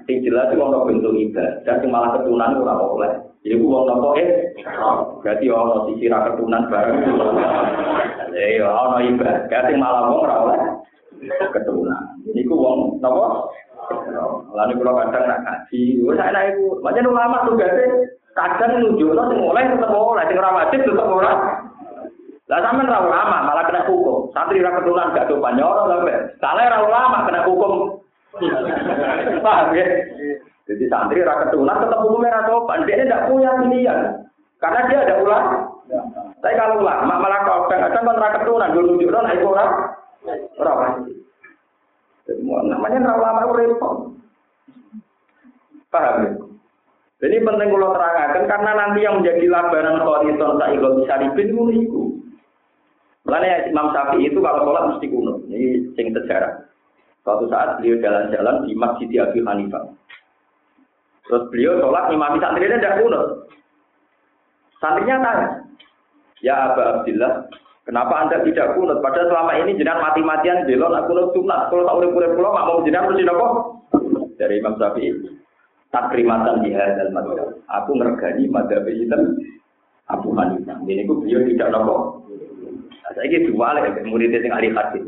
Sing 0.08 0.24
jelas 0.24 0.50
wong 0.56 0.72
kok 0.72 0.88
bentuk 0.88 1.14
ibadah, 1.14 1.76
sing 1.84 1.92
malah 1.92 2.16
keturunan 2.16 2.64
ora 2.64 2.74
oleh. 2.80 3.12
Jadi 3.44 3.60
wong 3.60 3.86
nopo 3.86 4.18
eh 4.18 4.56
berarti 5.22 5.46
ono 5.52 5.86
sisi 5.92 6.10
ra 6.10 6.32
keturunan 6.32 6.72
bareng. 6.72 6.98
Ya 8.34 8.66
ono 8.72 8.98
ibadah, 9.04 9.62
sing 9.68 9.78
malah 9.78 10.10
wong 10.10 10.20
ora 10.26 10.36
oleh 10.48 10.60
keturunan. 11.52 12.04
Niku 12.32 12.56
wong 12.56 13.04
napa? 13.04 13.52
Lalu 14.58 14.74
kalau 14.82 15.00
kadang 15.00 15.26
nak 15.28 15.44
kaji, 15.46 16.02
wes 16.02 16.18
enak 16.18 16.56
ibu, 16.56 16.82
macam 16.82 17.08
ulama 17.08 17.46
tugasnya 17.46 18.10
kadang 18.34 18.80
nunjukno 18.80 19.22
sing 19.28 19.40
oleh 19.44 19.64
tetep 19.70 19.92
oleh, 19.92 20.24
sing 20.26 20.40
ora 20.40 20.56
wajib 20.56 20.80
tetep 20.82 21.08
ora. 21.08 21.57
Lah 22.48 22.64
sampean 22.64 22.88
ra 22.88 23.04
ulama 23.04 23.44
malah 23.44 23.64
kena 23.68 23.84
hukum. 23.84 24.32
Santri 24.32 24.64
ra 24.64 24.72
keturunan 24.80 25.12
gak 25.12 25.28
sopan 25.28 25.60
nyoro 25.60 25.84
lho, 25.92 25.98
Salah 26.40 26.64
ra 26.72 26.80
ulama 26.80 27.28
kena 27.28 27.44
hukum. 27.44 28.00
Paham 29.44 29.76
ya? 29.76 29.86
Jadi 30.64 30.84
santri 30.88 31.28
ra 31.28 31.44
keturunan 31.44 31.84
tetap 31.84 32.00
hukumnya 32.00 32.40
ra 32.40 32.42
sopan. 32.48 32.88
Dia 32.88 33.04
tidak 33.04 33.28
punya 33.28 33.52
pilihan. 33.60 34.00
Karena 34.64 34.80
dia 34.88 35.00
ada 35.04 35.16
ulama. 35.20 35.56
Tapi 36.40 36.54
kalau 36.56 36.80
ulama 36.80 37.14
malah 37.20 37.44
kau 37.44 37.68
kadang 37.68 37.92
kan 37.92 38.16
ra 38.16 38.30
keturunan 38.40 38.72
dulu 38.72 38.96
nunjukno 38.96 39.20
nek 39.28 39.44
ora 39.44 39.66
ora 40.56 40.74
wajib. 40.80 41.16
Namanya 42.48 43.12
ra 43.12 43.14
ulama 43.20 43.40
repot. 43.60 43.96
Paham 45.92 46.16
ya? 46.24 46.32
Jadi 47.18 47.42
penting 47.42 47.74
kalau 47.74 47.92
terangkan 47.98 48.46
karena 48.46 48.72
nanti 48.78 49.00
yang 49.02 49.20
menjadi 49.20 49.46
labaran 49.50 50.00
ikut 50.00 50.92
bisa 51.02 51.16
ribin 51.18 51.50
itu. 51.74 52.17
Makanya 53.28 53.68
Imam 53.68 53.92
Syafi'i 53.92 54.32
itu 54.32 54.40
kalau 54.40 54.64
sholat 54.64 54.84
mesti 54.96 55.06
kuno. 55.12 55.44
Ini 55.52 55.92
sing 56.00 56.16
sejarah. 56.16 56.64
Suatu 57.28 57.52
saat 57.52 57.84
beliau 57.84 58.00
jalan-jalan 58.00 58.64
di 58.64 58.72
Masjid 58.72 59.10
Abi 59.20 59.44
Hanifah. 59.44 59.84
Terus 61.28 61.44
beliau 61.52 61.76
sholat 61.84 62.08
imam 62.16 62.40
santrinya 62.40 62.80
tidak 62.80 63.04
kuno. 63.04 63.22
Santrinya 64.80 65.20
tanya, 65.20 65.48
Ya 66.40 66.72
Aba 66.72 67.02
Abdillah, 67.02 67.50
kenapa 67.84 68.14
anda 68.16 68.46
tidak 68.46 68.78
kunut? 68.78 69.02
Padahal 69.02 69.28
selama 69.28 69.52
ini 69.58 69.74
jenengan 69.74 70.06
mati-matian 70.06 70.70
belon 70.70 70.94
aku 70.94 71.12
kunut 71.12 71.28
sunat. 71.34 71.60
Kalau 71.74 71.84
tak 71.84 71.98
urip-urip 71.98 72.32
pulau, 72.38 72.54
mau 72.54 72.86
jenengan 72.86 73.10
mesti 73.10 73.26
nopo? 73.26 73.48
Dari 74.38 74.62
Imam 74.62 74.78
Syafi'i 74.78 75.18
takrimatan 75.90 76.62
di 76.62 76.78
hadal 76.78 77.10
madhab. 77.10 77.58
Aku 77.66 77.92
ngergani 77.98 78.46
madhab 78.54 78.86
itu 78.86 79.18
Abu 80.08 80.30
Hanifah. 80.38 80.78
Ini 80.86 81.10
aku 81.10 81.26
beliau 81.26 81.42
tidak 81.50 81.74
nopo. 81.74 82.17
Nah, 83.08 83.16
saya 83.16 83.32
ini 83.32 83.48
dua 83.48 83.72
ya, 83.80 84.04
murid 84.04 84.36
yang 84.36 84.52
ahli 84.52 84.68
hadis. 84.76 85.08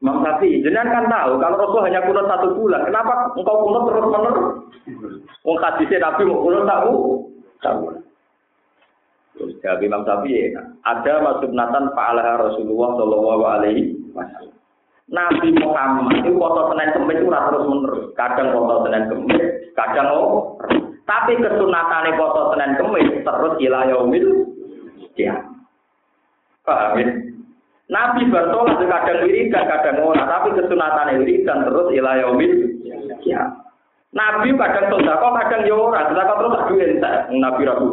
Imam 0.00 0.24
Syafi'i, 0.24 0.64
jenengan 0.64 0.88
kan 0.88 1.04
tahu 1.12 1.36
kalau 1.36 1.60
Rasul 1.60 1.84
hanya 1.84 2.00
kunut 2.00 2.24
satu 2.24 2.56
bulan, 2.56 2.88
kenapa 2.88 3.36
engkau 3.36 3.68
kunut 3.68 3.82
terus 3.92 4.08
menerus? 4.08 4.48
Wong 5.44 5.56
hadisnya 5.60 6.00
Nabi 6.00 6.24
mau 6.24 6.40
kunut 6.40 6.64
tahu, 6.64 6.92
tahu. 7.60 7.80
Terus 9.36 9.84
Imam 9.84 10.00
Syafi'i, 10.08 10.56
ada 10.88 11.12
masuk 11.20 11.52
natan 11.52 11.92
fa'alaha 11.92 12.48
Rasulullah 12.48 12.96
Shallallahu 12.96 13.44
Alaihi 13.44 14.00
Wasallam. 14.16 14.56
Nabi 15.12 15.52
Muhammad 15.60 16.22
itu 16.22 16.32
foto 16.40 16.72
Senin 16.72 16.96
Kemis 16.96 17.20
itu 17.20 17.28
terus 17.28 17.64
menerus. 17.68 18.04
Kadang 18.16 18.48
foto 18.56 18.74
Senin 18.88 19.04
Kemis, 19.12 19.44
kadang 19.76 20.08
oh. 20.16 20.56
Tapi 21.04 21.36
kesunatan 21.36 22.16
foto 22.16 22.56
Senin 22.56 22.72
Kemis 22.80 23.20
terus 23.20 23.54
ilayomil 23.60 24.26
ya. 25.20 25.59
Paham 26.70 26.94
ya? 27.02 27.06
Nabi 27.90 28.22
bertolak 28.30 28.78
kadang 28.86 29.26
wiridan, 29.26 29.66
kadang 29.66 29.98
ora, 30.06 30.22
tapi 30.22 30.54
kesunatan 30.54 31.18
wiridan 31.18 31.66
terus 31.66 31.90
ilayomil 31.90 32.52
ya. 33.26 33.50
Nabi 34.14 34.54
kadang 34.54 34.94
sodako, 34.94 35.34
kadang 35.42 35.66
yora, 35.66 36.06
sodako 36.06 36.32
terus 36.38 36.54
tak 36.54 36.66
duit, 36.70 36.90
Nabi 37.34 37.66
ragu 37.66 37.90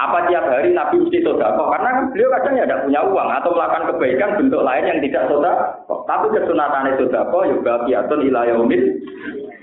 apa 0.00 0.32
tiap 0.32 0.48
hari 0.48 0.72
Nabi 0.72 0.96
mesti 0.96 1.20
sodako? 1.20 1.68
Karena 1.76 2.08
beliau 2.08 2.32
kadang 2.32 2.56
ya 2.56 2.64
tidak 2.64 2.88
punya 2.88 3.00
uang 3.04 3.28
atau 3.36 3.52
melakukan 3.52 3.84
kebaikan 3.92 4.30
bentuk 4.40 4.64
lain 4.64 4.88
yang 4.88 5.00
tidak 5.04 5.24
sodako. 5.28 5.94
Tapi 6.08 6.26
kesunatan 6.32 6.96
sodako 6.96 7.38
juga 7.44 7.72
biatun 7.84 8.20
ilayomil. 8.24 8.82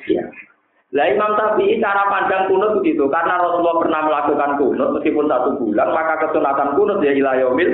Ya. 0.05 0.23
Lah 0.95 1.03
Imam 1.11 1.35
Syafi'i 1.35 1.83
cara 1.83 2.07
pandang 2.07 2.47
kunut 2.47 2.79
begitu 2.79 3.11
karena 3.11 3.35
Rasulullah 3.35 3.75
pernah 3.83 4.01
melakukan 4.07 4.51
kunut 4.55 4.89
meskipun 4.95 5.27
satu 5.27 5.59
bulan 5.59 5.87
maka 5.91 6.15
kesunatan 6.23 6.79
kunut 6.79 7.03
ya 7.03 7.11
ilayomil. 7.11 7.71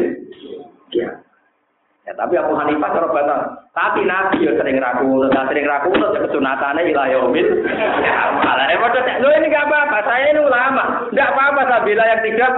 Ya. 0.90 1.22
Ya, 2.04 2.12
tapi 2.20 2.36
Abu 2.36 2.52
Hanifah 2.52 2.90
cara 2.92 3.08
batas. 3.16 3.42
Tapi 3.72 4.04
Nabi 4.04 4.44
ya 4.44 4.52
sering 4.60 4.76
ragu, 4.76 5.24
nah, 5.32 5.48
sering 5.48 5.64
ragu 5.64 5.88
ya 5.96 6.20
kesunatannya 6.28 6.92
ilah 6.92 7.08
yaumil. 7.16 7.48
Ya, 8.04 8.18
malah 8.44 8.68
repot. 8.68 8.92
Lo 9.24 9.32
ini 9.32 9.48
gak 9.48 9.72
apa-apa, 9.72 9.98
saya 10.04 10.36
ini 10.36 10.44
ulama. 10.44 11.08
Enggak 11.10 11.32
apa-apa 11.32 11.62
saya 11.64 11.82
bila 11.88 12.04
yang 12.04 12.22
tidak. 12.28 12.52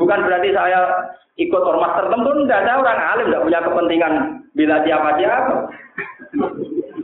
Bukan 0.00 0.24
berarti 0.24 0.50
saya 0.56 0.80
ikut 1.36 1.62
ormas 1.62 1.94
tertentu, 2.00 2.30
enggak. 2.32 2.64
Saya 2.64 2.80
orang 2.80 3.00
alim, 3.12 3.26
enggak 3.28 3.44
punya 3.44 3.60
kepentingan 3.60 4.12
bila 4.56 4.76
siapa 4.88 5.10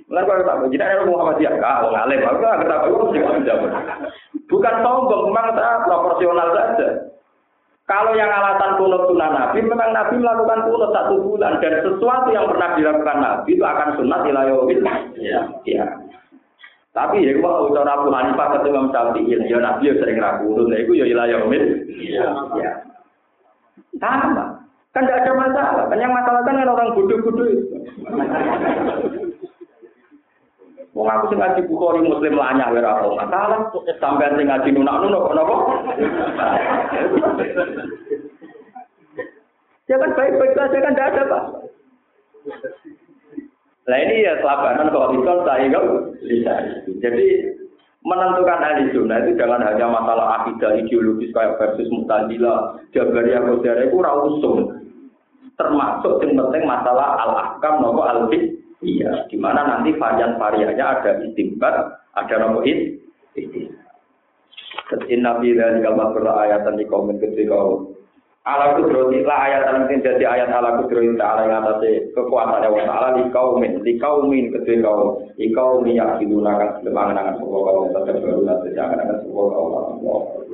Lalu 0.09 0.25
kalau 0.25 0.49
tak 0.49 0.59
begini, 0.65 0.85
ada 0.85 1.05
Muhammad 1.05 1.37
siapa? 1.37 1.61
Ah, 1.61 1.85
orang 1.85 2.09
alim. 2.09 2.25
Aku 2.25 2.41
enggak 2.41 2.61
kenapa, 2.65 2.87
Bukan 4.49 4.75
sombong, 4.81 5.23
memang 5.29 5.47
saya 5.53 5.85
proporsional 5.85 6.49
saja. 6.57 6.89
Kalau 7.89 8.13
yang 8.13 8.29
alasan 8.29 8.77
kunut 8.77 9.09
sunnah 9.09 9.33
Nabi, 9.33 9.65
memang 9.65 9.97
Nabi 9.97 10.21
melakukan 10.21 10.69
kunut 10.69 10.93
satu 10.93 11.25
bulan 11.25 11.57
dan 11.61 11.81
sesuatu 11.81 12.29
yang 12.33 12.49
pernah 12.49 12.77
dilakukan 12.77 13.19
Nabi 13.21 13.57
itu 13.57 13.65
akan 13.65 13.89
sunat 13.97 14.21
ilayawil. 14.29 14.81
Ya. 15.17 15.41
ya. 15.65 15.85
Tapi 16.93 17.25
ya 17.25 17.33
kalau 17.41 17.73
ucara 17.73 17.97
Abu 17.97 18.13
Hanifah 18.13 18.61
ketemu 18.61 18.73
Imam 18.77 18.87
Syafi'i, 18.93 19.41
ya 19.49 19.57
Nabi 19.61 19.89
ya 19.89 19.95
sering 20.01 20.21
ragu 20.21 20.53
ya 20.69 20.77
itu 20.85 20.93
ya 21.01 21.05
ilayawil. 21.09 21.65
Ya. 21.97 22.29
ya. 22.61 22.71
Sama. 23.97 24.61
Kan 24.93 25.09
tidak 25.09 25.25
ada 25.25 25.33
masalah. 25.37 25.85
Kan 25.89 26.01
yang 26.01 26.13
masalah 26.13 26.41
kan 26.45 26.61
orang 26.61 26.93
bodoh-bodoh 26.93 27.49
Wong 30.99 31.07
aku 31.07 31.31
sing 31.31 31.39
ngaji 31.39 31.63
Bukhari 31.71 32.03
Muslim 32.03 32.35
lanya 32.35 32.75
ora 32.75 33.07
ora 33.07 33.23
masalah. 33.23 33.71
Sampeyan 34.03 34.35
sing 34.35 34.51
ngaji 34.51 34.69
nunak-nunak 34.75 35.31
napa? 35.31 35.57
Ya 39.87 39.95
kan 40.03 40.11
baik-baik 40.19 40.53
saja 40.59 40.79
kan 40.83 40.93
tidak 40.99 41.09
ada 41.15 41.23
pak. 41.31 41.45
Nah 43.87 43.99
ini 44.03 44.27
ya 44.27 44.43
selabanan 44.43 44.91
kalau 44.91 45.15
itu 45.15 45.23
saya 45.47 45.81
bisa. 46.27 46.55
Jadi 46.99 47.27
menentukan 48.03 48.59
ahli 48.59 48.91
sunnah 48.91 49.23
itu 49.23 49.39
jangan 49.39 49.63
hanya 49.63 49.87
masalah 49.87 50.43
akidah 50.43 50.83
ideologis 50.83 51.31
kayak 51.31 51.63
versus 51.63 51.87
mutazila, 51.95 52.75
jabariyah, 52.91 53.39
qadariyah 53.47 53.87
itu 53.87 53.97
rausum. 54.03 54.57
Termasuk 55.55 56.27
yang 56.27 56.43
penting 56.43 56.67
masalah 56.67 57.23
al-ahkam 57.23 57.87
nopo 57.87 58.03
al-fiqh 58.03 58.59
Iya, 58.79 59.27
di 59.27 59.35
mana 59.35 59.67
nanti 59.67 59.91
varian-variannya 59.99 60.85
ada 60.87 61.19
istimbat, 61.27 61.99
ada 62.15 62.35
nopo 62.39 62.63
it, 62.63 62.95
Inna 65.09 65.37
fi 65.43 65.53
dzalika 65.53 65.93
ayatan 66.33 66.81
di 66.81 66.89
komen 66.89 67.21
ketika 67.21 67.61
ala 68.49 68.81
kudroti 68.81 69.21
la 69.29 69.37
ayat 69.45 69.69
sing 69.93 70.01
dadi 70.01 70.25
ayat 70.25 70.49
ala 70.49 70.81
kudroti 70.81 71.13
ta'ala 71.21 71.45
ing 71.45 71.53
atase 71.53 71.91
kekuatan 72.17 72.65
Allah 72.65 72.85
taala 72.89 73.09
di 73.21 73.29
di 73.85 73.93
kaumin 74.01 74.49
kedhe 74.49 74.81
kaum. 74.81 75.21
Di 75.37 75.53
kaum 75.53 75.85
yang 75.85 76.17
diluna 76.17 76.57
kan 76.57 76.71
semangan 76.81 77.37
sapa 77.37 77.57
kaum 77.61 77.93
tetep 77.93 78.25
baru 78.25 78.41
nanti 78.49 78.73
jangan 78.73 79.05
kan 79.05 79.17
sapa 79.21 79.43
kaum 79.53 80.48